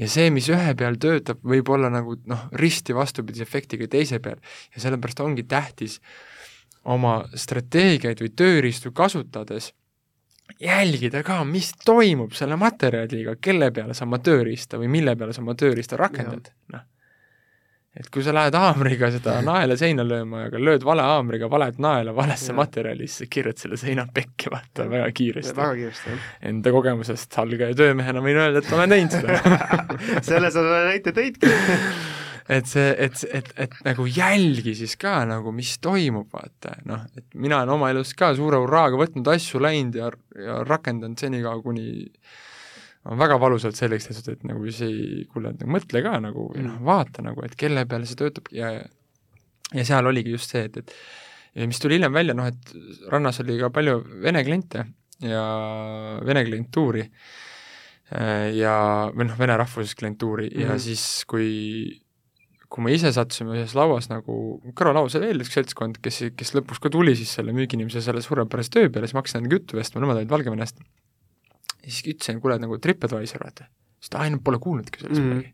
Ja 0.00 0.08
see, 0.10 0.28
mis 0.34 0.48
ühe 0.52 0.74
peal 0.76 0.98
töötab, 1.00 1.40
võib 1.46 1.70
olla 1.72 1.88
nagu 1.92 2.18
noh, 2.28 2.48
risti 2.60 2.96
vastupidise 2.96 3.46
efektiga 3.46 3.88
teise 3.88 4.18
peal. 4.20 4.40
Ja 4.74 4.84
sellepärast 4.84 5.22
ongi 5.24 5.46
tähtis 5.48 6.00
oma 6.84 7.22
strateegiaid 7.32 8.20
või 8.20 8.32
tööriistu 8.36 8.92
kasutades 8.92 9.70
jälgida 10.60 11.22
ka, 11.24 11.38
mis 11.48 11.70
toimub 11.84 12.34
selle 12.36 12.58
materjaliga, 12.60 13.38
kelle 13.40 13.70
peale 13.72 13.96
sa 13.96 14.04
oma 14.04 14.20
tööriista 14.20 14.76
või 14.80 14.90
mille 14.98 15.16
peale 15.16 15.32
sa 15.32 15.40
oma 15.40 15.56
tööriista 15.56 15.96
rakendad, 16.00 16.52
noh 16.74 16.90
et 17.94 18.08
kui 18.10 18.24
sa 18.26 18.34
lähed 18.34 18.56
haamriga 18.58 19.10
seda 19.14 19.36
naela 19.48 19.76
seina 19.78 20.06
lööma, 20.06 20.48
aga 20.48 20.60
lööd 20.60 20.86
vale 20.86 21.04
haamriga 21.06 21.48
valet 21.50 21.78
naela 21.82 22.14
valesse 22.16 22.50
ja. 22.52 22.58
materjali, 22.58 23.06
siis 23.06 23.24
sa 23.24 23.30
kirjad 23.36 23.62
selle 23.62 23.78
seina 23.80 24.06
pekki, 24.14 24.50
vaata, 24.54 24.88
väga 24.90 25.08
kiiresti. 25.14 25.56
väga 25.58 25.78
kiiresti, 25.80 26.10
jah. 26.10 26.28
Enda 26.50 26.74
kogemusest 26.74 27.38
algaja 27.44 27.78
töömehena 27.78 28.24
võin 28.24 28.42
öelda, 28.42 28.64
et 28.64 28.76
olen 28.76 28.96
teinud 28.96 29.16
seda 29.18 29.38
selle 30.32 30.52
sa 30.54 30.68
näite 30.90 31.14
tõidki 31.14 31.50
et 32.58 32.68
see, 32.68 32.88
et, 33.06 33.20
et, 33.32 33.52
et 33.66 33.76
nagu 33.86 34.06
jälgi 34.10 34.74
siis 34.76 34.96
ka 35.00 35.20
nagu, 35.28 35.52
mis 35.54 35.76
toimub, 35.82 36.28
vaata, 36.34 36.74
noh, 36.88 37.06
et 37.16 37.26
mina 37.38 37.62
olen 37.62 37.76
oma 37.76 37.92
elus 37.94 38.12
ka 38.18 38.34
suure 38.36 38.60
hurraaga 38.60 38.98
võtnud 39.00 39.30
asju, 39.32 39.62
läinud 39.64 39.96
ja, 40.00 40.10
ja 40.40 40.58
rakendanud 40.66 41.20
senikaua, 41.20 41.62
kuni 41.64 42.10
väga 43.04 43.38
valusalt 43.40 43.76
selleks 43.76 44.08
tehtud, 44.08 44.38
et 44.38 44.44
nagu 44.48 44.72
see, 44.72 45.24
kuule, 45.32 45.52
nagu 45.52 45.72
mõtle 45.76 46.02
ka 46.04 46.16
nagu 46.24 46.48
mm. 46.54 46.66
noh, 46.68 46.76
vaata 46.86 47.24
nagu, 47.24 47.44
et 47.44 47.56
kelle 47.60 47.84
peale 47.88 48.08
see 48.08 48.20
töötab 48.20 48.48
ja 48.54 48.74
ja 49.74 49.86
seal 49.86 50.06
oligi 50.08 50.32
just 50.34 50.52
see, 50.54 50.64
et, 50.68 50.78
et 50.80 50.94
ja 51.54 51.68
mis 51.68 51.80
tuli 51.82 51.98
hiljem 51.98 52.14
välja, 52.14 52.36
noh 52.36 52.48
et 52.50 52.76
rannas 53.12 53.40
oli 53.44 53.58
ka 53.60 53.70
palju 53.74 53.98
vene 54.24 54.44
kliente 54.46 54.86
ja 55.24 55.42
vene 56.26 56.44
klientuuri 56.46 57.04
ja, 58.54 58.74
või 59.14 59.28
noh, 59.28 59.36
vene 59.38 59.56
rahvusest 59.58 59.98
klientuuri 60.00 60.50
mm. 60.50 60.64
ja 60.64 60.78
siis, 60.82 61.04
kui 61.28 62.00
kui 62.74 62.82
me 62.82 62.90
ise 62.90 63.12
sattusime 63.14 63.54
ühes 63.54 63.70
lauas 63.78 64.08
nagu, 64.10 64.36
kõrvalauas 64.74 65.14
oli 65.14 65.28
veel 65.30 65.44
üks 65.44 65.52
seltskond, 65.54 66.00
kes, 66.02 66.24
kes 66.34 66.56
lõpuks 66.56 66.80
ka 66.82 66.90
tuli 66.90 67.12
siis 67.14 67.30
selle 67.36 67.54
müügiinimese 67.54 68.02
selle 68.02 68.22
suurepärase 68.24 68.72
töö 68.74 68.88
peale, 68.90 69.06
siis 69.06 69.14
ma 69.14 69.22
hakkasin 69.22 69.44
nendega 69.44 69.60
juttu 69.60 69.78
vestma, 69.78 70.02
nemad 70.02 70.18
olid 70.18 70.32
Valgevenest 70.32 70.82
ja 71.84 71.92
siis 71.92 72.14
ütlesin, 72.14 72.40
kuule, 72.42 72.56
nagu 72.62 72.78
TripAdvisor, 72.80 73.44
vaata. 73.44 73.68
siis 74.00 74.12
ta 74.14 74.24
ainult 74.24 74.44
pole 74.44 74.60
kuulnudki 74.62 75.02
sellest 75.02 75.20
mm. 75.20 75.30
midagi. 75.30 75.52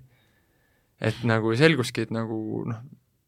et 1.11 1.23
nagu 1.29 1.53
selguski, 1.59 2.07
et 2.07 2.15
nagu 2.15 2.41
noh, 2.71 2.81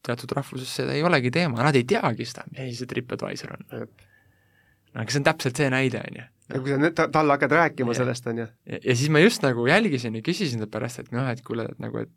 teatud 0.06 0.34
rahvuses 0.38 0.70
seda 0.80 0.96
ei 0.96 1.04
olegi 1.06 1.32
teema, 1.34 1.62
nad 1.62 1.78
ei 1.78 1.86
teagi 1.88 2.26
seda, 2.28 2.46
mis 2.54 2.80
see 2.80 2.90
TripAdvisor 2.90 3.56
on. 3.56 3.68
no 3.72 5.02
aga 5.02 5.08
see 5.08 5.22
on 5.22 5.28
täpselt 5.30 5.62
see 5.62 5.70
näide, 5.72 6.02
on 6.08 6.20
ju. 6.22 6.26
ja 6.52 6.64
kui 6.64 6.74
sa 6.74 6.80
nüüd 6.82 6.98
ta, 6.98 7.08
talle 7.12 7.36
hakkad 7.36 7.56
rääkima 7.58 7.94
ja. 7.94 8.02
sellest, 8.02 8.28
on 8.32 8.42
ju. 8.44 8.48
ja 8.78 8.98
siis 8.98 9.12
ma 9.14 9.22
just 9.22 9.44
nagu 9.46 9.66
jälgisin 9.70 10.18
ja 10.18 10.24
küsisin 10.26 10.62
ta 10.62 10.70
pärast, 10.70 11.02
et 11.02 11.14
noh, 11.14 11.30
et 11.32 11.44
kuule, 11.46 11.68
et 11.70 11.80
nagu, 11.82 12.04
et 12.06 12.12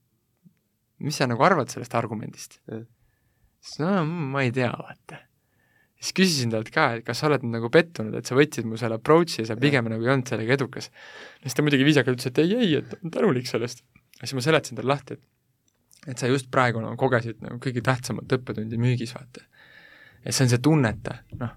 mis 1.05 1.17
sa 1.17 1.29
nagu 1.29 1.43
arvad 1.45 1.71
sellest 1.73 1.95
argumendist? 1.97 2.59
siis 2.65 3.79
no 3.81 4.03
ma 4.05 4.45
ei 4.45 4.53
tea, 4.55 4.73
vaata 4.73 5.25
siis 5.99 6.15
küsisin 6.15 6.51
talt 6.53 6.69
ka, 6.73 6.87
et 6.97 7.05
kas 7.07 7.21
sa 7.21 7.29
oled 7.29 7.45
nagu 7.47 7.69
pettunud, 7.73 8.15
et 8.17 8.27
sa 8.27 8.37
võtsid 8.37 8.67
mu 8.67 8.79
selle 8.79 8.99
approach'i 8.99 9.43
ja 9.43 9.51
sa 9.51 9.59
pigem 9.59 9.87
nagu 9.91 10.03
ei 10.03 10.11
olnud 10.13 10.29
sellega 10.29 10.57
edukas. 10.57 10.91
siis 11.43 11.55
ta 11.55 11.65
muidugi 11.65 11.87
viisakalt 11.87 12.19
ütles, 12.19 12.31
et 12.31 12.41
ei, 12.43 12.55
ei, 12.59 12.73
et 12.81 12.97
on 13.01 13.13
tänulik 13.13 13.47
sellest. 13.49 13.83
ja 14.19 14.27
siis 14.27 14.35
ma 14.37 14.45
seletasin 14.45 14.79
talle 14.79 14.93
lahti, 14.93 15.19
et 15.19 15.23
et 16.05 16.21
sa 16.21 16.27
just 16.29 16.51
praegu 16.53 16.81
nagu 16.83 16.97
kogesid 17.01 17.39
nagu 17.41 17.57
kõige 17.61 17.81
tähtsamat 17.85 18.35
õppetundi 18.37 18.77
müügis, 18.77 19.15
vaata. 19.15 19.41
et 20.21 20.35
see 20.35 20.45
on 20.45 20.51
see 20.51 20.61
tunneta, 20.61 21.15
noh, 21.39 21.55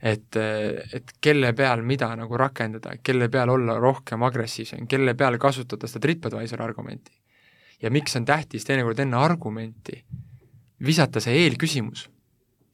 et, 0.00 0.38
et 0.96 1.12
kelle 1.22 1.52
peal 1.54 1.84
mida 1.86 2.08
nagu 2.18 2.40
rakendada, 2.40 2.96
kelle 3.02 3.28
peal 3.30 3.52
olla 3.54 3.78
rohkem 3.78 4.26
agressiivsem, 4.26 4.88
kelle 4.90 5.14
peal 5.14 5.38
kasutada 5.38 5.86
seda 5.86 6.02
TripAdvisori 6.08 6.64
argumenti. 6.64 7.12
ja 7.82 7.92
miks 7.92 8.16
on 8.16 8.24
tähtis 8.24 8.64
teinekord 8.64 8.98
enne 9.04 9.20
argumenti 9.20 10.02
visata 10.82 11.20
see 11.20 11.44
eelküsimus 11.44 12.08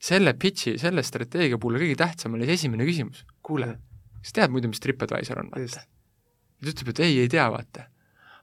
selle 0.02 0.34
pitch'i, 0.34 0.76
selle 0.82 1.04
strateegia 1.06 1.58
puhul 1.62 1.78
kõige 1.82 1.96
tähtsam 2.00 2.36
oli 2.36 2.48
see 2.48 2.58
esimene 2.60 2.86
küsimus, 2.88 3.24
kuule, 3.46 3.76
kas 4.20 4.34
tead 4.38 4.54
muidu, 4.54 4.70
mis 4.72 4.82
TripAdvisor 4.82 5.42
on, 5.44 5.50
vaata? 5.54 5.84
ja 6.62 6.68
ta 6.68 6.72
ütleb, 6.74 6.94
et 6.94 7.02
ei, 7.06 7.18
ei 7.24 7.30
tea, 7.30 7.48
vaata. 7.52 7.88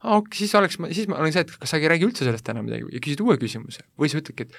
aa, 0.01 0.19
okei, 0.19 0.43
siis 0.43 0.55
oleks, 0.55 0.79
siis 0.95 1.09
ma 1.11 1.19
olen 1.19 1.35
see, 1.35 1.43
et 1.47 1.55
kas 1.55 1.73
sa 1.73 1.79
ei 1.79 1.91
räägi 1.91 2.07
üldse 2.07 2.27
sellest 2.27 2.53
enam 2.53 2.67
midagi 2.67 2.87
ja 2.95 3.03
küsid 3.03 3.25
uue 3.25 3.35
küsimuse 3.41 3.83
või 3.99 4.11
sa 4.11 4.21
ütledki, 4.21 4.47
et 4.47 4.55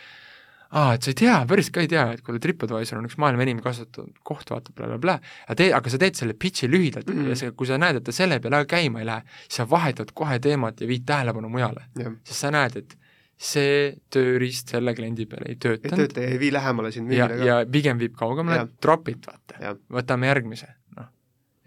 aa, 0.77 0.93
et 0.99 1.07
sa 1.07 1.13
ei 1.15 1.19
tea, 1.23 1.39
päriselt 1.49 1.77
ka 1.79 1.85
ei 1.87 1.91
tea, 1.91 2.05
et 2.19 2.25
kuule, 2.27 2.41
TripAdvisor 2.45 3.01
on 3.01 3.09
üks 3.09 3.17
maailma 3.23 3.49
enim 3.49 3.65
kasutatud 3.65 4.13
koht, 4.27 4.53
vaata 4.53 4.77
bla, 4.77 5.01
bla, 5.01 5.17
aga 5.47 5.59
tee, 5.63 5.73
aga 5.77 5.93
sa 5.93 6.01
teed 6.05 6.21
selle 6.21 6.37
pitch'i 6.37 6.69
lühidalt 6.69 7.09
mm 7.09 7.23
-hmm. 7.23 7.33
ja 7.33 7.41
see, 7.43 7.57
kui 7.57 7.69
sa 7.71 7.81
näed, 7.81 8.01
et 8.01 8.09
ta 8.09 8.13
selle 8.13 8.41
peale 8.45 8.67
käima 8.69 9.01
ei 9.01 9.09
lähe, 9.09 9.25
siis 9.49 9.63
sa 9.63 9.71
vahetad 9.71 10.13
kohe 10.15 10.39
teemat 10.39 10.81
ja 10.81 10.89
viid 10.89 11.09
tähelepanu 11.09 11.49
mujale. 11.49 11.89
sest 12.25 12.39
sa 12.41 12.51
näed, 12.53 12.77
et 12.77 13.00
see 13.41 13.95
tööriist 14.13 14.75
selle 14.75 14.93
kliendi 14.97 15.25
peal 15.29 15.47
ei 15.49 15.57
töötanud. 15.57 15.97
ei 15.97 16.05
tööta 16.05 16.25
ja 16.25 16.33
ei 16.35 16.41
vii 16.43 16.53
lähemale 16.53 16.93
sind 16.93 17.09
müügile 17.09 17.39
ka. 17.39 17.47
ja 17.49 17.57
pigem 17.73 18.01
viib 18.03 18.15
kaugemale, 18.19 18.67
tropid 18.85 19.25
vaata, 19.27 19.75
võtame 19.97 20.29
järgmise, 20.29 20.69
noh. 20.99 21.09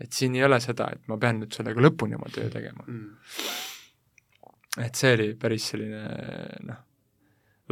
et 0.01 0.13
siin 0.13 0.37
ei 0.37 0.45
ole 0.45 0.59
seda, 0.63 0.91
et 0.93 1.09
ma 1.09 1.17
pean 1.21 1.41
nüüd 1.41 1.57
sellega 1.57 1.81
lõpuni 1.81 2.19
oma 2.19 2.29
töö 2.33 2.51
tegema 2.53 2.85
mm.. 2.85 3.09
et 4.85 5.01
see 5.01 5.15
oli 5.17 5.31
päris 5.39 5.71
selline 5.73 6.03
noh, 6.69 6.79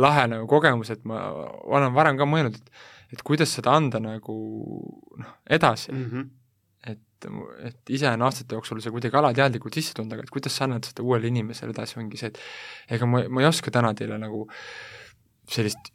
lahe 0.01 0.25
nagu 0.33 0.49
kogemus, 0.49 0.89
et 0.95 1.05
ma 1.05 1.27
olen 1.69 1.93
varem 1.93 2.17
ka 2.17 2.29
mõelnud, 2.29 2.57
et 2.57 2.89
et 3.11 3.21
kuidas 3.27 3.51
seda 3.57 3.73
anda 3.75 3.99
nagu 3.99 4.33
noh, 5.19 5.33
edasi 5.51 5.91
mm. 5.91 6.05
-hmm 6.05 6.29
et, 6.87 7.27
et 7.67 7.93
ise 7.93 8.09
on 8.09 8.25
aastate 8.25 8.57
jooksul 8.57 8.81
see 8.81 8.93
kuidagi 8.93 9.17
alateadlikult 9.19 9.77
sisse 9.77 9.95
tulnud, 9.97 10.15
aga 10.15 10.25
et 10.25 10.33
kuidas 10.33 10.55
sa 10.57 10.65
annad 10.67 10.87
seda 10.87 11.05
uuele 11.05 11.29
inimesele 11.29 11.75
edasi, 11.75 11.99
ongi 12.01 12.19
see, 12.19 12.31
et 12.31 12.95
ega 12.97 13.09
ma, 13.09 13.23
ma 13.29 13.43
ei 13.43 13.49
oska 13.49 13.73
täna 13.73 13.93
teile 13.97 14.17
nagu 14.21 14.47
sellist 15.51 15.91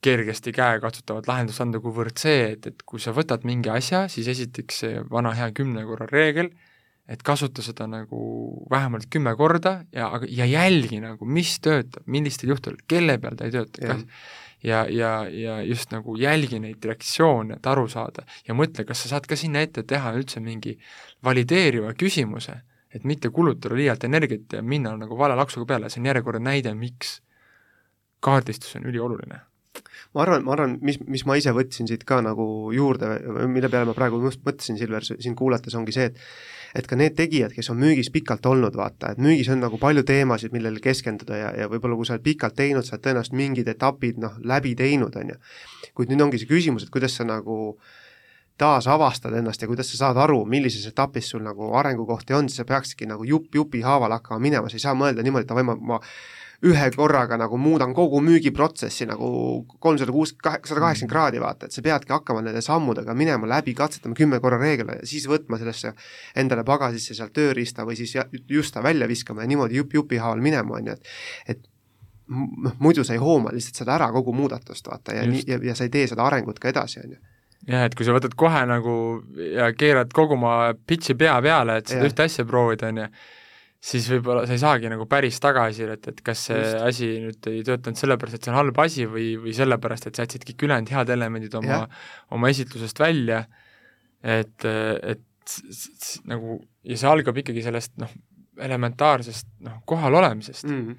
kergesti 0.00 0.52
käekatsutavat 0.56 1.28
lahendust 1.28 1.60
anda, 1.60 1.80
kuivõrd 1.82 2.16
see, 2.20 2.54
et, 2.54 2.66
et 2.70 2.82
kui 2.88 3.02
sa 3.02 3.12
võtad 3.16 3.44
mingi 3.48 3.70
asja, 3.72 4.06
siis 4.12 4.30
esiteks 4.32 4.82
see 4.84 5.04
vana 5.12 5.34
hea 5.36 5.50
kümne 5.56 5.84
korra 5.88 6.08
reegel, 6.08 6.48
et 7.10 7.24
kasuta 7.26 7.62
seda 7.64 7.88
nagu 7.90 8.20
vähemalt 8.70 9.10
kümme 9.12 9.34
korda 9.36 9.80
ja, 9.92 10.12
ja 10.30 10.46
jälgi 10.48 11.02
nagu, 11.02 11.26
mis 11.26 11.56
töötab, 11.62 12.06
millistel 12.10 12.54
juhtudel, 12.54 12.78
kelle 12.88 13.18
peal 13.20 13.36
ta 13.36 13.48
ei 13.48 13.54
tööta, 13.54 13.92
kas 13.92 14.06
ja, 14.62 14.84
ja, 14.88 15.12
ja 15.28 15.60
just 15.62 15.92
nagu 15.94 16.16
jälgi 16.20 16.60
neid 16.60 16.84
reaktsioone, 16.84 17.58
et 17.58 17.66
aru 17.66 17.88
saada. 17.88 18.26
Ja 18.48 18.54
mõtle, 18.54 18.84
kas 18.88 19.04
sa 19.04 19.14
saad 19.14 19.28
ka 19.28 19.38
sinna 19.38 19.62
ette 19.64 19.82
teha 19.82 20.14
üldse 20.16 20.42
mingi 20.44 20.76
valideeriva 21.24 21.94
küsimuse, 21.98 22.60
et 22.94 23.04
mitte 23.04 23.30
kulutada 23.30 23.76
liialt 23.76 24.04
energiat 24.04 24.58
ja 24.58 24.62
minna 24.62 24.96
nagu 24.98 25.18
vale 25.18 25.36
laksuga 25.38 25.66
peale, 25.66 25.90
see 25.90 26.02
on 26.02 26.10
järjekordne 26.10 26.50
näide, 26.50 26.74
miks 26.74 27.20
kaardistus 28.20 28.76
on 28.76 28.88
ülioluline 28.90 29.40
ma 30.14 30.24
arvan, 30.24 30.44
ma 30.46 30.54
arvan, 30.56 30.78
mis, 30.84 31.00
mis 31.06 31.26
ma 31.28 31.36
ise 31.40 31.54
võtsin 31.56 31.88
siit 31.90 32.06
ka 32.08 32.20
nagu 32.24 32.44
juurde, 32.74 33.12
mille 33.50 33.70
peale 33.72 33.88
ma 33.90 33.96
praegu 33.96 34.22
just 34.24 34.44
mõtlesin, 34.46 34.78
Silver, 34.80 35.06
sind 35.10 35.38
kuulates, 35.38 35.76
ongi 35.78 35.96
see, 35.96 36.10
et 36.10 36.24
et 36.74 36.86
ka 36.86 36.96
need 36.98 37.16
tegijad, 37.18 37.54
kes 37.54 37.70
on 37.72 37.80
müügis 37.80 38.10
pikalt 38.14 38.46
olnud, 38.46 38.76
vaata, 38.78 39.12
et 39.14 39.22
müügis 39.22 39.48
on 39.50 39.58
nagu 39.62 39.78
palju 39.80 40.04
teemasid, 40.06 40.52
millele 40.54 40.82
keskenduda 40.82 41.38
ja, 41.38 41.48
ja 41.62 41.70
võib-olla 41.70 41.96
kui 41.98 42.06
sa 42.06 42.14
oled 42.14 42.26
pikalt 42.26 42.54
teinud, 42.58 42.86
sa 42.86 42.94
oled 42.94 43.06
tõenäoliselt 43.06 43.38
mingid 43.38 43.70
etapid 43.72 44.20
noh, 44.22 44.36
läbi 44.46 44.76
teinud, 44.78 45.16
on 45.18 45.34
ju. 45.34 45.40
kuid 45.98 46.12
nüüd 46.12 46.22
ongi 46.22 46.38
see 46.38 46.50
küsimus, 46.50 46.86
et 46.86 46.94
kuidas 46.94 47.16
sa 47.18 47.26
nagu 47.26 47.74
taasavastad 48.60 49.34
ennast 49.34 49.62
ja 49.62 49.68
kuidas 49.70 49.90
sa 49.90 50.04
saad 50.04 50.20
aru, 50.20 50.44
millises 50.46 50.84
etapis 50.86 51.32
sul 51.32 51.42
nagu 51.42 51.72
arengukohti 51.80 52.36
on, 52.36 52.48
siis 52.48 52.60
sa 52.62 52.68
peaksidki 52.68 53.08
nagu 53.08 53.26
jupp 53.26 53.54
jupi 53.56 53.80
haaval 53.82 54.14
hakkama 54.18 54.38
minema, 54.44 54.70
sa 54.70 54.78
ei 54.78 54.84
saa 54.84 54.94
mõelda 54.94 55.24
niimoodi, 55.26 55.48
et 55.48 55.50
davai, 55.50 55.66
ma, 55.66 55.74
ma 55.74 56.00
ühe 56.66 56.90
korraga 56.92 57.38
nagu 57.40 57.56
muudan 57.56 57.94
kogu 57.96 58.20
müügiprotsessi 58.24 59.06
nagu 59.08 59.30
kolmsada 59.80 60.12
kuus, 60.12 60.34
sada 60.34 60.50
kaheksakümmend 60.60 61.12
kraadi, 61.12 61.40
vaata, 61.40 61.68
et 61.68 61.76
sa 61.76 61.84
peadki 61.84 62.12
hakkama 62.12 62.42
nende 62.44 62.60
sammudega 62.64 63.14
minema 63.16 63.48
läbi, 63.48 63.72
katsetama 63.78 64.18
kümme 64.18 64.40
korra 64.44 64.58
reegel 64.60 64.92
ja 64.92 65.08
siis 65.08 65.24
võtma 65.30 65.58
sellesse 65.60 65.94
endale 66.36 66.64
pagasisse 66.68 67.16
sealt 67.16 67.32
tööriista 67.36 67.86
või 67.88 67.96
siis 67.96 68.12
just 68.48 68.76
ta 68.76 68.84
välja 68.84 69.08
viskama 69.08 69.46
ja 69.46 69.52
niimoodi 69.52 69.80
jupp 69.80 69.96
jupi 69.96 70.20
haaval 70.20 70.44
minema, 70.44 70.76
on 70.76 70.92
ju, 70.92 70.98
et 70.98 71.56
et 71.56 71.66
noh, 72.28 72.76
muidu 72.78 73.04
sa 73.04 73.16
ei 73.16 73.24
hooma 73.24 73.54
lihtsalt 73.54 73.80
seda 73.80 73.96
ära, 73.96 74.12
kogu 74.12 74.36
muudatust, 74.36 74.86
vaata, 74.86 75.16
ja 75.16 75.24
nii, 75.26 75.46
ja, 75.48 75.58
ja 75.70 75.74
sa 75.74 75.88
ei 75.88 75.92
tee 75.96 76.06
seda 76.10 76.28
arengut 76.28 76.60
ka 76.60 76.68
edasi, 76.70 77.00
on 77.00 77.16
ju 77.16 77.20
jah, 77.68 77.84
et 77.88 77.96
kui 77.96 78.06
sa 78.06 78.14
võtad 78.16 78.36
kohe 78.38 78.62
nagu 78.68 78.94
ja 79.56 79.72
keerad 79.76 80.12
kogu 80.16 80.36
oma 80.36 80.74
pitch'i 80.86 81.16
pea 81.18 81.40
peale, 81.44 81.80
et 81.80 81.90
seda 81.90 82.04
ja. 82.04 82.12
ühte 82.12 82.28
asja 82.28 82.44
proovida, 82.48 82.92
on 82.92 83.02
ju, 83.02 83.08
siis 83.80 84.06
võib-olla 84.12 84.44
sa 84.44 84.54
ei 84.54 84.60
saagi 84.60 84.90
nagu 84.92 85.06
päris 85.08 85.40
tagasisidet, 85.40 86.10
et 86.12 86.20
kas 86.24 86.44
see 86.50 86.60
Just. 86.60 86.80
asi 86.84 87.08
nüüd 87.24 87.48
ei 87.48 87.62
töötanud 87.64 88.00
sellepärast, 88.00 88.36
et 88.36 88.46
see 88.46 88.52
on 88.52 88.58
halb 88.58 88.80
asi 88.84 89.06
või, 89.08 89.30
või 89.40 89.54
sellepärast, 89.56 90.10
et 90.10 90.18
sa 90.18 90.26
jätsid 90.26 90.44
kõik 90.50 90.66
ülejäänud 90.66 90.92
head 90.92 91.12
elemendid 91.16 91.56
oma, 91.56 91.82
oma 92.36 92.50
esitlusest 92.52 93.00
välja, 93.00 93.44
et, 94.20 94.68
et 94.68 95.54
nagu 96.28 96.60
ja 96.86 96.98
see 97.00 97.08
algab 97.08 97.40
ikkagi 97.40 97.64
sellest 97.64 97.96
noh, 98.00 98.12
elementaarsest 98.60 99.48
noh, 99.64 99.80
kohal 99.88 100.18
olemisest 100.20 100.68
mm, 100.68 100.82
-hmm. 100.82 100.98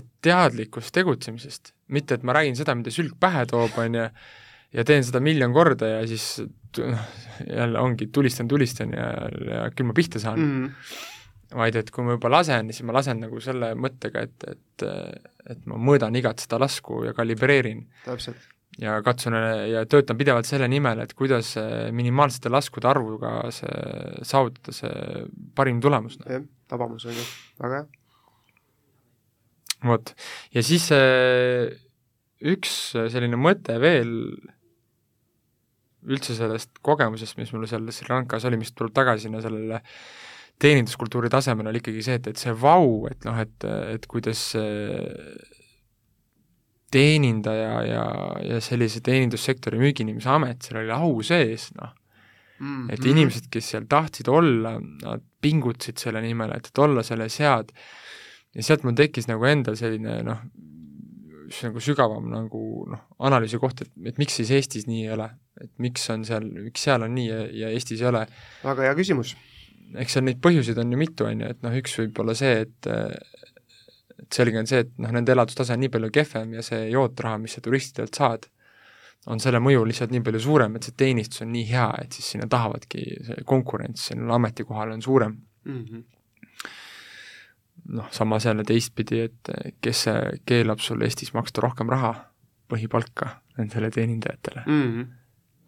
et 0.00 0.08
teadlikust 0.24 0.94
tegutsemisest, 0.96 1.74
mitte 1.92 2.16
et 2.16 2.24
ma 2.24 2.32
räägin 2.38 2.56
seda, 2.56 2.74
mida 2.74 2.90
sülg 2.90 3.12
pähe 3.20 3.44
toob, 3.46 3.76
on 3.76 4.00
ju, 4.00 4.08
ja 4.72 4.84
teen 4.88 5.04
seda 5.04 5.20
miljon 5.20 5.52
korda 5.52 5.98
ja 5.98 6.04
siis 6.08 6.40
noh, 6.80 7.08
jälle 7.44 7.78
ongi, 7.78 8.08
tulistan, 8.08 8.48
tulistan 8.48 8.96
ja, 8.96 9.08
ja 9.52 9.66
küll 9.76 9.92
ma 9.92 9.96
pihta 9.96 10.22
saan 10.22 10.40
mm. 10.40 10.62
-hmm 10.64 11.10
vaid 11.56 11.76
et 11.76 11.90
kui 11.92 12.04
ma 12.06 12.16
juba 12.16 12.30
lasen, 12.32 12.70
siis 12.72 12.86
ma 12.86 12.96
lasen 12.96 13.20
nagu 13.24 13.40
selle 13.44 13.72
mõttega, 13.78 14.24
et, 14.28 14.48
et 14.48 14.86
et 15.50 15.62
ma 15.66 15.78
mõõdan 15.90 16.14
igat 16.18 16.42
seda 16.42 16.60
lasku 16.62 17.02
ja 17.06 17.14
kalibreerin. 17.16 17.82
ja 18.80 19.02
katsun 19.04 19.34
ja 19.68 19.84
töötan 19.86 20.18
pidevalt 20.18 20.48
selle 20.48 20.68
nimel, 20.68 21.02
et 21.02 21.14
kuidas 21.18 21.54
minimaalsete 21.92 22.52
laskude 22.52 22.88
arvuga 22.88 23.50
see, 23.50 24.22
saavutada 24.22 24.72
see 24.76 25.26
parim 25.54 25.80
tulemus. 25.80 26.18
jah, 26.26 26.44
tabamus 26.68 27.06
on 27.06 27.18
ju, 27.18 27.26
väga 27.62 27.82
hea. 27.82 27.86
vot, 29.90 30.14
ja 30.54 30.62
siis 30.62 30.88
üks 32.42 32.76
selline 32.94 33.36
mõte 33.36 33.78
veel 33.82 34.12
üldse 36.02 36.34
sellest 36.34 36.80
kogemusest, 36.82 37.36
mis 37.38 37.52
mul 37.54 37.68
seal 37.70 37.86
Sri 37.94 38.10
Lankas 38.10 38.44
oli, 38.48 38.58
mis 38.58 38.72
tuleb 38.74 38.94
tagasi 38.94 39.28
sinna 39.28 39.42
sellele 39.42 39.76
äh, 39.78 39.90
teeninduskultuuri 40.62 41.30
tasemel 41.32 41.70
oli 41.70 41.82
ikkagi 41.82 42.04
see, 42.06 42.20
et, 42.20 42.28
et 42.32 42.38
see 42.38 42.54
vau, 42.54 43.08
et 43.10 43.26
noh, 43.26 43.38
et, 43.42 43.66
et 43.96 44.06
kuidas 44.10 44.44
teenindaja 46.92 47.74
ja, 47.88 48.04
ja 48.46 48.60
sellise 48.62 49.00
teenindussektori 49.04 49.80
müügiinimese 49.80 50.30
amet, 50.30 50.62
seal 50.62 50.82
oli 50.82 50.94
au 50.94 51.18
sees, 51.26 51.70
noh 51.78 51.94
mm,. 52.62 52.90
et 52.90 53.00
mm. 53.00 53.10
inimesed, 53.14 53.48
kes 53.52 53.72
seal 53.74 53.86
tahtsid 53.90 54.30
olla, 54.32 54.76
nad 55.02 55.24
pingutasid 55.42 56.02
selle 56.02 56.22
nimel, 56.24 56.52
et, 56.56 56.68
et 56.70 56.82
olla 56.84 57.04
selles 57.06 57.38
head, 57.42 57.72
ja 58.54 58.66
sealt 58.66 58.84
mul 58.86 58.96
tekkis 58.98 59.30
nagu 59.30 59.48
endal 59.48 59.78
selline 59.80 60.20
noh, 60.26 60.42
nagu 61.52 61.84
sügavam 61.84 62.28
nagu 62.32 62.62
noh, 62.92 63.06
analüüsi 63.24 63.60
koht, 63.60 63.84
et, 63.84 63.94
et 64.08 64.20
miks 64.20 64.38
siis 64.40 64.52
Eestis 64.56 64.86
nii 64.88 65.06
ei 65.06 65.14
ole, 65.16 65.30
et 65.60 65.72
miks 65.82 66.04
on 66.12 66.26
seal, 66.28 66.46
miks 66.68 66.84
seal 66.86 67.04
on 67.06 67.16
nii 67.16 67.28
ja, 67.28 67.40
ja 67.64 67.72
Eestis 67.72 68.04
ei 68.04 68.12
ole. 68.12 68.26
väga 68.62 68.88
hea 68.88 69.00
küsimus 69.00 69.34
eks 69.98 70.16
seal 70.16 70.24
neid 70.26 70.40
põhjuseid 70.44 70.78
on 70.78 70.92
ju 70.92 70.98
mitu, 70.98 71.26
on 71.28 71.44
ju, 71.44 71.52
et 71.54 71.62
noh, 71.64 71.74
üks 71.76 71.98
võib 72.00 72.22
olla 72.24 72.34
see, 72.38 72.66
et 72.66 72.90
et 74.22 74.36
selge 74.38 74.58
on 74.60 74.68
see, 74.68 74.84
et 74.84 74.90
noh, 75.02 75.12
nende 75.14 75.34
elatustase 75.34 75.74
on 75.74 75.82
nii 75.82 75.92
palju 75.92 76.10
kehvem 76.14 76.56
ja 76.56 76.64
see 76.64 76.86
jootraha, 76.92 77.40
mis 77.42 77.56
sa 77.56 77.62
turistidelt 77.64 78.14
saad, 78.16 78.46
on 79.30 79.40
selle 79.42 79.60
mõju 79.62 79.84
lihtsalt 79.86 80.12
nii 80.14 80.24
palju 80.26 80.40
suurem, 80.42 80.76
et 80.76 80.86
see 80.86 80.96
teenistus 80.98 81.44
on 81.44 81.52
nii 81.54 81.66
hea, 81.70 81.88
et 82.02 82.16
siis 82.16 82.32
sinna 82.34 82.48
tahavadki, 82.50 83.04
see 83.28 83.46
konkurents 83.48 84.08
sinna 84.10 84.36
ametikohale 84.38 84.96
on 84.96 85.02
suurem 85.02 85.36
mm. 85.64 85.84
-hmm. 85.84 86.02
noh, 87.98 88.10
samas 88.10 88.46
jälle 88.46 88.64
teistpidi, 88.64 89.20
et 89.28 89.52
kes 89.80 90.04
keelab 90.46 90.80
sul 90.80 91.02
Eestis 91.02 91.34
maksta 91.34 91.60
rohkem 91.60 91.90
raha, 91.90 92.14
põhipalka 92.72 93.28
nendele 93.58 93.90
teenindajatele 93.90 94.62
mm. 94.66 94.82
-hmm. 94.82 95.06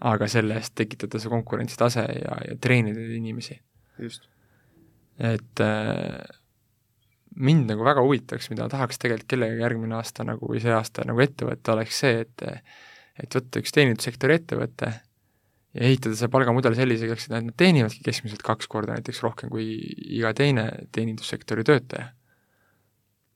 aga 0.00 0.28
selle 0.28 0.54
eest 0.54 0.74
tekitada 0.74 1.18
see 1.18 1.30
konkurentsitase 1.30 2.00
ja, 2.00 2.36
ja 2.48 2.56
treenida 2.60 3.00
inimesi. 3.00 3.60
Et 5.18 5.62
äh, 5.62 6.24
mind 7.34 7.70
nagu 7.70 7.86
väga 7.86 8.02
huvitaks, 8.04 8.50
mida 8.52 8.66
tahaks 8.70 9.00
tegelikult 9.02 9.30
kellegagi 9.30 9.64
järgmine 9.64 9.98
aasta 9.98 10.26
nagu 10.26 10.50
või 10.50 10.62
see 10.62 10.74
aasta 10.74 11.06
nagu 11.08 11.22
ette 11.22 11.46
võtta, 11.48 11.74
oleks 11.76 12.02
see, 12.04 12.24
et 12.24 12.46
et 13.14 13.36
võtta 13.36 13.60
üks 13.62 13.70
teenindussektori 13.74 14.34
ettevõte 14.40 14.88
ja 14.90 15.86
ehitada 15.86 16.16
see 16.18 16.30
palgamudel 16.30 16.74
selliseks, 16.74 17.28
et 17.28 17.34
nad 17.34 17.54
teenivadki 17.58 18.02
keskmiselt 18.06 18.42
kaks 18.46 18.66
korda 18.70 18.96
näiteks 18.96 19.22
rohkem 19.22 19.52
kui 19.54 19.68
iga 20.18 20.32
teine 20.34 20.66
teenindussektori 20.94 21.66
töötaja 21.66 22.10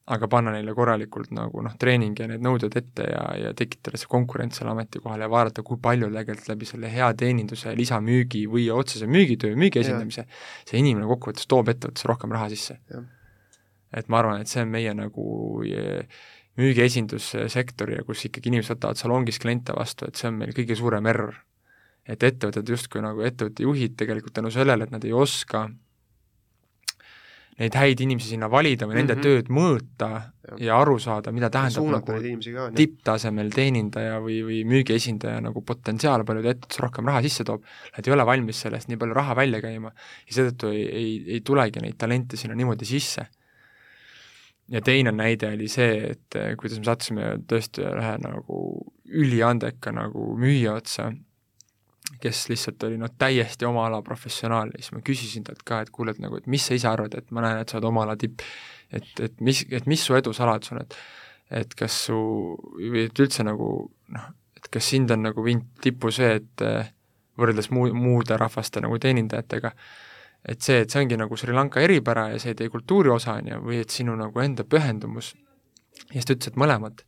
aga 0.09 0.29
panna 0.31 0.53
neile 0.55 0.73
korralikult 0.77 1.33
nagu 1.37 1.63
noh, 1.65 1.75
treening 1.81 2.17
ja 2.17 2.29
need 2.31 2.45
nõuded 2.45 2.73
ette 2.81 3.05
ja, 3.11 3.25
ja 3.37 3.51
tekitada 3.57 4.01
see 4.01 4.09
konkurents 4.09 4.61
seal 4.61 4.71
ametikohal 4.73 5.21
ja 5.21 5.29
vaadata, 5.33 5.65
kui 5.67 5.81
palju 5.85 6.09
tegelikult 6.15 6.49
läbi 6.53 6.69
selle 6.69 6.93
hea 6.93 7.11
teeninduse, 7.19 7.75
lisamüügi 7.77 8.47
või 8.49 8.69
otsese 8.73 9.09
müügitöö, 9.11 9.57
müügi 9.59 9.83
esindamise, 9.83 10.25
see 10.69 10.81
inimene 10.81 11.09
kokkuvõttes 11.11 11.49
toob 11.51 11.69
ettevõttesse 11.75 12.09
rohkem 12.09 12.33
raha 12.33 12.49
sisse. 12.55 12.79
et 13.97 14.09
ma 14.09 14.19
arvan, 14.21 14.41
et 14.41 14.49
see 14.49 14.63
on 14.65 14.73
meie 14.73 14.95
nagu 14.97 15.27
müügiesindussektor 16.59 17.93
ja 17.93 18.05
kus 18.07 18.25
ikkagi 18.29 18.51
inimesed 18.51 18.77
võtavad 18.77 19.01
salongis 19.01 19.39
kliente 19.43 19.77
vastu, 19.77 20.09
et 20.09 20.17
see 20.17 20.31
on 20.31 20.41
meil 20.41 20.57
kõige 20.57 20.77
suurem 20.79 21.07
error. 21.07 21.37
et 22.09 22.23
ettevõtted 22.25 22.71
justkui 22.73 23.03
nagu 23.05 23.21
ettevõtte 23.21 23.63
juhid 23.63 23.93
tegelikult 24.01 24.33
tänu 24.33 24.49
sellele, 24.51 24.85
et 24.85 24.91
nad 24.91 25.05
ei 25.05 25.13
oska 25.13 25.67
neid 27.59 27.75
häid 27.75 28.03
inimesi 28.05 28.33
sinna 28.33 28.47
valida 28.51 28.87
või 28.87 28.95
mm 28.95 29.01
-hmm. 29.01 29.09
nende 29.09 29.25
tööd 29.25 29.49
mõõta 29.51 30.11
ja, 30.15 30.59
ja 30.69 30.77
aru 30.79 30.99
saada, 31.03 31.33
mida 31.35 31.51
tähendab 31.51 31.89
nagu 31.97 32.19
tipptasemel 32.77 33.51
teenindaja 33.55 34.21
või, 34.23 34.39
või 34.47 34.61
müügiesindaja 34.69 35.41
nagu 35.43 35.63
potentsiaal, 35.67 36.25
palju 36.29 36.45
ta 36.45 36.55
ettevõttes 36.55 36.83
rohkem 36.85 37.11
raha 37.11 37.23
sisse 37.27 37.47
toob, 37.49 37.65
nad 37.97 38.07
ei 38.07 38.15
ole 38.15 38.27
valmis 38.29 38.63
sellest 38.67 38.89
nii 38.89 39.01
palju 39.01 39.19
raha 39.19 39.37
välja 39.39 39.63
käima 39.65 39.91
ja 39.91 40.37
seetõttu 40.39 40.71
ei, 40.71 40.87
ei, 40.87 41.11
ei 41.35 41.41
tulegi 41.41 41.83
neid 41.83 41.99
talente 41.99 42.37
sinna 42.37 42.55
niimoodi 42.55 42.87
sisse. 42.87 43.27
ja 44.69 44.81
teine 44.85 45.13
näide 45.13 45.49
oli 45.49 45.69
see, 45.69 46.11
et 46.13 46.37
eh, 46.37 46.55
kuidas 46.61 46.79
me 46.79 46.85
sattusime 46.85 47.29
tõesti 47.49 47.87
ühe 47.89 48.17
nagu 48.21 48.59
üliandeka 49.09 49.93
nagu 49.97 50.35
müüja 50.37 50.75
otsa 50.77 51.13
kes 52.23 52.47
lihtsalt 52.53 52.83
oli 52.89 52.99
noh, 53.01 53.13
täiesti 53.19 53.67
oma 53.69 53.87
ala 53.89 54.01
professionaal. 54.07 54.73
Ja 54.75 54.83
siis 54.83 54.95
ma 54.97 55.05
küsisin 55.07 55.47
talt 55.47 55.63
ka, 55.67 55.83
et 55.85 55.93
kuule, 55.95 56.15
et 56.15 56.23
nagu, 56.23 56.41
et 56.41 56.49
mis 56.51 56.65
sa 56.65 56.77
ise 56.77 56.89
arvad, 56.91 57.15
et 57.19 57.31
ma 57.35 57.45
näen, 57.45 57.63
et 57.63 57.71
sa 57.71 57.79
oled 57.79 57.89
oma 57.91 58.05
ala 58.07 58.17
tipp, 58.21 58.45
et, 58.93 59.09
et 59.25 59.41
mis, 59.45 59.65
et 59.71 59.89
mis 59.91 60.03
su 60.03 60.17
edu 60.19 60.35
saladus 60.37 60.75
on, 60.75 60.83
et 60.85 61.01
et 61.49 61.73
kas 61.73 61.95
su, 62.09 62.17
või 62.77 63.07
et 63.07 63.21
üldse 63.25 63.45
nagu 63.47 63.69
noh, 64.13 64.25
et 64.59 64.67
kas 64.69 64.91
sind 64.93 65.09
on 65.15 65.23
nagu 65.25 65.45
viinud 65.45 65.81
tippu 65.81 66.11
see, 66.13 66.35
et 66.43 66.65
võrreldes 67.41 67.71
muu, 67.73 67.89
muude 67.97 68.37
rahvaste 68.37 68.83
nagu 68.85 68.99
teenindajatega, 69.01 69.73
et 70.45 70.61
see, 70.65 70.83
et 70.85 70.93
see 70.93 71.01
ongi 71.01 71.17
nagu 71.17 71.39
Sri 71.41 71.55
Lanka 71.57 71.81
eripära 71.81 72.29
ja 72.35 72.41
see 72.43 72.57
teie 72.59 72.69
kultuuri 72.73 73.13
osa, 73.15 73.39
on 73.41 73.49
ju, 73.53 73.61
või 73.65 73.81
et 73.81 73.95
sinu 73.95 74.17
nagu 74.19 74.45
enda 74.45 74.67
pühendumus, 74.69 75.33
ja 76.03 76.19
siis 76.19 76.29
ta 76.29 76.37
ütles, 76.37 76.53
et 76.53 76.61
mõlemad 76.61 77.05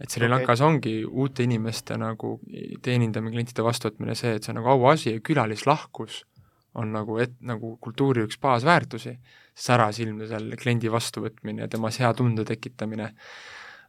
et 0.00 0.10
Sri 0.10 0.28
Lankas 0.28 0.60
okay. 0.60 0.68
ongi 0.68 0.94
uute 1.04 1.42
inimeste 1.42 1.96
nagu 1.98 2.36
teenindamine, 2.82 3.34
klientide 3.34 3.64
vastuvõtmine 3.66 4.14
see, 4.18 4.36
et 4.38 4.46
see 4.46 4.54
on 4.54 4.60
nagu 4.60 4.70
auasi 4.76 5.16
ja 5.16 5.22
külalislahkus 5.24 6.22
on 6.78 6.92
nagu 6.94 7.18
et-, 7.22 7.36
nagu 7.40 7.76
kultuuri 7.82 8.24
üks 8.26 8.38
baasväärtusi, 8.42 9.16
särasilmne 9.58 10.28
seal 10.30 10.52
kliendi 10.60 10.90
vastuvõtmine 10.92 11.64
ja 11.64 11.70
temas 11.70 11.98
hea 11.98 12.10
tunde 12.14 12.44
tekitamine, 12.46 13.08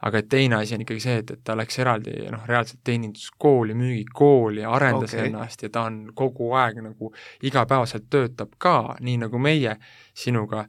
aga 0.07 0.21
et 0.21 0.29
teine 0.31 0.61
asi 0.61 0.75
on 0.75 0.83
ikkagi 0.85 1.03
see, 1.03 1.17
et, 1.21 1.31
et 1.35 1.43
ta 1.45 1.55
läks 1.59 1.81
eraldi 1.83 2.15
noh, 2.31 2.45
reaalselt 2.49 2.81
teeninduskooli, 2.87 3.75
müügikooli, 3.77 4.63
arendas 4.65 5.13
okay. 5.13 5.27
ennast 5.27 5.65
ja 5.65 5.71
ta 5.73 5.85
on 5.89 6.05
kogu 6.15 6.53
aeg 6.57 6.79
nagu 6.85 7.11
igapäevaselt 7.45 8.07
töötab 8.09 8.55
ka, 8.57 8.77
nii 9.03 9.19
nagu 9.27 9.41
meie 9.43 9.75
sinuga 10.17 10.65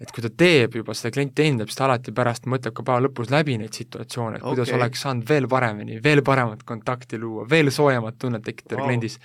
et 0.00 0.12
kui 0.14 0.24
ta 0.24 0.30
teeb 0.42 0.74
juba 0.80 0.94
seda 0.96 1.12
klienti 1.14 1.42
teenindab, 1.42 1.68
siis 1.68 1.78
ta 1.78 1.86
alati 1.86 2.12
pärast 2.16 2.48
mõtleb 2.48 2.74
ka 2.76 2.84
päeva 2.86 3.04
lõpus 3.04 3.30
läbi 3.32 3.58
neid 3.60 3.76
situatsioone, 3.76 4.40
et 4.40 4.42
okay. 4.42 4.54
kuidas 4.54 4.74
oleks 4.76 5.06
saanud 5.06 5.28
veel 5.28 5.48
paremini, 5.48 6.00
veel 6.04 6.22
paremat 6.26 6.64
kontakti 6.68 7.20
luua, 7.20 7.46
veel 7.50 7.72
soojemat 7.74 8.18
tunnet 8.18 8.46
tekitada 8.46 8.80
wow. 8.80 8.88
kliendis 8.88 9.18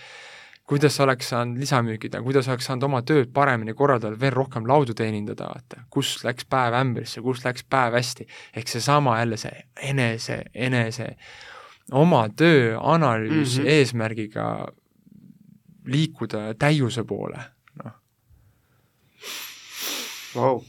kuidas 0.66 1.00
oleks 1.00 1.30
saanud 1.30 1.60
lisamüügi 1.62 2.10
teha, 2.10 2.24
kuidas 2.26 2.48
oleks 2.50 2.66
saanud 2.70 2.88
oma 2.88 3.02
tööd 3.06 3.30
paremini 3.34 3.76
korraldada, 3.78 4.18
veel 4.20 4.34
rohkem 4.34 4.66
laudu 4.68 4.96
teenindada, 4.98 5.50
vaata, 5.54 5.84
kus 5.94 6.18
läks 6.26 6.48
päev 6.50 6.78
ämbrisse, 6.80 7.22
kus 7.22 7.44
läks 7.46 7.66
päev 7.70 7.98
hästi, 8.00 8.26
ehk 8.58 8.72
seesama 8.72 9.20
jälle 9.20 9.38
see 9.38 9.62
enese, 9.92 10.40
enese 10.54 11.12
oma 11.92 12.26
töö 12.30 12.80
analüüs 12.82 13.60
mm 13.60 13.64
-hmm. 13.64 13.70
eesmärgiga 13.78 14.48
liikuda 15.86 16.54
täiuse 16.58 17.04
poole, 17.04 17.40
wow.. 20.36 20.62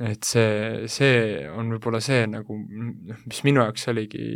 et 0.00 0.26
see, 0.26 0.88
see 0.90 1.46
on 1.50 1.72
võib-olla 1.76 2.02
see 2.04 2.26
nagu, 2.30 2.56
noh, 2.56 3.22
mis 3.26 3.42
minu 3.46 3.64
jaoks 3.64 3.88
oligi 3.92 4.26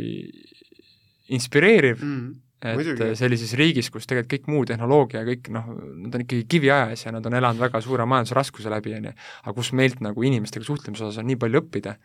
inspireeriv 1.35 2.01
mm, 2.01 2.33
et 2.65 2.79
Muidugi. 2.79 3.11
sellises 3.19 3.53
riigis, 3.57 3.89
kus 3.93 4.07
tegelikult 4.09 4.31
kõik 4.31 4.47
muu 4.49 4.65
tehnoloogia 4.67 5.21
ja 5.21 5.27
kõik 5.27 5.49
noh, 5.53 5.67
nad 6.05 6.15
on 6.17 6.23
ikkagi 6.25 6.47
kiviajas 6.49 7.05
ja 7.05 7.13
nad 7.13 7.25
on 7.27 7.37
elanud 7.37 7.61
väga 7.61 7.81
suure 7.83 8.07
majandusraskuse 8.09 8.71
läbi, 8.73 8.95
on 8.97 9.09
ju, 9.09 9.13
aga 9.43 9.55
kus 9.57 9.71
meilt 9.77 10.01
nagu 10.05 10.25
inimestega 10.25 10.65
suhtlemise 10.65 11.05
osas 11.05 11.21
on 11.21 11.29
nii 11.29 11.39
palju 11.41 11.61
õppida, 11.61 11.97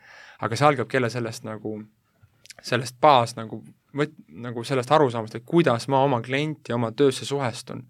aga 0.45 0.59
see 0.59 0.69
algabki 0.69 0.99
jälle 0.99 1.13
sellest 1.13 1.47
nagu, 1.49 1.79
sellest 2.61 2.99
baas 3.01 3.37
nagu 3.39 3.63
nagu 3.93 4.63
sellest 4.63 4.93
arusaamast, 4.95 5.35
et 5.35 5.47
kuidas 5.47 5.89
ma 5.91 6.05
oma 6.07 6.21
klienti, 6.23 6.71
oma 6.73 6.93
töösse 6.95 7.27
suhestun. 7.27 7.83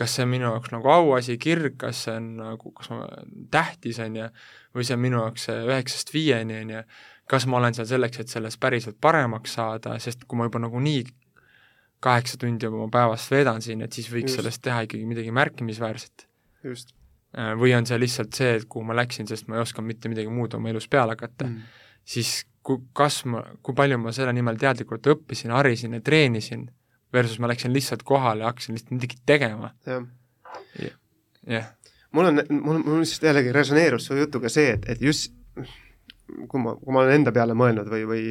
Kas 0.00 0.16
see 0.16 0.24
on 0.24 0.32
minu 0.32 0.48
jaoks 0.48 0.72
nagu 0.72 0.88
auasi, 0.88 1.36
kirg, 1.40 1.76
kas 1.82 2.06
see 2.06 2.16
on 2.16 2.28
nagu, 2.40 2.72
kas 2.76 2.88
ma, 2.92 3.04
tähtis, 3.52 4.00
on 4.00 4.16
ju, 4.16 4.28
või 4.76 4.86
see 4.88 4.96
on 4.96 5.02
minu 5.04 5.20
jaoks 5.20 5.48
üheksast 5.52 6.12
viieni, 6.14 6.62
on 6.64 6.72
ju, 6.76 6.84
kas 7.30 7.46
ma 7.46 7.60
olen 7.60 7.76
seal 7.76 7.88
selleks, 7.90 8.22
et 8.22 8.32
sellest 8.32 8.60
päriselt 8.62 8.96
paremaks 9.00 9.58
saada, 9.58 9.98
sest 10.02 10.24
kui 10.26 10.40
ma 10.40 10.48
juba 10.48 10.62
nagunii 10.64 11.04
kaheksa 12.00 12.40
tundi 12.40 12.66
oma 12.66 12.88
päevast 12.92 13.30
veedan 13.30 13.60
siin, 13.62 13.84
et 13.84 13.92
siis 13.92 14.08
võiks 14.08 14.32
Just. 14.32 14.40
sellest 14.40 14.62
teha 14.64 14.86
ikkagi 14.86 15.04
midagi 15.08 15.34
märkimisväärset. 15.36 16.26
Äh, 16.64 17.52
või 17.60 17.74
on 17.76 17.86
see 17.86 18.00
lihtsalt 18.00 18.34
see, 18.34 18.54
et 18.58 18.66
kuhu 18.68 18.86
ma 18.88 18.96
läksin, 18.96 19.28
sest 19.28 19.48
ma 19.48 19.58
ei 19.58 19.64
osanud 19.66 19.92
mitte 19.92 20.10
midagi 20.10 20.32
muud 20.32 20.56
oma 20.56 20.72
elus 20.72 20.88
peale 20.90 21.14
hakata 21.14 21.46
mm., 21.46 21.76
siis 22.08 22.32
ku-, 22.66 22.80
kas 22.96 23.22
ma, 23.28 23.44
kui 23.62 23.76
palju 23.76 24.00
ma 24.00 24.14
selle 24.16 24.32
nimel 24.36 24.58
teadlikult 24.60 25.06
õppisin, 25.12 25.52
harisin 25.54 25.98
ja 25.98 26.02
treenisin, 26.04 26.66
versus 27.12 27.38
ma 27.42 27.50
läksin 27.50 27.74
lihtsalt 27.74 28.02
kohale 28.06 28.44
ja 28.44 28.52
hakkasin 28.52 28.76
lihtsalt 28.76 28.96
midagi 28.96 29.20
tegema. 29.26 29.74
jah. 29.86 30.06
Yeah. 31.48 31.70
mul 32.12 32.24
on, 32.30 32.42
mul, 32.50 32.82
mul 32.84 32.98
lihtsalt 33.00 33.30
jällegi 33.30 33.52
resoneerus 33.52 34.06
su 34.06 34.16
jutuga 34.18 34.50
see, 34.52 34.74
et, 34.74 34.84
et 34.92 35.00
just 35.02 35.32
kui 36.48 36.62
ma, 36.62 36.74
kui 36.78 36.94
ma 36.94 37.02
olen 37.04 37.20
enda 37.20 37.32
peale 37.34 37.54
mõelnud 37.58 37.88
või, 37.90 38.04
või 38.08 38.24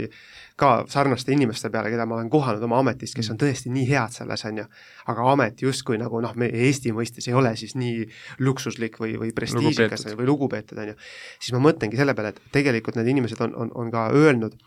ka 0.59 0.83
sarnaste 0.91 1.33
inimeste 1.33 1.71
peale, 1.73 1.91
keda 1.93 2.05
ma 2.09 2.17
olen 2.17 2.29
kohanud 2.31 2.63
oma 2.65 2.79
ametis, 2.83 3.13
kes 3.15 3.31
on 3.31 3.37
mm. 3.37 3.41
tõesti 3.43 3.73
nii 3.73 3.85
head 3.89 4.15
selles, 4.15 4.43
on 4.47 4.61
ju, 4.61 4.65
aga 5.11 5.27
amet 5.33 5.63
justkui 5.63 5.99
nagu 6.01 6.21
noh, 6.23 6.35
me 6.39 6.49
Eesti 6.65 6.93
mõistes 6.95 7.29
ei 7.29 7.37
ole 7.37 7.53
siis 7.59 7.75
nii 7.79 8.05
luksuslik 8.45 8.99
või, 9.01 9.15
või 9.21 9.33
prestiižikas 9.35 10.07
või 10.19 10.29
lugupeetud, 10.29 10.79
on 10.81 10.93
ju, 10.93 10.99
siis 11.39 11.55
ma 11.55 11.63
mõtlengi 11.69 11.99
selle 11.99 12.15
peale, 12.17 12.33
et 12.35 12.53
tegelikult 12.55 12.99
need 12.99 13.11
inimesed 13.15 13.41
on, 13.45 13.55
on, 13.65 13.73
on 13.83 13.91
ka 13.93 14.09
öelnud, 14.15 14.57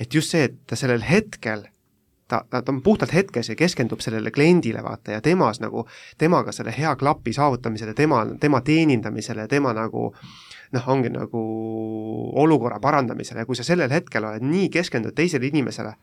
et 0.00 0.14
just 0.14 0.34
see, 0.34 0.48
et 0.48 0.58
ta 0.68 0.78
sellel 0.78 1.04
hetkel 1.06 1.68
ta, 2.28 2.44
ta, 2.50 2.62
ta 2.62 2.72
on 2.72 2.82
puhtalt 2.82 3.12
hetkes 3.14 3.48
ja 3.48 3.56
keskendub 3.56 4.00
sellele 4.00 4.30
kliendile, 4.30 4.82
vaata, 4.82 5.12
ja 5.16 5.20
temas 5.20 5.60
nagu, 5.60 5.86
temaga 6.18 6.52
selle 6.52 6.74
hea 6.78 6.96
klapi 6.96 7.32
saavutamisele, 7.32 7.94
tema, 7.94 8.24
tema 8.40 8.60
teenindamisele, 8.60 9.48
tema 9.48 9.72
nagu 9.76 10.10
noh, 10.72 10.88
ongi 10.88 11.12
nagu 11.12 11.44
olukorra 12.42 12.80
parandamisele. 12.80 13.44
Ja 13.44 13.46
kui 13.46 13.56
sa 13.56 13.66
sellel 13.66 13.92
hetkel 13.92 14.24
oled 14.24 14.44
nii 14.44 14.68
keskendunud 14.72 15.14
teisele 15.14 15.46
inimesele 15.52 15.94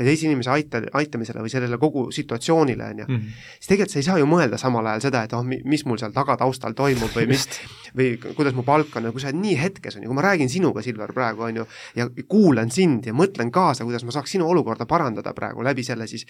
või 0.00 0.08
teise 0.08 0.26
inimese 0.26 0.50
aita, 0.52 0.80
aitamisele 0.96 1.42
või 1.44 1.52
sellele 1.52 1.78
kogu 1.80 2.06
situatsioonile, 2.14 2.86
on 2.94 3.02
ju, 3.02 3.06
mhm. 3.08 3.42
siis 3.58 3.68
tegelikult 3.68 3.92
sa 3.92 4.00
ei 4.00 4.06
saa 4.06 4.18
ju 4.20 4.28
mõelda 4.30 4.58
samal 4.60 4.86
ajal 4.88 5.04
seda, 5.04 5.22
et 5.26 5.34
oh, 5.36 5.44
mis 5.44 5.84
mul 5.84 6.00
seal 6.00 6.14
tagataustal 6.16 6.76
toimub 6.78 7.12
või 7.16 7.28
mis, 7.34 7.46
või 7.98 8.14
kuidas 8.24 8.56
mu 8.56 8.64
palk 8.66 8.96
on 8.96 9.10
kui 9.12 9.20
sa 9.22 9.28
oled 9.28 9.42
nii 9.42 9.58
hetkes, 9.60 9.98
on 9.98 10.06
ju, 10.06 10.10
kui 10.10 10.16
ma 10.16 10.24
räägin 10.24 10.50
sinuga, 10.52 10.82
Silver, 10.84 11.12
praegu, 11.12 11.44
on 11.50 11.60
ju, 11.60 11.68
ja 11.98 12.08
kuulan 12.30 12.72
sind 12.72 13.06
ja 13.10 13.14
mõtlen 13.16 13.52
kaasa, 13.52 13.84
kuidas 13.84 14.06
ma 14.08 14.16
saaks 14.16 14.38
sinu 14.38 14.48
olukorda 14.48 14.88
parandada 14.88 15.34
praegu 15.36 15.64
läbi 15.66 15.84
selle 15.84 16.08
siis 16.10 16.24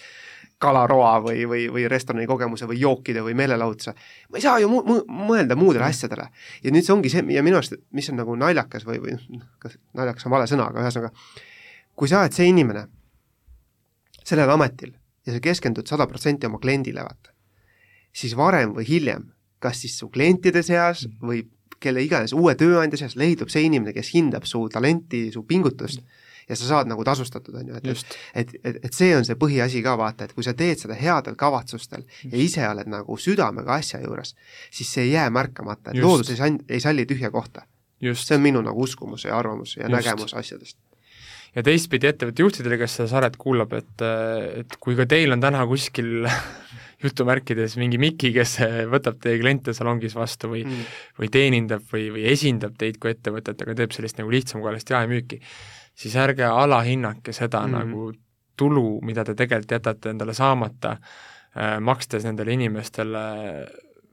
kalaroa 0.61 1.15
või, 1.23 1.45
või, 1.49 1.65
või 1.73 1.87
restorani 1.89 2.27
kogemuse 2.29 2.67
või 2.69 2.79
jookide 2.81 3.23
või 3.25 3.33
meelelahutuse. 3.39 3.93
ma 4.29 4.37
ei 4.37 4.43
saa 4.43 4.59
ju 4.61 4.69
mu-, 4.69 4.83
mu-, 4.85 5.05
mõelda 5.31 5.55
muudele 5.57 5.87
asjadele. 5.87 6.27
ja 6.63 6.73
nüüd 6.73 6.85
see 6.85 6.93
ongi 6.93 7.09
see, 7.13 7.23
ja 7.33 7.43
minu 7.43 7.57
arust, 7.57 7.79
mis 7.95 8.09
on 8.11 8.19
nagu 8.21 8.35
naljakas 8.35 8.85
või, 8.85 8.99
või 9.01 9.15
noh, 9.15 9.47
kas 9.63 9.79
naljakas 9.97 10.27
on 10.27 10.35
vale 10.35 10.49
sõna, 10.51 10.69
aga 10.69 10.83
ühesõnaga, 10.83 11.13
kui 11.95 12.11
sa 12.11 12.21
oled 12.21 12.35
see 12.35 12.51
inimene 12.51 12.85
sellel 14.25 14.49
ametil 14.49 14.93
ja 15.25 15.35
sa 15.35 15.43
keskendud 15.43 15.87
sada 15.89 16.07
protsenti 16.09 16.49
oma 16.49 16.59
kliendile, 16.61 17.03
vaata, 17.05 17.33
siis 18.13 18.35
varem 18.37 18.75
või 18.77 18.87
hiljem, 18.87 19.29
kas 19.61 19.83
siis 19.83 19.97
su 20.01 20.09
klientide 20.09 20.63
seas 20.65 21.05
või 21.21 21.43
kelle 21.81 22.03
iganes 22.05 22.33
uue 22.37 22.53
tööandja 22.57 22.99
seas 23.01 23.15
leidub 23.17 23.49
see 23.49 23.65
inimene, 23.65 23.93
kes 23.93 24.13
hindab 24.13 24.45
su 24.49 24.67
talenti, 24.73 25.29
su 25.33 25.43
pingutust 25.49 26.03
ja 26.49 26.57
sa 26.57 26.67
saad 26.67 26.89
nagu 26.89 27.03
tasustatud, 27.05 27.55
on 27.55 27.69
ju, 27.69 27.79
et 27.79 27.87
et, 28.33 28.53
et, 28.63 28.79
et 28.85 28.93
see 28.93 29.13
on 29.17 29.25
see 29.25 29.37
põhiasi 29.39 29.81
ka 29.85 29.95
vaata, 29.97 30.27
et 30.27 30.33
kui 30.37 30.45
sa 30.45 30.53
teed 30.57 30.81
seda 30.81 30.97
headel 30.97 31.37
kavatsustel 31.39 32.03
Just. 32.03 32.33
ja 32.33 32.41
ise 32.41 32.67
oled 32.67 32.89
nagu 32.91 33.17
südamega 33.17 33.77
asja 33.79 34.01
juures, 34.03 34.35
siis 34.73 34.93
see 34.93 35.07
ei 35.07 35.13
jää 35.15 35.29
märkamata, 35.29 35.91
et 35.91 36.01
Just. 36.01 36.07
loodus 36.07 36.33
ei 36.33 36.57
ei 36.69 36.83
salli 36.83 37.05
tühja 37.05 37.31
kohta. 37.31 37.65
see 38.01 38.35
on 38.35 38.41
minu 38.41 38.61
nagu 38.61 38.81
uskumus 38.81 39.25
ja 39.25 39.37
arvamus 39.37 39.77
ja 39.77 39.83
Just. 39.83 39.95
nägemus 39.95 40.33
asjadest 40.33 40.77
ja 41.55 41.63
teistpidi 41.65 42.09
ettevõtte 42.09 42.45
juhtidele, 42.45 42.77
kes 42.79 42.97
seda 42.99 43.09
saadet 43.11 43.37
kuulab, 43.39 43.73
et, 43.75 44.05
et 44.61 44.77
kui 44.79 44.95
ka 44.99 45.07
teil 45.09 45.33
on 45.35 45.43
täna 45.43 45.65
kuskil 45.69 46.27
jutumärkides 47.03 47.75
mingi 47.81 47.99
Miki, 48.01 48.31
kes 48.35 48.57
võtab 48.91 49.19
teie 49.23 49.39
kliente 49.41 49.73
salongis 49.75 50.15
vastu 50.15 50.51
või 50.51 50.63
mm. 50.63 50.89
või 51.19 51.31
teenindab 51.33 51.85
või, 51.91 52.09
või 52.13 52.25
esindab 52.31 52.77
teid 52.79 52.99
kui 53.01 53.13
ettevõtet, 53.15 53.63
aga 53.65 53.77
teeb 53.81 53.95
sellist 53.95 54.21
nagu 54.21 54.31
lihtsamugalist 54.33 54.93
jaemüüki, 54.93 55.41
siis 55.97 56.17
ärge 56.21 56.45
alahinnake 56.47 57.33
seda 57.35 57.65
mm. 57.65 57.79
nagu 57.79 58.11
tulu, 58.59 58.99
mida 59.05 59.25
te 59.25 59.35
tegelikult 59.35 59.79
jätate 59.79 60.11
endale 60.13 60.35
saamata 60.37 60.97
äh,, 60.97 61.79
makstes 61.83 62.27
nendele 62.27 62.53
inimestele 62.59 63.25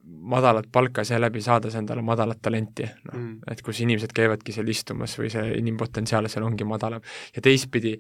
madalat 0.09 0.67
palka, 0.73 1.05
seeläbi 1.07 1.41
saades 1.45 1.77
endale 1.79 2.03
madalat 2.05 2.41
talenti, 2.43 2.87
noh 3.09 3.17
mm., 3.17 3.51
et 3.53 3.63
kus 3.65 3.83
inimesed 3.85 4.13
käivadki 4.17 4.55
seal 4.55 4.69
istumas 4.73 5.15
või 5.19 5.31
see 5.33 5.45
inimpotentsiaal 5.61 6.29
seal 6.33 6.47
ongi 6.47 6.67
madalam. 6.69 7.05
ja 7.35 7.45
teistpidi, 7.45 7.95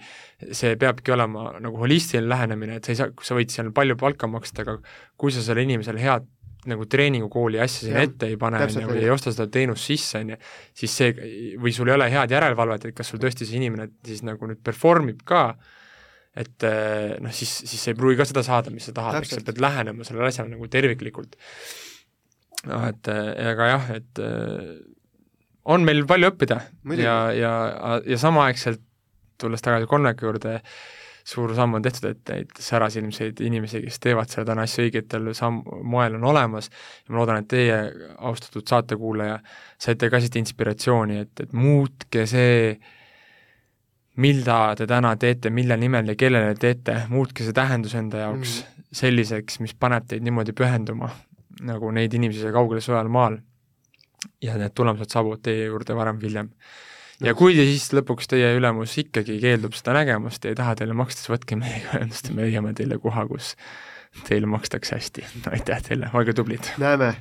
see 0.52 0.76
peabki 0.80 1.14
olema 1.14 1.54
nagu 1.62 1.80
holistiline 1.80 2.28
lähenemine, 2.28 2.78
et 2.78 2.88
sa 2.88 2.94
ei 2.94 3.00
saa, 3.00 3.14
sa 3.24 3.38
võid 3.38 3.54
seal 3.54 3.72
palju 3.76 3.96
palka 4.00 4.30
maksta, 4.30 4.64
aga 4.66 4.78
kui 5.16 5.34
sa 5.34 5.44
sellele 5.44 5.68
inimesele 5.68 6.02
head 6.02 6.28
nagu 6.68 6.84
treeningukooli 6.90 7.60
asja 7.62 7.86
sinna 7.86 8.02
ette 8.04 8.28
ei 8.28 8.36
pane, 8.40 8.60
on 8.66 8.74
ju, 8.82 8.86
või 8.90 9.02
ei 9.04 9.12
osta 9.14 9.32
seda 9.32 9.46
teenust 9.52 9.88
sisse, 9.88 10.20
on 10.20 10.34
ju, 10.34 10.38
siis 10.76 10.96
see, 11.00 11.12
või 11.60 11.72
sul 11.74 11.90
ei 11.90 11.96
ole 11.96 12.08
head 12.12 12.34
järelevalvet, 12.34 12.88
et 12.88 12.96
kas 12.98 13.12
sul 13.12 13.22
tõesti 13.22 13.46
see 13.48 13.60
inimene 13.60 13.90
siis 14.06 14.24
nagu 14.26 14.50
nüüd 14.50 14.60
perform 14.64 15.12
ib 15.14 15.22
ka, 15.28 15.44
et 16.38 16.66
eh, 16.66 17.16
noh, 17.22 17.34
siis, 17.34 17.52
siis 17.64 17.82
sa 17.82 17.92
ei 17.92 17.98
pruugi 17.98 18.18
ka 18.18 18.26
seda 18.28 18.44
saada, 18.46 18.72
mis 18.74 18.88
sa 18.90 18.94
tahad, 18.96 19.20
eks 19.22 19.38
sa 19.38 19.44
pead 19.46 19.62
lähenema 19.62 20.06
sellele 20.06 20.28
asjale 20.30 20.52
nagu 20.52 20.68
terviklikult. 20.70 21.38
Noh, 22.66 22.86
et 22.88 23.08
aga 23.08 23.72
jah, 23.72 23.90
et 23.98 24.22
eh, 24.24 24.76
on 25.68 25.84
meil 25.84 26.04
palju 26.08 26.32
õppida 26.32 26.60
Muidugi. 26.82 27.06
ja, 27.06 27.16
ja, 27.36 27.52
ja 28.06 28.20
samaaegselt 28.20 28.82
tulles 29.38 29.62
tagasi 29.62 29.86
Konneku 29.86 30.26
juurde, 30.26 30.58
suur 31.28 31.52
samm 31.54 31.76
on 31.76 31.84
tehtud, 31.84 32.08
et 32.10 32.30
neid 32.32 32.60
särasilmseid 32.64 33.40
inimesi, 33.44 33.82
kes 33.84 34.00
teevad 34.02 34.30
seda 34.32 34.48
täna 34.50 34.64
asja 34.66 34.86
õigetel 34.86 35.28
samm, 35.36 35.60
moel 35.86 36.16
on 36.18 36.24
olemas 36.32 36.70
ja 36.70 37.12
ma 37.12 37.20
loodan, 37.20 37.44
et 37.44 37.50
teie, 37.52 37.76
austatud 38.16 38.66
saatekuulaja, 38.66 39.36
saite 39.78 40.08
ka 40.10 40.22
siit 40.24 40.40
inspiratsiooni, 40.40 41.20
et, 41.26 41.44
et 41.44 41.52
muutke 41.52 42.24
see, 42.26 42.72
mida 44.24 44.58
te 44.78 44.88
täna 44.90 45.14
teete, 45.20 45.52
mille 45.54 45.76
nimel 45.78 46.14
ja 46.14 46.18
kellele 46.18 46.56
teete, 46.58 47.04
muutke 47.12 47.46
see 47.46 47.54
tähendus 47.54 47.94
enda 47.98 48.24
jaoks 48.24 48.58
mm. 48.64 48.88
selliseks, 49.04 49.60
mis 49.62 49.76
paneb 49.78 50.08
teid 50.08 50.24
niimoodi 50.26 50.56
pühenduma, 50.56 51.12
nagu 51.66 51.90
neid 51.94 52.14
inimesi 52.14 52.42
seal 52.44 52.54
kaugel 52.56 52.82
sojal 52.84 53.08
maal. 53.12 53.38
ja 54.42 54.56
need 54.58 54.74
tulemused 54.74 55.10
saabuvad 55.14 55.42
teie 55.46 55.68
juurde 55.68 55.94
varem 55.94 56.18
või 56.18 56.26
hiljem 56.26 56.48
ja 57.22 57.34
kui 57.38 57.54
siis 57.54 57.86
lõpuks 57.94 58.30
teie 58.30 58.50
ülemus 58.56 58.96
ikkagi 58.98 59.38
keeldub 59.42 59.76
seda 59.78 59.94
nägemast 60.00 60.44
ja 60.44 60.52
ei 60.54 60.58
taha 60.58 60.74
teile 60.78 60.96
maksta, 60.98 61.22
siis 61.22 61.32
võtke 61.34 61.58
meiega 61.58 61.96
ühendust 61.98 62.30
ja 62.30 62.34
me 62.34 62.46
leiame 62.46 62.74
teile 62.78 62.98
koha, 63.02 63.26
kus 63.30 63.54
teile 64.28 64.50
makstakse 64.50 64.98
hästi. 64.98 65.26
aitäh 65.54 65.82
teile, 65.90 66.10
olge 66.14 66.34
tublid! 66.34 66.74
näeme! 66.82 67.14